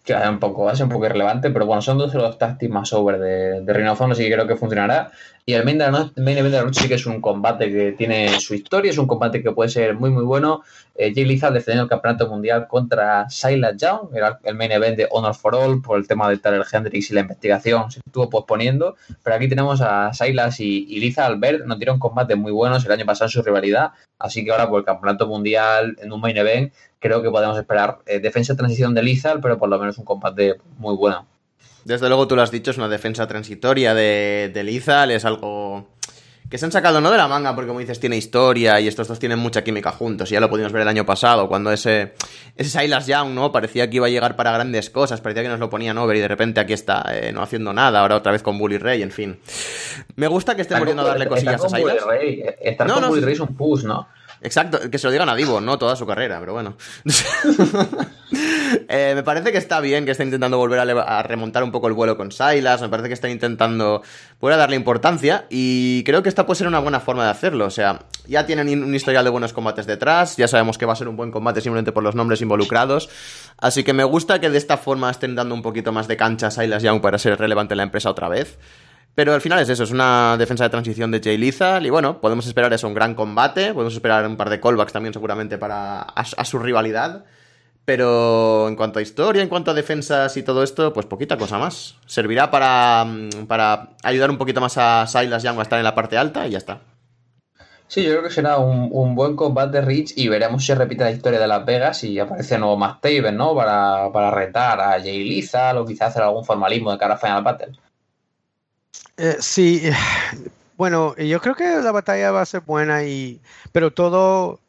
que 0.09 0.15
va 0.15 0.31
un 0.31 0.39
poco, 0.39 0.75
ser 0.75 0.85
un 0.85 0.91
poco 0.91 1.05
irrelevante, 1.05 1.51
pero 1.51 1.67
bueno, 1.67 1.83
son 1.83 1.99
dos 1.99 2.11
de 2.15 2.19
los 2.19 2.39
tácticos 2.39 2.73
más 2.73 2.93
over 2.95 3.19
de, 3.19 3.61
de 3.61 3.73
Ring 3.75 3.87
así 3.87 4.23
que 4.25 4.33
creo 4.33 4.47
que 4.47 4.57
funcionará. 4.57 5.13
Y 5.45 5.53
el 5.53 5.65
main, 5.67 5.77
de 5.77 5.85
la 5.85 6.11
main 6.17 6.39
event 6.39 6.53
de 6.53 6.59
la 6.59 6.65
noche 6.65 6.81
sí 6.83 6.89
que 6.89 6.95
es 6.95 7.05
un 7.05 7.21
combate 7.21 7.71
que 7.71 7.93
tiene 7.93 8.41
su 8.41 8.55
historia, 8.55 8.91
es 8.91 8.97
un 8.97 9.07
combate 9.07 9.43
que 9.43 9.53
puede 9.53 9.69
ser 9.69 9.95
muy 9.97 10.09
muy 10.09 10.25
bueno. 10.25 10.63
Eh, 10.95 11.13
Jay 11.15 11.27
Lethal 11.27 11.53
defendiendo 11.53 11.85
el 11.85 11.91
campeonato 11.91 12.27
mundial 12.27 12.67
contra 12.69 13.29
Silas 13.29 13.77
Young, 13.77 14.15
era 14.15 14.41
el 14.45 14.55
main 14.55 14.73
event 14.73 14.97
de 14.97 15.09
Honor 15.11 15.35
for 15.35 15.55
All 15.55 15.83
por 15.83 15.99
el 15.99 16.09
tema 16.09 16.29
de 16.31 16.39
Tyler 16.39 16.65
Hendrix 16.71 17.11
y 17.11 17.15
la 17.15 17.21
investigación 17.21 17.91
se 17.91 18.01
estuvo 18.05 18.31
posponiendo, 18.31 18.97
pero 19.23 19.37
aquí 19.37 19.47
tenemos 19.47 19.83
a 19.83 20.13
Silas 20.15 20.59
y, 20.61 20.87
y 20.89 21.01
Lethal 21.01 21.33
Albert, 21.33 21.67
nos 21.67 21.79
dieron 21.79 21.99
combates 21.99 22.37
muy 22.37 22.53
buenos 22.53 22.85
el 22.87 22.93
año 22.93 23.05
pasado 23.05 23.27
en 23.27 23.33
su 23.33 23.43
rivalidad, 23.43 23.91
así 24.19 24.43
que 24.43 24.53
ahora 24.53 24.69
por 24.69 24.81
el 24.81 24.87
campeonato 24.87 25.27
mundial 25.27 25.97
en 26.01 26.13
un 26.13 26.21
main 26.21 26.37
event 26.37 26.73
creo 26.99 27.23
que 27.23 27.31
podemos 27.31 27.59
esperar 27.59 27.99
eh, 28.07 28.21
defensa 28.21 28.57
transición 28.57 28.95
de 28.95 29.03
Lizal, 29.03 29.41
pero 29.41 29.59
por 29.59 29.69
lo 29.69 29.79
menos 29.79 29.99
un 29.99 30.05
combate 30.05 30.57
muy 30.79 30.97
bueno. 30.97 31.27
Desde 31.85 32.09
luego 32.09 32.29
tú 32.29 32.37
lo 32.37 32.43
has 32.43 32.51
dicho, 32.51 32.71
es 32.71 32.79
una 32.79 32.89
defensa 32.89 33.27
transitoria 33.27 33.95
de, 33.95 34.51
de 34.53 34.63
Lizal, 34.65 35.11
es 35.11 35.25
algo 35.25 35.87
que 36.49 36.57
se 36.57 36.65
han 36.65 36.73
sacado 36.73 37.01
no 37.01 37.11
de 37.11 37.19
la 37.19 37.29
manga, 37.29 37.55
porque 37.55 37.69
como 37.69 37.81
dices, 37.81 38.01
tiene 38.01 38.17
historia 38.17 38.81
y 38.81 38.89
estos 38.89 39.07
dos 39.07 39.19
tienen 39.19 39.39
mucha 39.39 39.63
química 39.63 39.93
juntos. 39.93 40.31
Y 40.31 40.35
ya 40.35 40.41
lo 40.41 40.49
pudimos 40.49 40.73
ver 40.73 40.83
el 40.83 40.89
año 40.89 41.05
pasado, 41.05 41.47
cuando 41.47 41.71
ese, 41.71 42.15
ese 42.57 42.81
Silas 42.81 43.07
Young, 43.07 43.31
¿no? 43.31 43.53
Parecía 43.53 43.91
que 43.91 43.97
iba 43.97 44.07
a 44.07 44.11
llegar 44.11 44.35
para 44.35 44.53
grandes 44.53 44.89
cosas, 44.89 45.21
parecía 45.21 45.43
que 45.43 45.51
nos 45.51 45.61
lo 45.61 45.69
ponían 45.69 45.99
over 45.99 46.17
y 46.17 46.21
de 46.21 46.29
repente 46.29 46.61
aquí 46.61 46.73
está, 46.73 47.05
eh, 47.13 47.33
no 47.33 47.43
haciendo 47.43 47.73
nada, 47.75 48.01
ahora 48.01 48.17
otra 48.17 48.33
vez 48.33 48.43
con 48.43 48.59
Bully 48.59 48.79
Ray, 48.79 49.03
en 49.03 49.11
fin. 49.11 49.39
Me 50.17 50.27
gusta 50.27 50.57
que 50.57 50.63
estén 50.63 50.79
volviendo 50.79 51.03
a 51.03 51.09
darle 51.09 51.27
cosillas 51.27 51.63
a 51.63 51.69
Silas. 51.69 51.97
Estar 52.61 52.87
no, 52.87 52.95
con 52.95 53.09
Bully 53.11 53.21
Ray 53.21 53.35
es 53.35 53.41
un 53.41 53.55
push, 53.55 53.85
¿no? 53.85 54.09
Exacto, 54.41 54.91
que 54.91 54.99
se 54.99 55.07
lo 55.07 55.11
digan 55.11 55.29
a 55.29 55.35
Divo, 55.35 55.61
no 55.61 55.79
toda 55.79 55.97
su 55.97 56.07
carrera, 56.07 56.39
pero 56.41 56.53
bueno. 56.55 56.77
Eh, 58.91 59.13
me 59.15 59.23
parece 59.23 59.53
que 59.53 59.59
está 59.59 59.81
bien 59.81 60.05
que 60.05 60.11
está 60.11 60.23
intentando 60.23 60.59
volver 60.59 60.79
a, 60.81 61.23
remontar 61.23 61.63
un 61.63 61.73
poco 61.73 61.89
el 61.89 61.95
vuelo 61.95 62.19
con 62.19 62.31
Silas, 62.31 62.83
me 62.83 62.91
parece 62.91 63.09
que 63.09 63.15
está 63.15 63.29
intentando 63.29 64.03
poder 64.39 64.59
darle 64.59 64.77
importancia 64.77 65.47
y 65.49 66.05
creo 66.05 66.23
que 66.23 66.29
esta 66.29 66.45
puede 66.45 66.59
ser 66.59 66.67
una 66.67 66.79
buena 66.79 67.01
forma 67.01 67.25
de 67.25 67.31
hacerlo. 67.31 67.65
O 67.65 67.71
sea, 67.71 68.01
ya 68.27 68.45
tienen 68.45 68.83
un 68.83 68.95
historial 68.95 69.25
de 69.25 69.31
buenos 69.31 69.55
combates 69.55 69.87
detrás, 69.87 70.37
ya 70.37 70.47
sabemos 70.47 70.77
que 70.77 70.85
va 70.85 70.93
a 70.93 70.97
ser 70.97 71.09
un 71.09 71.17
buen 71.17 71.31
combate 71.31 71.63
simplemente 71.63 71.93
por 71.93 72.03
los 72.03 72.15
nombres 72.15 72.43
involucrados, 72.43 73.09
así 73.57 73.83
que 73.83 73.95
me 73.95 74.05
gusta 74.05 74.41
que 74.41 74.51
de 74.51 74.59
esta 74.59 74.77
forma 74.77 75.11
estén 75.11 75.35
dando 75.35 75.55
un 75.55 75.63
poquito 75.63 75.93
más 75.93 76.07
de 76.07 76.19
cancha 76.19 76.49
a 76.49 76.51
Silas 76.51 76.83
Young 76.83 77.01
para 77.01 77.19
ser 77.19 77.39
relevante 77.39 77.73
en 77.73 77.79
la 77.79 77.85
empresa 77.85 78.11
otra 78.11 78.29
vez. 78.29 78.59
Pero 79.19 79.35
al 79.35 79.41
final 79.41 79.59
es 79.59 79.69
eso, 79.69 79.83
es 79.83 79.91
una 79.91 80.37
defensa 80.39 80.63
de 80.63 80.71
transición 80.71 81.11
de 81.11 81.21
Jay 81.21 81.37
Lethal 81.37 81.85
y 81.85 81.91
bueno, 81.91 82.21
podemos 82.21 82.47
esperar 82.47 82.73
eso, 82.73 82.87
un 82.87 82.95
gran 82.95 83.17
combate, 83.17 83.75
podemos 83.75 83.93
esperar 83.93 84.25
un 84.25 84.37
par 84.37 84.49
de 84.49 84.61
callbacks 84.61 84.93
también 84.93 85.13
seguramente 85.13 85.59
para 85.59 86.03
a, 86.03 86.45
su 86.45 86.61
rivalidad. 86.61 87.25
Pero 87.85 88.69
en 88.69 88.77
cuanto 88.77 89.01
a 89.01 89.03
historia, 89.03 89.43
en 89.43 89.49
cuanto 89.49 89.73
a 89.73 89.75
defensas 89.75 90.37
y 90.37 90.45
todo 90.45 90.63
esto, 90.63 90.93
pues 90.93 91.07
poquita 91.07 91.37
cosa 91.37 91.59
más. 91.59 91.97
Servirá 92.07 92.53
para, 92.53 93.05
mm, 93.05 93.47
para 93.49 93.89
ayudar 94.05 94.31
un 94.31 94.39
poquito 94.39 94.61
más 94.61 94.79
a 94.79 95.05
Silas 95.09 95.43
Young 95.43 95.59
a 95.59 95.63
estar 95.63 95.81
en 95.81 95.85
la 95.85 95.97
parte 95.97 96.17
alta 96.17 96.47
y 96.47 96.53
ya 96.53 96.59
está. 96.59 96.79
Sí, 97.89 98.05
yo 98.05 98.11
creo 98.11 98.23
que 98.23 98.31
será 98.31 98.59
un, 98.59 99.17
buen 99.17 99.35
combate 99.35 99.81
de 99.81 99.85
Rich 99.85 100.13
y 100.15 100.29
veremos 100.29 100.65
si 100.65 100.75
repite 100.75 101.03
la 101.03 101.11
historia 101.11 101.41
de 101.41 101.49
Las 101.49 101.67
Vegas 101.67 102.05
y 102.05 102.21
aparece 102.21 102.57
nuevo 102.57 102.77
Matt 102.77 103.01
Taven, 103.01 103.37
¿no? 103.37 103.53
Para, 103.57 104.13
para 104.13 104.31
retar 104.31 104.81
a 104.81 105.01
Jay 105.01 105.29
Lethal 105.29 105.79
o 105.79 105.85
quizás 105.85 106.11
hacer 106.11 106.23
algún 106.23 106.45
formalismo 106.45 106.93
de 106.93 106.99
cara 106.99 107.15
a 107.15 107.19
Final 107.19 107.43
Battle. 107.43 107.88
Eh, 109.19 109.37
sí, 109.41 109.83
bueno, 110.77 111.15
yo 111.17 111.41
creo 111.41 111.55
que 111.55 111.65
la 111.83 111.93
batalla 111.93 112.31
va 112.31 112.43
a 112.43 112.47
ser 112.47 112.61
buena 112.63 113.05
y, 113.05 113.41
pero 113.73 113.93
todo, 113.93 114.61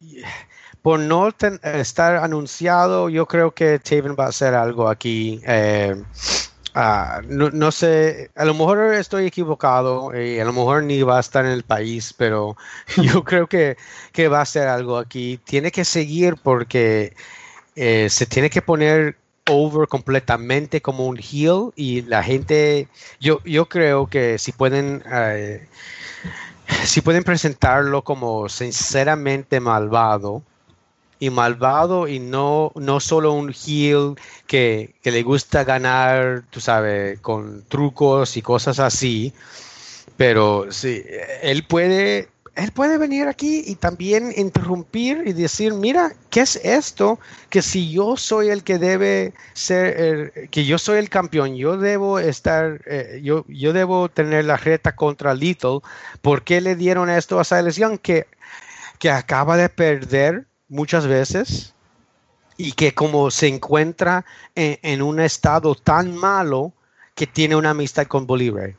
por 0.82 1.00
no 1.00 1.28
estar 1.62 2.16
anunciado, 2.16 3.08
yo 3.08 3.26
creo 3.26 3.52
que 3.52 3.78
Taven 3.80 4.16
va 4.18 4.26
a 4.26 4.28
hacer 4.28 4.54
algo 4.54 4.88
aquí. 4.88 5.40
Eh, 5.46 5.96
ah, 6.74 7.22
no, 7.26 7.72
sé, 7.72 8.30
a 8.36 8.44
lo 8.44 8.54
mejor 8.54 8.94
estoy 8.94 9.26
equivocado 9.26 10.12
y 10.14 10.38
a 10.38 10.44
lo 10.44 10.52
mejor 10.52 10.82
ni 10.84 11.02
va 11.02 11.16
a 11.16 11.20
estar 11.20 11.44
en 11.46 11.52
el 11.52 11.64
país, 11.64 12.14
pero 12.16 12.56
yo 13.02 13.24
creo 13.24 13.46
que, 13.48 13.76
que 14.12 14.28
va 14.28 14.40
a 14.40 14.42
hacer 14.42 14.68
algo 14.68 14.98
aquí. 14.98 15.40
Tiene 15.44 15.70
que 15.72 15.84
seguir 15.84 16.36
porque 16.42 17.16
eh, 17.76 18.08
se 18.10 18.26
tiene 18.26 18.50
que 18.50 18.62
poner 18.62 19.16
over 19.48 19.88
completamente 19.88 20.80
como 20.80 21.06
un 21.06 21.18
heel 21.18 21.72
y 21.76 22.02
la 22.02 22.22
gente, 22.22 22.88
yo, 23.20 23.40
yo 23.44 23.68
creo 23.68 24.06
que 24.08 24.38
si 24.38 24.52
pueden, 24.52 25.02
eh, 25.10 25.66
si 26.84 27.00
pueden 27.00 27.24
presentarlo 27.24 28.02
como 28.02 28.48
sinceramente 28.48 29.60
malvado 29.60 30.42
y 31.18 31.30
malvado 31.30 32.08
y 32.08 32.18
no, 32.18 32.72
no 32.74 33.00
solo 33.00 33.32
un 33.32 33.52
heel 33.52 34.16
que, 34.46 34.94
que 35.02 35.10
le 35.10 35.22
gusta 35.22 35.64
ganar, 35.64 36.42
tú 36.50 36.60
sabes, 36.60 37.20
con 37.20 37.64
trucos 37.68 38.36
y 38.36 38.42
cosas 38.42 38.80
así, 38.80 39.32
pero 40.16 40.66
sí, 40.70 41.02
él 41.42 41.64
puede 41.64 42.28
él 42.56 42.72
puede 42.72 42.96
venir 42.96 43.28
aquí 43.28 43.62
y 43.66 43.74
también 43.74 44.32
interrumpir 44.34 45.22
y 45.26 45.32
decir, 45.34 45.74
mira, 45.74 46.12
¿qué 46.30 46.40
es 46.40 46.56
esto? 46.56 47.20
Que 47.50 47.60
si 47.60 47.90
yo 47.90 48.16
soy 48.16 48.48
el 48.48 48.64
que 48.64 48.78
debe 48.78 49.34
ser, 49.52 50.48
que 50.50 50.64
yo 50.64 50.78
soy 50.78 50.98
el 50.98 51.10
campeón, 51.10 51.56
yo 51.56 51.76
debo 51.76 52.18
estar, 52.18 52.80
eh, 52.86 53.20
yo, 53.22 53.44
yo 53.48 53.72
debo 53.72 54.08
tener 54.08 54.46
la 54.46 54.56
reta 54.56 54.96
contra 54.96 55.34
Little, 55.34 55.80
¿por 56.22 56.42
qué 56.42 56.60
le 56.62 56.76
dieron 56.76 57.10
esto 57.10 57.38
a 57.38 57.42
esa 57.42 57.60
elección 57.60 57.98
que, 57.98 58.26
que 58.98 59.10
acaba 59.10 59.56
de 59.56 59.68
perder 59.68 60.46
muchas 60.68 61.06
veces? 61.06 61.74
y 62.56 62.72
que 62.72 62.94
como 62.94 63.30
se 63.30 63.48
encuentra 63.48 64.24
en, 64.54 65.02
un 65.02 65.20
estado 65.20 65.74
tan 65.74 66.16
malo 66.16 66.72
que 67.14 67.26
tiene 67.26 67.56
una 67.56 67.70
amistad 67.70 68.06
con 68.06 68.26
Bolívar. 68.26 68.74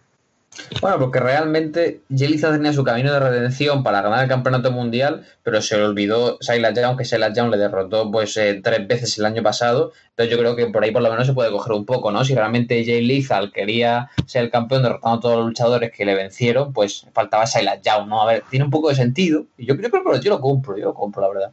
Bueno, 0.81 0.99
porque 0.99 1.19
realmente 1.19 2.01
Jelliza 2.15 2.51
tenía 2.51 2.73
su 2.73 2.83
camino 2.83 3.11
de 3.11 3.19
redención 3.19 3.83
para 3.83 4.01
ganar 4.01 4.23
el 4.23 4.29
campeonato 4.29 4.71
mundial, 4.71 5.25
pero 5.43 5.61
se 5.61 5.77
le 5.77 5.83
olvidó 5.83 6.37
Silas 6.41 6.73
Young, 6.73 6.97
que 6.97 7.05
Silas 7.05 7.35
Young 7.35 7.49
le 7.49 7.57
derrotó 7.57 8.11
pues 8.11 8.37
eh, 8.37 8.59
tres 8.63 8.87
veces 8.87 9.17
el 9.17 9.25
año 9.25 9.43
pasado. 9.43 9.91
Entonces 10.09 10.31
yo 10.31 10.39
creo 10.39 10.55
que 10.55 10.67
por 10.67 10.83
ahí 10.83 10.91
por 10.91 11.01
lo 11.01 11.09
menos 11.09 11.27
se 11.27 11.33
puede 11.33 11.51
coger 11.51 11.73
un 11.73 11.85
poco, 11.85 12.11
¿no? 12.11 12.23
Si 12.23 12.33
realmente 12.33 12.83
Jay 12.85 13.05
Lethal 13.05 13.51
quería 13.51 14.09
ser 14.25 14.43
el 14.43 14.51
campeón 14.51 14.83
derrotando 14.83 15.17
a 15.17 15.21
todos 15.21 15.37
los 15.37 15.47
luchadores 15.47 15.91
que 15.91 16.05
le 16.05 16.15
vencieron, 16.15 16.73
pues 16.73 17.05
faltaba 17.13 17.45
Silas 17.45 17.79
Young, 17.81 18.07
¿no? 18.07 18.21
A 18.21 18.25
ver, 18.25 18.43
tiene 18.49 18.65
un 18.65 18.71
poco 18.71 18.89
de 18.89 18.95
sentido. 18.95 19.45
Y 19.57 19.65
yo 19.65 19.77
creo 19.77 19.91
que 19.91 19.97
yo 20.21 20.29
lo 20.31 20.41
compro, 20.41 20.77
yo 20.77 20.85
lo 20.85 20.93
compro, 20.93 21.21
la 21.21 21.29
verdad. 21.29 21.51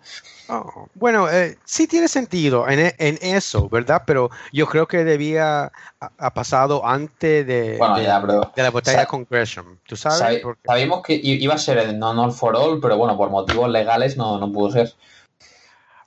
Oh, 0.48 0.88
bueno, 0.94 1.30
eh, 1.30 1.58
sí 1.64 1.86
tiene 1.86 2.06
sentido 2.06 2.68
en, 2.68 2.92
en, 2.98 3.18
eso, 3.22 3.68
¿verdad? 3.70 4.02
Pero 4.06 4.30
yo 4.52 4.66
creo 4.66 4.86
que 4.86 5.02
debía 5.02 5.72
ha 6.00 6.34
pasado 6.34 6.86
antes 6.86 7.46
de, 7.46 7.78
de, 7.78 8.62
la 8.62 8.70
batalla 8.70 9.06
con 9.06 9.26
Gresham. 9.28 9.78
¿Tú 9.86 9.96
sabes? 9.96 10.42
sabíamos 10.64 11.02
que 11.02 11.18
iba 11.22 11.54
a 11.54 11.58
ser 11.58 11.78
el 11.78 11.98
non 11.98 12.18
all 12.18 12.32
for 12.32 12.54
all, 12.56 12.78
pero 12.78 12.98
bueno, 12.98 13.16
por 13.16 13.30
motivos 13.30 13.70
legales 13.70 14.18
no, 14.18 14.38
no 14.38 14.52
pudo 14.52 14.70
ser. 14.70 14.92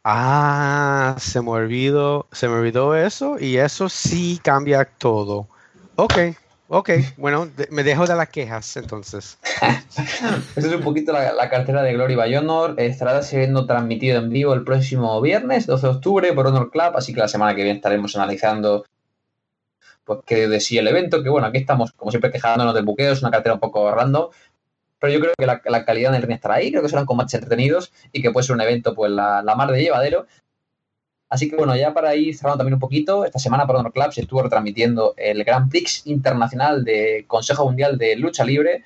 Ah, 0.04 1.16
se 1.18 1.42
me 1.42 1.50
olvidó, 1.50 2.28
se 2.32 2.48
me 2.48 2.56
olvidó 2.56 2.96
eso 2.96 3.38
y 3.40 3.58
eso 3.58 3.90
sí 3.90 4.40
cambia 4.44 4.86
todo. 4.86 5.48
Ok, 5.96 6.18
ok, 6.70 6.90
bueno, 7.18 7.50
me 7.70 7.84
dejo 7.84 8.06
de 8.06 8.16
las 8.16 8.30
quejas 8.30 8.78
entonces. 8.78 9.38
Esa 10.56 10.68
es 10.68 10.74
un 10.74 10.82
poquito 10.82 11.12
la, 11.14 11.50
cartera 11.50 11.82
de 11.84 11.94
Glory 11.94 12.16
by 12.16 12.36
Honor. 12.36 12.76
Estará 12.78 13.22
siendo 13.24 13.66
transmitido 13.66 14.20
en 14.20 14.30
vivo 14.30 14.54
el 14.54 14.64
próximo 14.64 15.20
viernes, 15.22 15.66
12 15.66 15.88
de 15.88 15.94
octubre, 15.94 16.34
por 16.34 16.48
Honor 16.48 16.70
Club, 16.72 16.94
así 16.96 17.14
que 17.14 17.20
la 17.20 17.28
semana 17.28 17.56
que 17.56 17.64
viene 17.64 17.78
estaremos 17.78 18.16
analizando 18.16 18.86
pues 20.04 20.20
que 20.26 20.48
de 20.48 20.62
sí 20.62 20.78
el 20.78 20.88
evento, 20.88 21.22
que 21.22 21.30
bueno, 21.30 21.48
aquí 21.48 21.58
estamos 21.58 21.92
como 21.92 22.12
siempre 22.12 22.32
quejándonos 22.32 22.74
del 22.74 22.86
buqueo, 22.86 23.12
es 23.12 23.22
una 23.22 23.32
cartera 23.32 23.56
un 23.56 23.60
poco 23.60 23.92
random, 23.92 24.30
pero 25.00 25.14
yo 25.14 25.20
creo 25.20 25.34
que 25.38 25.46
la, 25.46 25.86
calidad 25.86 26.12
del 26.12 26.22
ring 26.22 26.36
estará 26.36 26.56
ahí, 26.56 26.72
creo 26.72 26.82
que 26.82 26.90
serán 26.90 27.06
combates 27.06 27.36
entretenidos 27.36 27.92
y 28.12 28.22
que 28.22 28.32
puede 28.32 28.48
ser 28.48 28.56
un 28.56 28.62
evento 28.62 28.96
pues 28.96 29.12
la, 29.12 29.44
la 29.44 29.56
mar 29.56 29.70
de 29.70 29.82
llevadero. 29.82 30.26
Así 31.30 31.50
que 31.50 31.56
bueno, 31.56 31.76
ya 31.76 31.94
para 31.94 32.16
ir 32.16 32.36
cerrando 32.36 32.60
también 32.60 32.76
un 32.76 32.80
poquito, 32.80 33.26
esta 33.26 33.40
semana 33.40 33.68
por 33.68 33.76
Honor 33.76 33.92
Club 33.92 34.14
se 34.14 34.22
estuvo 34.22 34.42
retransmitiendo 34.42 35.14
el 35.18 35.44
Grand 35.44 35.70
Prix 35.70 36.08
Internacional 36.08 36.84
de 36.84 37.26
Consejo 37.28 37.66
Mundial 37.66 37.98
de 37.98 38.16
Lucha 38.16 38.46
Libre. 38.46 38.84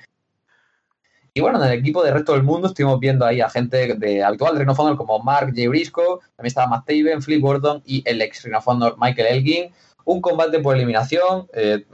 Y 1.34 1.40
bueno, 1.40 1.62
en 1.62 1.70
el 1.70 1.78
equipo 1.78 2.02
del 2.02 2.14
resto 2.14 2.32
del 2.32 2.42
mundo 2.42 2.68
estuvimos 2.68 3.00
viendo 3.00 3.24
ahí 3.24 3.40
a 3.40 3.48
gente 3.48 3.94
de 3.94 4.22
habitual 4.22 4.58
de 4.58 4.96
como 4.96 5.18
Mark 5.20 5.52
J. 5.54 5.68
Briscoe, 5.68 6.18
también 6.36 6.48
estaba 6.48 6.66
Matt 6.66 6.86
Taven, 6.86 7.22
Flip 7.22 7.40
Gordon 7.40 7.82
y 7.86 8.02
el 8.04 8.20
ex 8.20 8.42
Rhino 8.42 8.60
Michael 8.98 9.28
Elgin 9.28 9.72
un 10.04 10.20
combate 10.20 10.58
por 10.60 10.76
eliminación, 10.76 11.48
eh, 11.52 11.84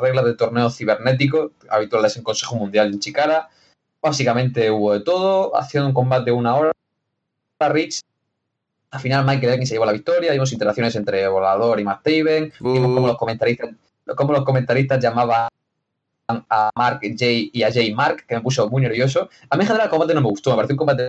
reglas 0.00 0.24
de 0.24 0.34
torneo 0.34 0.70
cibernético, 0.70 1.52
habituales 1.68 2.16
en 2.16 2.22
Consejo 2.22 2.56
Mundial 2.56 2.92
en 2.92 3.00
Chicara. 3.00 3.48
Básicamente 4.02 4.70
hubo 4.70 4.92
de 4.92 5.00
todo, 5.00 5.56
haciendo 5.56 5.88
un 5.88 5.94
combate 5.94 6.26
de 6.26 6.32
una 6.32 6.54
hora. 6.56 6.72
Rich, 7.58 8.02
al 8.96 9.02
final 9.02 9.24
Michael 9.24 9.52
Elgin 9.52 9.66
se 9.66 9.74
llevó 9.74 9.86
la 9.86 9.92
victoria, 9.92 10.32
vimos 10.32 10.52
interacciones 10.52 10.96
entre 10.96 11.28
Volador 11.28 11.78
y 11.78 11.84
Matt 11.84 12.02
Taven, 12.02 12.52
vimos 12.60 12.94
cómo 12.94 13.06
los 13.06 13.16
comentaristas, 13.16 13.70
cómo 14.16 14.32
los 14.32 14.44
comentaristas 14.44 15.02
llamaban 15.02 15.48
a 16.28 16.70
Mark 16.74 17.00
J 17.02 17.24
y 17.52 17.62
a 17.62 17.68
J 17.68 17.94
Mark, 17.94 18.24
que 18.26 18.34
me 18.34 18.40
puso 18.40 18.68
muy 18.68 18.82
nervioso. 18.82 19.28
A 19.50 19.56
mí 19.56 19.62
en 19.62 19.66
general 19.68 19.86
el 19.86 19.90
combate 19.90 20.14
no 20.14 20.20
me 20.22 20.28
gustó, 20.28 20.50
me 20.50 20.56
pareció 20.56 20.74
un 20.74 20.78
combate 20.78 21.08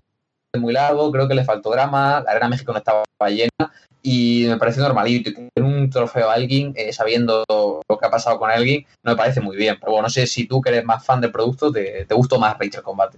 muy 0.60 0.74
largo, 0.74 1.12
creo 1.12 1.28
que 1.28 1.36
le 1.36 1.44
faltó 1.44 1.72
drama, 1.72 2.22
la 2.26 2.32
arena 2.32 2.50
México 2.50 2.72
no 2.72 2.78
estaba 2.78 3.04
llena 3.30 3.72
y 4.02 4.46
me 4.48 4.58
parece 4.58 4.82
normalito. 4.82 5.32
Tener 5.34 5.52
un 5.64 5.90
trofeo 5.90 6.30
a 6.30 6.34
alguien 6.34 6.74
eh, 6.76 6.94
sabiendo 6.94 7.44
lo 7.50 7.98
que 7.98 8.06
ha 8.06 8.10
pasado 8.10 8.38
con 8.38 8.50
alguien 8.50 8.86
no 9.04 9.12
me 9.12 9.18
parece 9.18 9.42
muy 9.42 9.56
bien. 9.56 9.78
Pero 9.80 9.94
bueno, 9.94 10.04
no 10.04 10.10
sé 10.10 10.28
si 10.28 10.48
tú 10.48 10.62
que 10.62 10.70
eres 10.70 10.86
más 10.86 11.06
fan 11.06 11.22
del 11.22 11.32
producto, 11.32 11.72
te, 11.72 12.06
te 12.06 12.16
gustó 12.16 12.40
más 12.40 12.58
Rachel 12.58 12.84
Combate. 12.84 13.18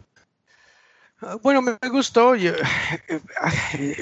Ah, 1.22 1.38
bueno, 1.42 1.62
me 1.62 1.78
gustó. 1.90 2.36
Eh, 2.36 2.54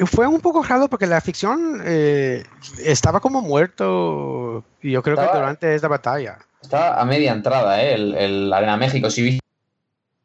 fue 0.05 0.27
un 0.27 0.39
poco 0.39 0.61
raro 0.63 0.87
porque 0.87 1.07
la 1.07 1.19
ficción 1.21 1.81
eh, 1.83 2.43
estaba 2.83 3.19
como 3.19 3.41
muerto. 3.41 4.63
Yo 4.81 5.01
creo 5.01 5.17
que 5.17 5.37
durante 5.37 5.75
esta 5.75 5.87
batalla. 5.87 6.37
Estaba 6.61 6.99
a 6.99 7.05
media 7.05 7.31
entrada, 7.31 7.81
¿eh? 7.81 7.95
El, 7.95 8.15
el 8.15 8.53
Arena 8.53 8.77
México. 8.77 9.09
Si 9.09 9.39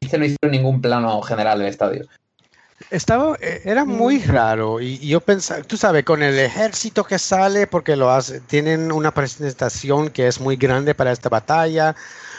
viste, 0.00 0.18
no 0.18 0.24
hicieron 0.24 0.50
ningún 0.50 0.80
plano 0.82 1.22
general 1.22 1.58
del 1.58 1.68
estadio. 1.68 2.06
Estaba, 2.90 3.36
eh, 3.40 3.62
era 3.64 3.84
muy 3.84 4.18
mm. 4.18 4.30
raro 4.30 4.80
y, 4.80 4.98
yo 4.98 5.20
pensaba, 5.20 5.62
tú 5.62 5.76
sabes, 5.76 6.04
con 6.04 6.22
el 6.22 6.38
ejército 6.38 7.04
que 7.04 7.18
sale, 7.18 7.66
porque 7.66 7.96
lo 7.96 8.10
hace, 8.10 8.40
tienen 8.40 8.92
una 8.92 9.12
presentación 9.12 10.10
que 10.10 10.26
es 10.26 10.40
muy 10.40 10.56
grande 10.56 10.94
para 10.94 11.12
esta 11.12 11.28
batalla. 11.28 11.94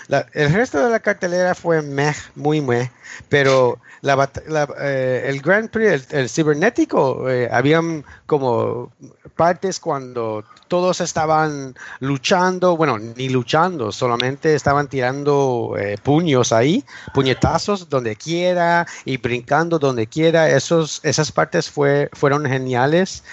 El 0.09 0.53
resto 0.53 0.83
de 0.83 0.89
la 0.89 0.99
cartelera 0.99 1.55
fue 1.55 1.81
meh, 1.81 2.15
muy 2.35 2.61
meh, 2.61 2.91
pero 3.29 3.79
eh, 4.03 5.25
el 5.27 5.41
Grand 5.41 5.69
Prix, 5.69 6.07
el, 6.11 6.29
cibernético, 6.29 7.29
eh, 7.29 7.47
habían 7.51 8.03
como 8.25 8.91
partes 9.35 9.79
cuando 9.79 10.43
todos 10.67 10.99
estaban 10.99 11.73
luchando, 11.99 12.75
bueno, 12.75 12.99
ni 12.99 13.29
luchando, 13.29 13.91
solamente 13.91 14.55
estaban 14.55 14.89
tirando 14.89 15.75
eh, 15.77 15.97
puños 16.03 16.51
ahí, 16.51 16.83
puñetazos 17.13 17.87
donde 17.87 18.15
quiera 18.15 18.85
y 19.05 19.17
brincando 19.17 19.79
donde 19.79 20.07
quiera. 20.07 20.49
Esos, 20.49 20.99
esas 21.03 21.31
partes 21.31 21.69
fue, 21.69 22.09
fueron 22.11 22.45
geniales. 22.45 23.23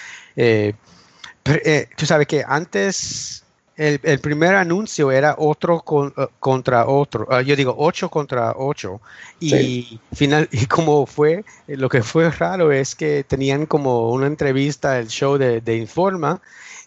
tú 1.96 2.06
sabes 2.06 2.26
que 2.28 2.44
antes 2.46 3.44
el, 3.81 4.18
primer 4.18 4.55
anuncio 4.57 5.11
era 5.11 5.35
otro 5.39 5.83
eh, 6.16 6.26
contra 6.39 6.87
otro, 6.87 7.26
ah, 7.31 7.41
yo 7.41 7.57
digo 7.57 7.74
ocho 7.78 8.11
contra 8.11 8.53
ocho. 8.57 9.01
Y, 9.41 9.99
final, 10.12 10.49
y 10.53 10.66
como 10.66 11.07
fue, 11.07 11.45
lo 11.66 11.89
que 11.89 12.03
fue 12.03 12.31
raro 12.31 12.72
es 12.72 12.95
que 12.95 13.24
tenían 13.24 13.64
como 13.64 14.11
una 14.11 14.26
entrevista, 14.26 14.99
el 14.99 15.09
show 15.09 15.39
de, 15.39 15.76
Informa, 15.76 16.43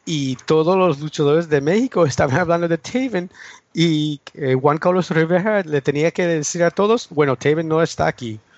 y 0.05 0.35
todos 0.45 0.77
los 0.77 0.99
luchadores 0.99 1.49
de 1.49 1.61
México 1.61 2.05
estaban 2.05 2.37
hablando 2.37 2.67
de 2.67 2.77
Taven 2.77 3.31
y 3.73 4.21
eh, 4.35 4.55
Juan 4.59 4.77
Carlos 4.77 5.09
Rivera 5.09 5.63
le 5.63 5.81
tenía 5.81 6.11
que 6.11 6.27
decir 6.27 6.63
a 6.63 6.69
todos, 6.69 7.07
bueno, 7.09 7.35
Taven 7.35 7.67
no 7.67 7.81
está 7.81 8.07
aquí. 8.07 8.39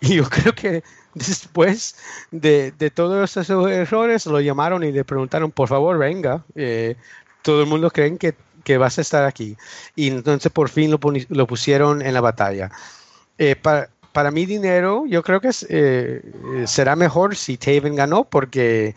Y 0.00 0.16
yo 0.16 0.28
creo 0.28 0.52
que 0.52 0.82
después 1.14 1.96
de, 2.30 2.72
todos 2.92 3.36
esos 3.36 3.70
errores 3.70 4.26
lo 4.26 4.40
llamaron 4.40 4.82
y 4.82 4.92
le 4.92 5.04
preguntaron, 5.04 5.50
por 5.52 5.68
favor, 5.68 5.96
venga, 5.96 6.44
eh, 6.56 6.96
todo 7.44 7.62
el 7.62 7.68
mundo 7.68 7.90
cree 7.90 8.16
que, 8.16 8.34
que, 8.64 8.78
vas 8.78 8.98
a 8.98 9.02
estar 9.02 9.24
aquí. 9.24 9.56
Y 9.94 10.08
entonces 10.08 10.50
por 10.50 10.68
fin 10.70 10.90
lo, 10.90 10.98
lo 11.28 11.46
pusieron 11.46 12.02
en 12.02 12.14
la 12.14 12.20
batalla. 12.20 12.70
Eh, 13.38 13.54
para, 13.54 13.90
para, 14.12 14.30
mi 14.30 14.46
dinero, 14.46 15.04
yo 15.06 15.22
creo 15.22 15.40
que 15.40 15.50
eh, 15.68 16.22
será 16.66 16.96
mejor 16.96 17.36
si 17.36 17.56
Taven 17.58 17.94
ganó, 17.94 18.24
porque 18.24 18.94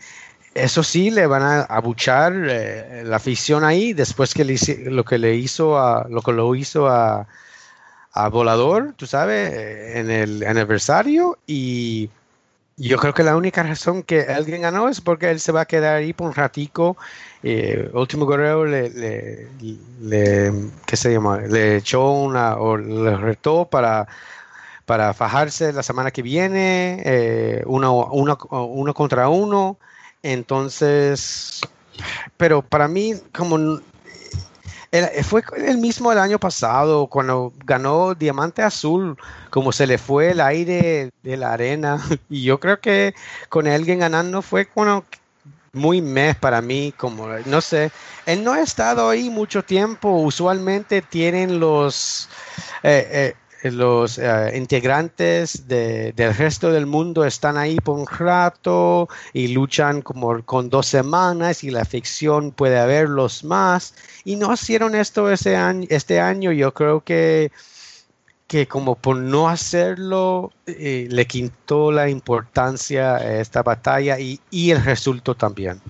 eso 0.53 0.81
sí 0.81 1.11
le 1.11 1.27
van 1.27 1.43
a 1.43 1.61
abuchar 1.63 2.33
eh, 2.35 3.03
la 3.05 3.17
afición 3.17 3.63
ahí 3.63 3.93
después 3.93 4.33
que 4.33 4.45
lo 4.89 5.03
que 5.03 5.17
le 5.17 5.35
hizo 5.35 5.77
a 5.77 6.07
lo 6.09 6.21
que 6.21 6.31
lo 6.31 6.55
hizo 6.55 6.87
a, 6.87 7.27
a 8.13 8.29
Volador, 8.29 8.93
tú 8.95 9.05
sabes, 9.05 9.97
en 9.97 10.09
el 10.09 10.43
aniversario 10.43 11.37
y 11.45 12.09
yo 12.77 12.97
creo 12.97 13.13
que 13.13 13.23
la 13.23 13.35
única 13.35 13.63
razón 13.63 14.03
que 14.03 14.21
alguien 14.21 14.61
ganó 14.61 14.87
es 14.87 15.01
porque 15.01 15.31
él 15.31 15.39
se 15.39 15.51
va 15.51 15.61
a 15.61 15.65
quedar 15.65 15.95
ahí 15.95 16.13
por 16.13 16.27
un 16.27 16.35
ratico. 16.35 16.95
Eh, 17.41 17.89
Último 17.93 18.27
Guerrero 18.27 18.65
le, 18.65 18.89
le, 20.01 20.53
¿qué 20.85 20.95
se 20.95 21.11
llama? 21.11 21.39
Le 21.39 21.77
echó 21.77 22.11
una, 22.11 22.57
o 22.57 22.77
le 22.77 23.17
retó 23.17 23.65
para, 23.65 24.07
para 24.85 25.13
fajarse 25.15 25.73
la 25.73 25.81
semana 25.83 26.11
que 26.11 26.21
viene, 26.21 27.01
eh, 27.03 27.63
uno, 27.65 28.05
uno 28.11 28.93
contra 28.93 29.27
uno. 29.29 29.77
Entonces, 30.21 31.61
pero 32.37 32.61
para 32.61 32.87
mí, 32.87 33.13
como 33.35 33.79
eh, 35.05 35.23
fue 35.23 35.43
el 35.57 35.77
mismo 35.77 36.11
el 36.11 36.19
año 36.19 36.39
pasado, 36.39 37.07
cuando 37.07 37.53
ganó 37.65 38.15
Diamante 38.15 38.61
Azul, 38.61 39.17
como 39.49 39.71
se 39.71 39.87
le 39.87 39.97
fue 39.97 40.31
el 40.31 40.41
aire 40.41 41.09
de 41.23 41.37
la 41.37 41.53
arena. 41.53 41.97
Y 42.29 42.43
yo 42.43 42.59
creo 42.59 42.79
que 42.79 43.13
con 43.49 43.67
alguien 43.67 43.99
ganando 43.99 44.41
fue 44.41 44.67
bueno, 44.75 45.05
muy 45.73 46.01
mes 46.01 46.35
para 46.35 46.61
mí, 46.61 46.93
como 46.97 47.27
no 47.45 47.61
sé. 47.61 47.91
Él 48.25 48.43
no 48.43 48.53
ha 48.53 48.61
estado 48.61 49.09
ahí 49.09 49.29
mucho 49.29 49.63
tiempo. 49.63 50.09
Usualmente 50.09 51.01
tienen 51.01 51.59
los. 51.59 52.29
Eh, 52.83 53.35
los 53.63 54.17
eh, 54.17 54.53
integrantes 54.55 55.67
del 55.67 56.35
resto 56.35 56.71
del 56.71 56.85
mundo 56.85 57.25
están 57.25 57.57
ahí 57.57 57.77
por 57.77 57.97
un 57.97 58.05
rato 58.05 59.09
y 59.33 59.49
luchan 59.49 60.01
como 60.01 60.43
con 60.43 60.69
dos 60.69 60.87
semanas 60.87 61.63
y 61.63 61.71
la 61.71 61.85
ficción 61.85 62.51
puede 62.51 62.79
haberlos 62.79 63.43
más. 63.43 63.93
Y 64.23 64.35
no 64.35 64.53
hicieron 64.53 64.95
esto 64.95 65.31
ese 65.31 65.55
año, 65.55 65.87
este 65.89 66.19
año. 66.19 66.51
Yo 66.51 66.73
creo 66.73 67.01
que, 67.03 67.51
que 68.47 68.67
como 68.67 68.95
por 68.95 69.17
no 69.17 69.49
hacerlo 69.49 70.51
eh, 70.65 71.07
le 71.09 71.25
quitó 71.25 71.91
la 71.91 72.09
importancia 72.09 73.15
a 73.15 73.39
esta 73.39 73.63
batalla 73.63 74.19
y, 74.19 74.39
y 74.51 74.71
el 74.71 74.83
resultado 74.83 75.35
también. 75.35 75.81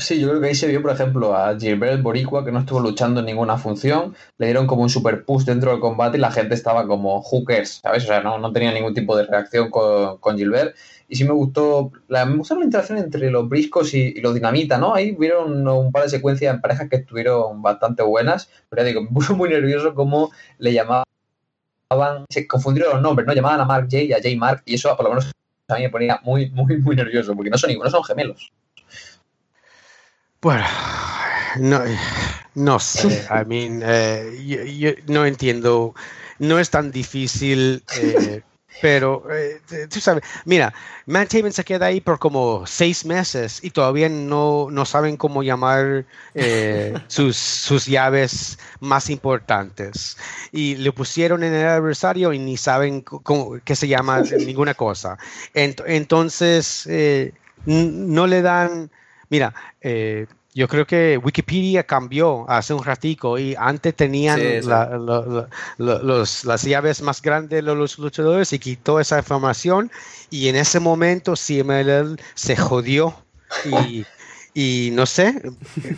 Sí, 0.00 0.18
yo 0.18 0.28
creo 0.28 0.40
que 0.40 0.46
ahí 0.48 0.54
se 0.54 0.66
vio, 0.66 0.80
por 0.80 0.92
ejemplo, 0.92 1.36
a 1.36 1.58
Gilbert 1.58 2.02
Boricua, 2.02 2.42
que 2.42 2.50
no 2.50 2.60
estuvo 2.60 2.80
luchando 2.80 3.20
en 3.20 3.26
ninguna 3.26 3.58
función, 3.58 4.16
le 4.38 4.46
dieron 4.46 4.66
como 4.66 4.82
un 4.82 4.88
super 4.88 5.26
push 5.26 5.44
dentro 5.44 5.72
del 5.72 5.80
combate 5.80 6.16
y 6.16 6.20
la 6.20 6.30
gente 6.30 6.54
estaba 6.54 6.86
como 6.86 7.20
hookers, 7.20 7.80
¿sabes? 7.82 8.04
O 8.04 8.06
sea, 8.06 8.22
no, 8.22 8.38
no 8.38 8.50
tenía 8.50 8.72
ningún 8.72 8.94
tipo 8.94 9.14
de 9.14 9.26
reacción 9.26 9.70
con, 9.70 10.16
con 10.18 10.38
Gilbert. 10.38 10.74
Y 11.06 11.16
sí 11.16 11.24
me 11.24 11.32
gustó, 11.32 11.92
la, 12.08 12.24
me 12.24 12.38
gustó 12.38 12.56
la 12.58 12.64
interacción 12.64 12.96
entre 12.96 13.30
los 13.30 13.46
briscos 13.48 13.92
y, 13.92 14.14
los 14.22 14.32
dinamita, 14.34 14.78
¿no? 14.78 14.94
Ahí 14.94 15.12
vieron 15.12 15.68
un 15.68 15.92
par 15.92 16.04
de 16.04 16.08
secuencias 16.08 16.54
en 16.54 16.62
parejas 16.62 16.88
que 16.88 16.96
estuvieron 16.96 17.60
bastante 17.60 18.02
buenas, 18.02 18.50
pero 18.70 18.82
ya 18.82 18.88
digo, 18.88 19.02
me 19.02 19.08
puso 19.08 19.36
muy 19.36 19.50
nervioso 19.50 19.94
cómo 19.94 20.30
le 20.58 20.72
llamaban, 20.72 21.04
se 22.30 22.46
confundieron 22.46 22.94
los 22.94 23.02
nombres, 23.02 23.26
¿no? 23.26 23.34
Llamaban 23.34 23.60
a 23.60 23.66
Mark 23.66 23.88
J 23.90 24.02
y 24.02 24.12
a 24.14 24.16
J 24.16 24.28
Mark, 24.38 24.62
y 24.64 24.76
eso 24.76 24.96
por 24.96 25.04
lo 25.04 25.10
menos 25.10 25.30
a 25.68 25.74
mí 25.74 25.82
me 25.82 25.90
ponía 25.90 26.20
muy, 26.22 26.50
muy, 26.50 26.78
muy 26.78 26.96
nervioso, 26.96 27.34
porque 27.34 27.50
no 27.50 27.58
son, 27.58 27.70
no 27.78 27.90
son 27.90 28.04
gemelos. 28.04 28.50
Bueno, 30.42 30.64
no, 31.58 31.82
no 32.54 32.78
sé, 32.78 33.26
I 33.28 33.44
mean, 33.44 33.82
eh, 33.84 34.66
yo, 34.78 34.92
no 35.06 35.26
entiendo, 35.26 35.94
no 36.38 36.58
es 36.58 36.70
tan 36.70 36.90
difícil, 36.90 37.84
eh, 37.98 38.40
pero 38.80 39.22
eh, 39.30 39.60
tú 39.90 40.00
sabes, 40.00 40.24
mira, 40.46 40.72
Matt 41.04 41.28
Taven 41.28 41.52
se 41.52 41.62
queda 41.62 41.86
ahí 41.86 42.00
por 42.00 42.18
como 42.18 42.66
seis 42.66 43.04
meses 43.04 43.62
y 43.62 43.68
todavía 43.68 44.08
no, 44.08 44.68
no 44.70 44.86
saben 44.86 45.18
cómo 45.18 45.42
llamar 45.42 46.06
sus, 47.08 47.36
sus 47.36 47.84
llaves 47.84 48.58
más 48.80 49.10
importantes. 49.10 50.16
Y 50.52 50.76
le 50.76 50.90
pusieron 50.92 51.44
en 51.44 51.52
el 51.52 51.66
adversario 51.66 52.32
y 52.32 52.38
ni 52.38 52.56
saben 52.56 53.02
cómo, 53.02 53.58
qué 53.62 53.76
se 53.76 53.88
llama 53.88 54.22
ninguna 54.46 54.72
cosa. 54.72 55.18
entonces, 55.52 56.88
no 57.66 58.26
le 58.26 58.40
dan 58.40 58.90
Mira, 59.30 59.54
eh, 59.80 60.26
yo 60.52 60.66
creo 60.66 60.86
que 60.86 61.16
Wikipedia 61.16 61.84
cambió 61.84 62.44
hace 62.50 62.74
un 62.74 62.82
ratico 62.82 63.38
y 63.38 63.54
antes 63.56 63.94
tenían 63.94 64.40
las 65.78 66.62
llaves 66.64 67.02
más 67.02 67.22
grandes 67.22 67.50
de 67.50 67.62
los 67.62 67.98
luchadores 67.98 68.52
y 68.52 68.58
quitó 68.58 68.98
esa 68.98 69.18
información 69.18 69.92
y 70.28 70.48
en 70.48 70.56
ese 70.56 70.80
momento 70.80 71.34
CMLL 71.36 72.20
se 72.34 72.56
jodió 72.56 73.14
y, 74.54 74.90
no 74.92 75.06
sé, 75.06 75.40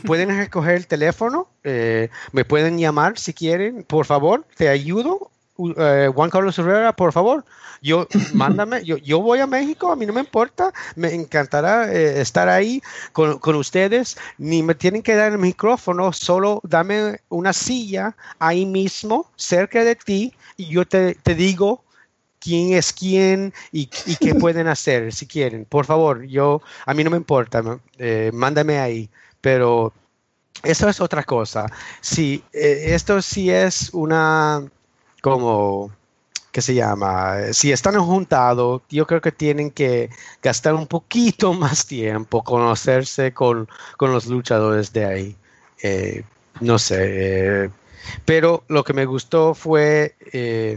pueden 0.05 0.29
recoger 0.37 0.77
el 0.77 0.87
teléfono, 0.87 1.49
eh, 1.65 2.11
me 2.33 2.45
pueden 2.45 2.79
llamar 2.79 3.19
si 3.19 3.33
quieren, 3.33 3.85
por 3.85 4.05
favor, 4.05 4.47
te 4.57 4.69
ayudo. 4.69 5.31
Eh, 5.77 6.11
Juan 6.15 6.31
Carlos 6.31 6.59
Herrera, 6.59 6.95
por 6.95 7.13
favor, 7.13 7.45
yo, 7.81 8.07
mándame, 8.35 8.85
yo, 8.85 8.97
yo 8.97 9.21
voy 9.21 9.41
a 9.41 9.47
México, 9.47 9.91
a 9.91 9.97
mí 9.97 10.07
no 10.07 10.13
me 10.13 10.21
importa, 10.21 10.73
me 10.97 11.15
encantará 11.15 11.93
eh, 11.93 12.21
estar 12.21 12.49
ahí 12.49 12.83
con, 13.13 13.39
con, 13.39 13.57
ustedes, 13.57 14.17
ni 14.39 14.63
me 14.63 14.75
tienen 14.75 15.03
que 15.03 15.15
dar 15.15 15.33
el 15.33 15.39
micrófono, 15.39 16.13
solo 16.13 16.61
dame 16.65 17.21
una 17.29 17.53
silla 17.53 18.17
ahí 18.39 18.67
mismo, 18.67 19.31
cerca 19.37 19.85
de 19.85 19.97
ti, 19.97 20.33
y 20.57 20.67
yo 20.67 20.87
te, 20.87 21.15
te 21.15 21.35
digo 21.35 21.83
quién 22.39 22.73
es 22.73 22.93
quién 22.93 23.53
y, 23.71 23.89
y, 24.07 24.17
qué 24.17 24.35
pueden 24.35 24.67
hacer 24.67 25.13
si 25.13 25.27
quieren. 25.27 25.65
Por 25.65 25.87
favor, 25.87 26.25
yo, 26.25 26.61
a 26.87 26.95
mí 26.95 27.05
no 27.05 27.11
me 27.11 27.17
importa, 27.17 27.63
eh, 27.99 28.31
mándame 28.35 28.79
ahí, 28.79 29.09
pero 29.41 29.93
eso 30.63 30.89
es 30.89 31.01
otra 31.01 31.25
cosa. 31.25 31.67
Sí, 32.01 32.43
eh, 32.53 32.95
esto 32.95 33.21
sí 33.23 33.51
es 33.51 33.91
una 33.93 34.65
como 35.23 35.91
que 36.51 36.61
se 36.61 36.75
llama, 36.75 37.53
si 37.53 37.73
están 37.73 37.99
juntados, 37.99 38.83
yo 38.91 39.07
creo 39.07 39.23
que 39.23 39.33
tienen 39.33 39.71
que 39.71 40.11
gastar 40.43 40.75
un 40.75 40.87
poquito 40.87 41.55
más 41.55 41.87
tiempo, 41.87 42.45
conocerse 42.45 43.33
con, 43.33 43.67
los 43.99 44.27
luchadores 44.27 44.93
de 44.93 45.05
ahí. 45.07 45.37
Eh, 45.83 46.25
no 46.61 46.79
sé, 46.79 47.65
eh, 47.65 47.71
pero 48.27 48.65
lo 48.69 48.85
que 48.85 48.93
me 48.93 49.07
gustó 49.07 49.55
fue 49.55 50.15
eh, 50.33 50.77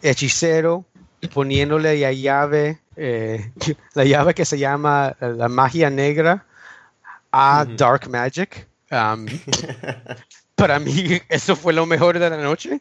Hechicero 0.00 0.86
poniéndole 1.34 2.00
la 2.00 2.12
llave, 2.12 2.78
la 3.94 4.04
llave 4.04 4.34
que 4.34 4.44
se 4.44 4.58
llama 4.58 5.14
la 5.20 5.48
magia 5.48 5.90
negra 5.90 6.46
a 7.32 7.66
Dark 7.76 8.08
Magic. 8.08 8.66
Um, 8.90 9.26
para 10.54 10.78
mí 10.78 11.20
eso 11.28 11.56
fue 11.56 11.72
lo 11.72 11.86
mejor 11.86 12.18
de 12.18 12.30
la 12.30 12.36
noche. 12.36 12.80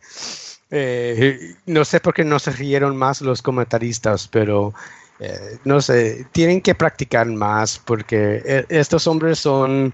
Eh, 0.72 1.55
no 1.65 1.84
sé 1.84 1.99
por 1.99 2.13
qué 2.13 2.24
no 2.24 2.39
se 2.39 2.51
rieron 2.51 2.95
más 2.95 3.22
los 3.22 3.41
comentaristas, 3.41 4.30
pero 4.30 4.74
eh, 5.19 5.59
no 5.65 5.82
sé, 5.82 6.26
tienen 6.32 6.61
que 6.61 6.74
practicar 6.74 7.28
más 7.28 7.78
porque 7.78 8.41
eh, 8.45 8.65
estos 8.69 9.05
hombres 9.05 9.38
son, 9.38 9.93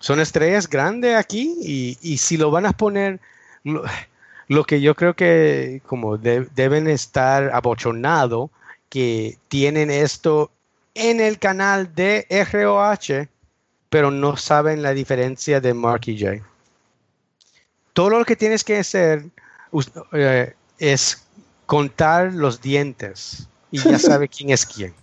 son 0.00 0.20
estrellas 0.20 0.68
grandes 0.68 1.16
aquí 1.16 1.96
y, 2.02 2.18
si 2.18 2.36
lo 2.36 2.50
van 2.50 2.66
a 2.66 2.72
poner, 2.72 3.20
lo, 4.48 4.64
que 4.64 4.80
yo 4.80 4.96
creo 4.96 5.14
que 5.14 5.80
como 5.86 6.18
deben 6.18 6.88
estar 6.88 7.50
abochonados 7.54 8.50
que 8.88 9.38
tienen 9.48 9.90
esto 9.90 10.50
en 10.94 11.20
el 11.20 11.38
canal 11.38 11.94
de 11.94 12.26
ROH, 12.28 13.28
pero 13.88 14.10
no 14.10 14.36
saben 14.36 14.82
la 14.82 14.92
diferencia 14.92 15.60
de 15.60 15.72
Mark 15.72 16.02
y 16.06 16.18
J. 16.20 16.44
Todo 17.92 18.10
lo 18.10 18.24
que 18.24 18.36
tienes 18.36 18.64
que 18.64 18.78
hacer 18.78 19.24
eh, 20.12 20.54
es 20.78 21.26
contar 21.66 22.32
los 22.32 22.60
dientes 22.60 23.48
y 23.70 23.78
ya 23.78 23.98
sabe 23.98 24.28
quién 24.28 24.50
es 24.50 24.66
quién. 24.66 24.94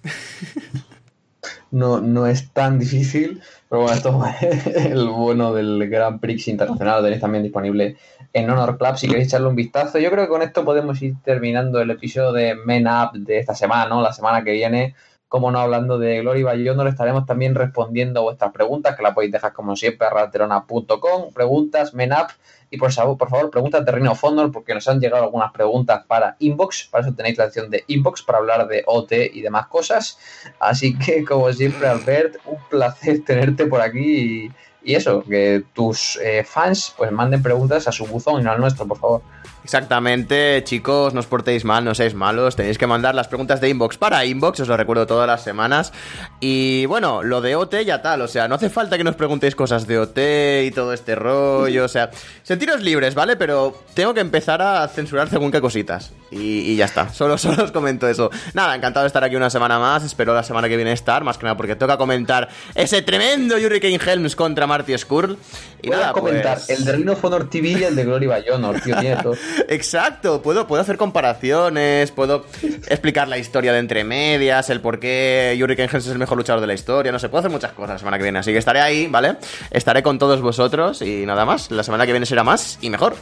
No, 1.72 2.00
no 2.00 2.28
es 2.28 2.50
tan 2.52 2.80
difícil, 2.80 3.42
pero 3.70 3.82
bueno, 3.82 3.96
esto 3.96 4.24
es 4.42 4.66
el 4.86 5.10
bueno 5.10 5.54
del 5.54 5.90
Grand 5.90 6.20
Prix 6.20 6.48
Internacional, 6.48 7.04
tenéis 7.04 7.22
también 7.22 7.44
disponible 7.44 7.98
en 8.34 8.50
Honor 8.50 8.78
Club 8.78 8.98
si 8.98 9.08
queréis 9.08 9.28
echarle 9.28 9.48
un 9.48 9.56
vistazo. 9.56 10.00
Yo 10.00 10.10
creo 10.12 10.26
que 10.26 10.30
con 10.30 10.42
esto 10.42 10.64
podemos 10.64 11.02
ir 11.02 11.16
terminando 11.24 11.82
el 11.82 11.92
episodio 11.92 12.32
de 12.32 12.56
Men 12.56 12.88
Up 12.88 13.12
de 13.14 13.40
esta 13.40 13.56
semana, 13.56 13.88
¿no? 13.88 14.02
La 14.02 14.14
semana 14.14 14.44
que 14.44 14.52
viene 14.52 14.96
como 15.28 15.52
no 15.52 15.60
hablando 15.60 16.00
de 16.00 16.22
Glory 16.22 16.44
Bayón, 16.44 16.82
le 16.84 16.90
estaremos 16.90 17.26
también 17.26 17.54
respondiendo 17.54 18.22
a 18.22 18.24
vuestras 18.24 18.52
preguntas, 18.54 18.96
que 18.96 19.04
la 19.04 19.14
podéis 19.14 19.34
dejar 19.34 19.54
como 19.54 19.76
siempre 19.76 20.08
a 20.08 20.10
raterona.com, 20.10 21.34
preguntas, 21.34 21.94
menap, 21.94 22.32
y 22.70 22.78
por 22.78 22.92
favor, 22.92 23.18
por 23.18 23.30
favor, 23.30 23.50
preguntas 23.50 23.86
de 23.86 23.92
Reino 23.92 24.14
Fondor, 24.16 24.52
porque 24.52 24.74
nos 24.74 24.88
han 24.88 25.00
llegado 25.00 25.24
algunas 25.24 25.52
preguntas 25.52 26.04
para 26.06 26.36
inbox, 26.40 26.88
para 26.92 27.06
eso 27.06 27.16
tenéis 27.16 27.38
la 27.38 27.46
opción 27.46 27.70
de 27.70 27.84
inbox, 27.88 28.24
para 28.24 28.40
hablar 28.40 28.68
de 28.68 28.84
OT 28.86 29.14
y 29.34 29.42
demás 29.42 29.68
cosas. 29.68 30.20
Así 30.60 30.98
que, 30.98 31.24
como 31.24 31.52
siempre, 31.54 31.88
Albert, 31.88 32.38
un 32.46 32.58
placer 32.70 33.24
tenerte 33.24 33.66
por 33.66 33.82
aquí 33.82 34.52
y, 34.84 34.96
eso, 34.96 35.22
que 35.24 35.64
tus 35.74 36.18
eh, 36.24 36.46
fans 36.46 36.94
pues 36.98 37.12
manden 37.12 37.44
preguntas 37.44 37.88
a 37.90 37.92
su 37.92 38.06
buzón 38.06 38.40
y 38.40 38.44
no 38.44 38.52
al 38.52 38.60
nuestro, 38.62 38.88
por 38.88 38.98
favor. 38.98 39.22
Exactamente, 39.68 40.64
chicos, 40.64 41.14
no 41.14 41.20
os 41.20 41.28
portéis 41.28 41.66
mal, 41.66 41.84
no 41.84 41.94
seáis 41.94 42.14
malos, 42.16 42.56
tenéis 42.56 42.78
que 42.78 42.88
mandar 42.88 43.14
las 43.14 43.28
preguntas 43.28 43.60
de 43.60 43.68
inbox 43.68 43.98
para 43.98 44.24
inbox, 44.24 44.62
os 44.62 44.70
lo 44.70 44.78
recuerdo 44.78 45.06
todas 45.06 45.28
las 45.28 45.44
semanas. 45.44 45.92
Y 46.40 46.86
bueno, 46.86 47.22
lo 47.22 47.42
de 47.42 47.58
OT 47.58 47.84
ya 47.84 48.02
tal, 48.02 48.22
o 48.22 48.30
sea, 48.30 48.48
no 48.48 48.56
hace 48.56 48.70
falta 48.70 48.98
que 48.98 49.04
nos 49.04 49.16
preguntéis 49.16 49.58
cosas 49.58 49.86
de 49.86 50.00
OT 50.00 50.20
y 50.68 50.72
todo 50.72 50.94
este 50.94 51.16
rollo, 51.16 51.84
o 51.84 51.90
sea, 51.90 52.12
sentiros 52.44 52.82
libres, 52.82 53.14
¿vale? 53.14 53.36
Pero 53.36 53.84
tengo 53.94 54.14
que 54.14 54.22
empezar 54.22 54.62
a 54.62 54.88
censurar 54.88 55.30
según 55.30 55.52
qué 55.52 55.60
cositas. 55.60 56.14
Y, 56.32 56.76
ya 56.78 56.86
está, 56.86 57.10
solo, 57.10 57.38
solo 57.38 57.66
os 57.66 57.74
comento 57.74 58.08
eso. 58.08 58.30
Nada, 58.54 58.74
encantado 58.74 59.04
de 59.04 59.08
estar 59.08 59.24
aquí 59.26 59.36
una 59.36 59.50
semana 59.50 59.80
más, 59.80 60.06
espero 60.06 60.34
la 60.34 60.44
semana 60.44 60.70
que 60.70 60.78
viene 60.78 60.94
estar, 60.94 61.26
más 61.26 61.38
que 61.38 61.44
nada 61.44 61.58
porque 61.58 61.76
toca 61.76 61.98
comentar 61.98 62.48
ese 62.74 63.02
tremendo 63.02 63.56
Hurricane 63.56 64.00
Helms 64.06 64.38
contra 64.38 64.66
Marty 64.66 64.98
Skrull. 64.98 65.38
Y 65.82 65.90
nada, 65.90 66.14
comentar 66.14 66.58
pues 66.58 66.70
el 66.70 66.86
de 66.86 66.92
Rhino 66.94 67.18
Honor 67.22 67.50
TV 67.50 67.70
y 67.70 67.84
el 67.84 67.96
de 67.96 68.06
Glory 68.06 68.28
Bayonor, 68.28 68.80
tío, 68.82 68.96
nieto. 69.02 69.34
Exacto, 69.68 70.42
puedo, 70.42 70.68
puedo 70.68 70.82
hacer 70.82 70.98
comparaciones, 70.98 72.12
puedo 72.12 72.46
explicar 72.88 73.28
la 73.28 73.38
historia 73.38 73.74
de 73.74 73.80
entre 73.80 74.04
medias, 74.04 74.70
el 74.70 74.82
por 74.82 75.00
qué 75.00 75.56
Yuri 75.58 75.76
Kengens 75.76 76.06
es 76.06 76.12
el 76.12 76.20
mejor 76.20 76.38
luchador 76.38 76.62
de 76.62 76.68
la 76.68 76.74
historia, 76.74 77.12
no 77.12 77.20
sé, 77.20 77.30
puedo 77.30 77.40
hacer 77.40 77.52
muchas 77.52 77.72
cosas 77.74 77.96
la 77.96 78.00
semana 78.00 78.18
que 78.18 78.24
viene, 78.24 78.40
así 78.40 78.52
que 78.52 78.58
estaré 78.58 78.82
ahí, 78.82 79.08
¿vale? 79.08 79.36
Estaré 79.72 80.04
con 80.04 80.20
todos 80.20 80.42
vosotros 80.42 81.02
y 81.02 81.26
nada 81.26 81.46
más, 81.46 81.72
la 81.72 81.84
semana 81.84 82.06
que 82.06 82.12
viene 82.12 82.26
será 82.26 82.44
más 82.44 82.78
y 82.82 82.90
mejor. 82.90 83.16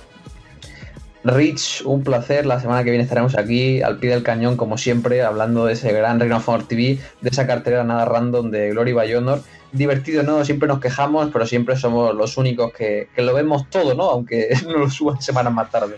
Rich, 1.25 1.81
un 1.85 2.03
placer. 2.03 2.45
La 2.45 2.59
semana 2.59 2.83
que 2.83 2.91
viene 2.91 3.03
estaremos 3.03 3.35
aquí 3.35 3.81
al 3.81 3.97
pie 3.97 4.11
del 4.11 4.21
cañón, 4.21 4.57
como 4.57 4.77
siempre, 4.77 5.23
hablando 5.23 5.65
de 5.65 5.73
ese 5.73 5.91
gran 5.91 6.19
Reino 6.19 6.37
of 6.37 6.67
TV, 6.67 6.99
de 7.21 7.29
esa 7.29 7.47
cartera 7.47 7.83
nada 7.83 8.05
random 8.05 8.51
de 8.51 8.69
Glory 8.69 8.93
by 8.93 9.15
Honor. 9.15 9.41
Divertido, 9.75 10.23
¿no? 10.23 10.43
Siempre 10.45 10.67
nos 10.67 10.79
quejamos, 10.79 11.29
pero 11.31 11.45
siempre 11.45 11.75
somos 11.75 12.15
los 12.15 12.37
únicos 12.37 12.71
que, 12.73 13.09
que 13.15 13.21
lo 13.21 13.33
vemos 13.33 13.69
todo, 13.69 13.93
¿no? 13.93 14.09
Aunque 14.09 14.49
no 14.67 14.77
lo 14.77 14.89
suban 14.89 15.21
semanas 15.21 15.53
más 15.53 15.69
tarde. 15.69 15.97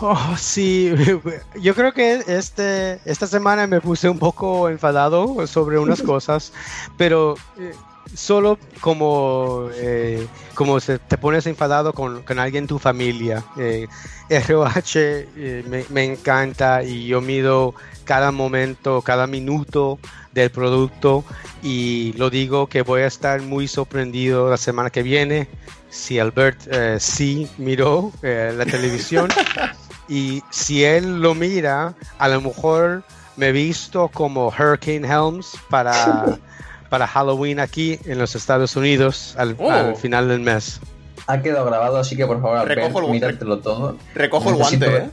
Oh, 0.00 0.34
sí, 0.36 0.92
yo 1.60 1.74
creo 1.74 1.92
que 1.92 2.22
este, 2.26 3.00
esta 3.04 3.26
semana 3.26 3.66
me 3.66 3.80
puse 3.80 4.08
un 4.08 4.18
poco 4.18 4.68
enfadado 4.68 5.46
sobre 5.46 5.78
unas 5.78 6.02
cosas, 6.02 6.52
pero 6.96 7.34
eh, 7.58 7.72
solo 8.14 8.58
como, 8.80 9.68
eh, 9.74 10.26
como 10.54 10.80
se, 10.80 10.98
te 10.98 11.18
pones 11.18 11.46
enfadado 11.46 11.92
con, 11.92 12.22
con 12.22 12.38
alguien 12.38 12.64
en 12.64 12.68
tu 12.68 12.78
familia. 12.78 13.44
Eh, 13.56 13.86
ROH 14.30 14.96
eh, 14.96 15.64
me, 15.68 15.84
me, 15.90 16.04
encanta 16.04 16.82
y 16.82 17.06
yo 17.06 17.20
mido 17.20 17.74
cada 18.04 18.30
momento, 18.30 19.02
cada 19.02 19.26
minuto 19.26 19.98
del 20.34 20.50
producto 20.50 21.24
y 21.62 22.12
lo 22.18 22.28
digo 22.28 22.66
que 22.66 22.82
voy 22.82 23.02
a 23.02 23.06
estar 23.06 23.40
muy 23.40 23.68
sorprendido 23.68 24.50
la 24.50 24.56
semana 24.56 24.90
que 24.90 25.02
viene 25.02 25.48
si 25.88 26.18
Albert 26.18 26.58
eh, 26.70 26.96
sí 27.00 27.48
miró 27.56 28.12
eh, 28.22 28.52
la 28.56 28.66
televisión 28.66 29.28
y 30.08 30.42
si 30.50 30.84
él 30.84 31.20
lo 31.22 31.34
mira, 31.34 31.94
a 32.18 32.28
lo 32.28 32.40
mejor 32.40 33.04
me 33.36 33.48
he 33.48 33.52
visto 33.52 34.08
como 34.08 34.48
Hurricane 34.48 35.06
Helms 35.08 35.56
para 35.70 36.36
para 36.90 37.06
Halloween 37.08 37.58
aquí 37.60 37.98
en 38.04 38.18
los 38.18 38.34
Estados 38.36 38.76
Unidos 38.76 39.34
al, 39.38 39.56
Oh. 39.58 39.70
al 39.70 39.96
final 39.96 40.28
del 40.28 40.40
mes. 40.40 40.80
Ha 41.26 41.40
quedado 41.40 41.64
grabado, 41.64 41.96
así 41.96 42.16
que 42.16 42.26
por 42.26 42.40
favor, 42.42 42.58
Albert, 42.58 42.82
Recojo 42.82 43.00
el- 43.06 43.10
míratelo 43.12 43.58
todo. 43.58 43.96
Recojo 44.14 44.50
el 44.50 44.56
guante, 44.56 44.96
¿eh? 44.96 45.10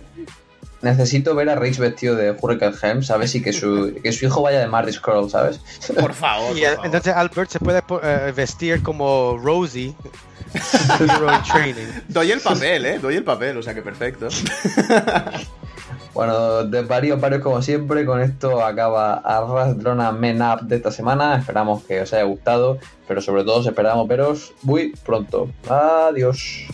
Necesito 0.82 1.36
ver 1.36 1.50
a 1.50 1.56
Rich 1.56 1.78
vestido 1.78 2.16
de 2.16 2.32
Hurricane 2.32 2.76
Helm, 2.82 3.04
¿sabes? 3.04 3.36
Y 3.36 3.42
que 3.42 3.54
su, 3.54 3.94
que 4.02 4.12
su 4.12 4.26
hijo 4.26 4.42
vaya 4.42 4.60
de 4.60 4.68
Marty 4.68 4.92
Scroll, 4.92 5.30
¿sabes? 5.30 5.60
Por 6.00 6.14
favor. 6.14 6.58
Y 6.58 6.62
por 6.62 6.70
favor. 6.72 6.86
entonces 6.86 7.14
Albert 7.14 7.50
se 7.52 7.60
puede 7.60 7.84
eh, 8.04 8.34
vestir 8.36 8.82
como 8.82 9.38
Rosie, 9.38 9.94
hero 11.00 11.34
in 11.34 11.44
training. 11.52 11.88
Doy 12.08 12.32
el 12.32 12.40
papel, 12.42 12.86
¿eh? 12.86 13.00
Doy 13.00 13.16
el 13.16 13.24
papel, 13.24 13.58
o 13.58 13.64
sea 13.64 13.74
que 13.74 13.82
perfecto. 13.82 14.28
Bueno, 16.14 16.66
de 16.66 16.82
varios, 16.82 17.22
varios 17.22 17.42
como 17.42 17.62
siempre, 17.62 18.06
con 18.06 18.22
esto 18.22 18.62
acaba 18.64 19.14
Arras 19.14 19.78
Drona 19.78 20.12
Men 20.12 20.42
Up 20.42 20.62
de 20.64 20.76
esta 20.76 20.92
semana. 20.92 21.38
Esperamos 21.38 21.84
que 21.84 22.02
os 22.02 22.12
haya 22.14 22.24
gustado, 22.24 22.80
pero 23.08 23.22
sobre 23.22 23.46
todo 23.46 23.68
esperamos 23.68 24.08
veros 24.10 24.54
muy 24.62 24.92
pronto. 25.06 25.50
Adiós. 25.70 26.66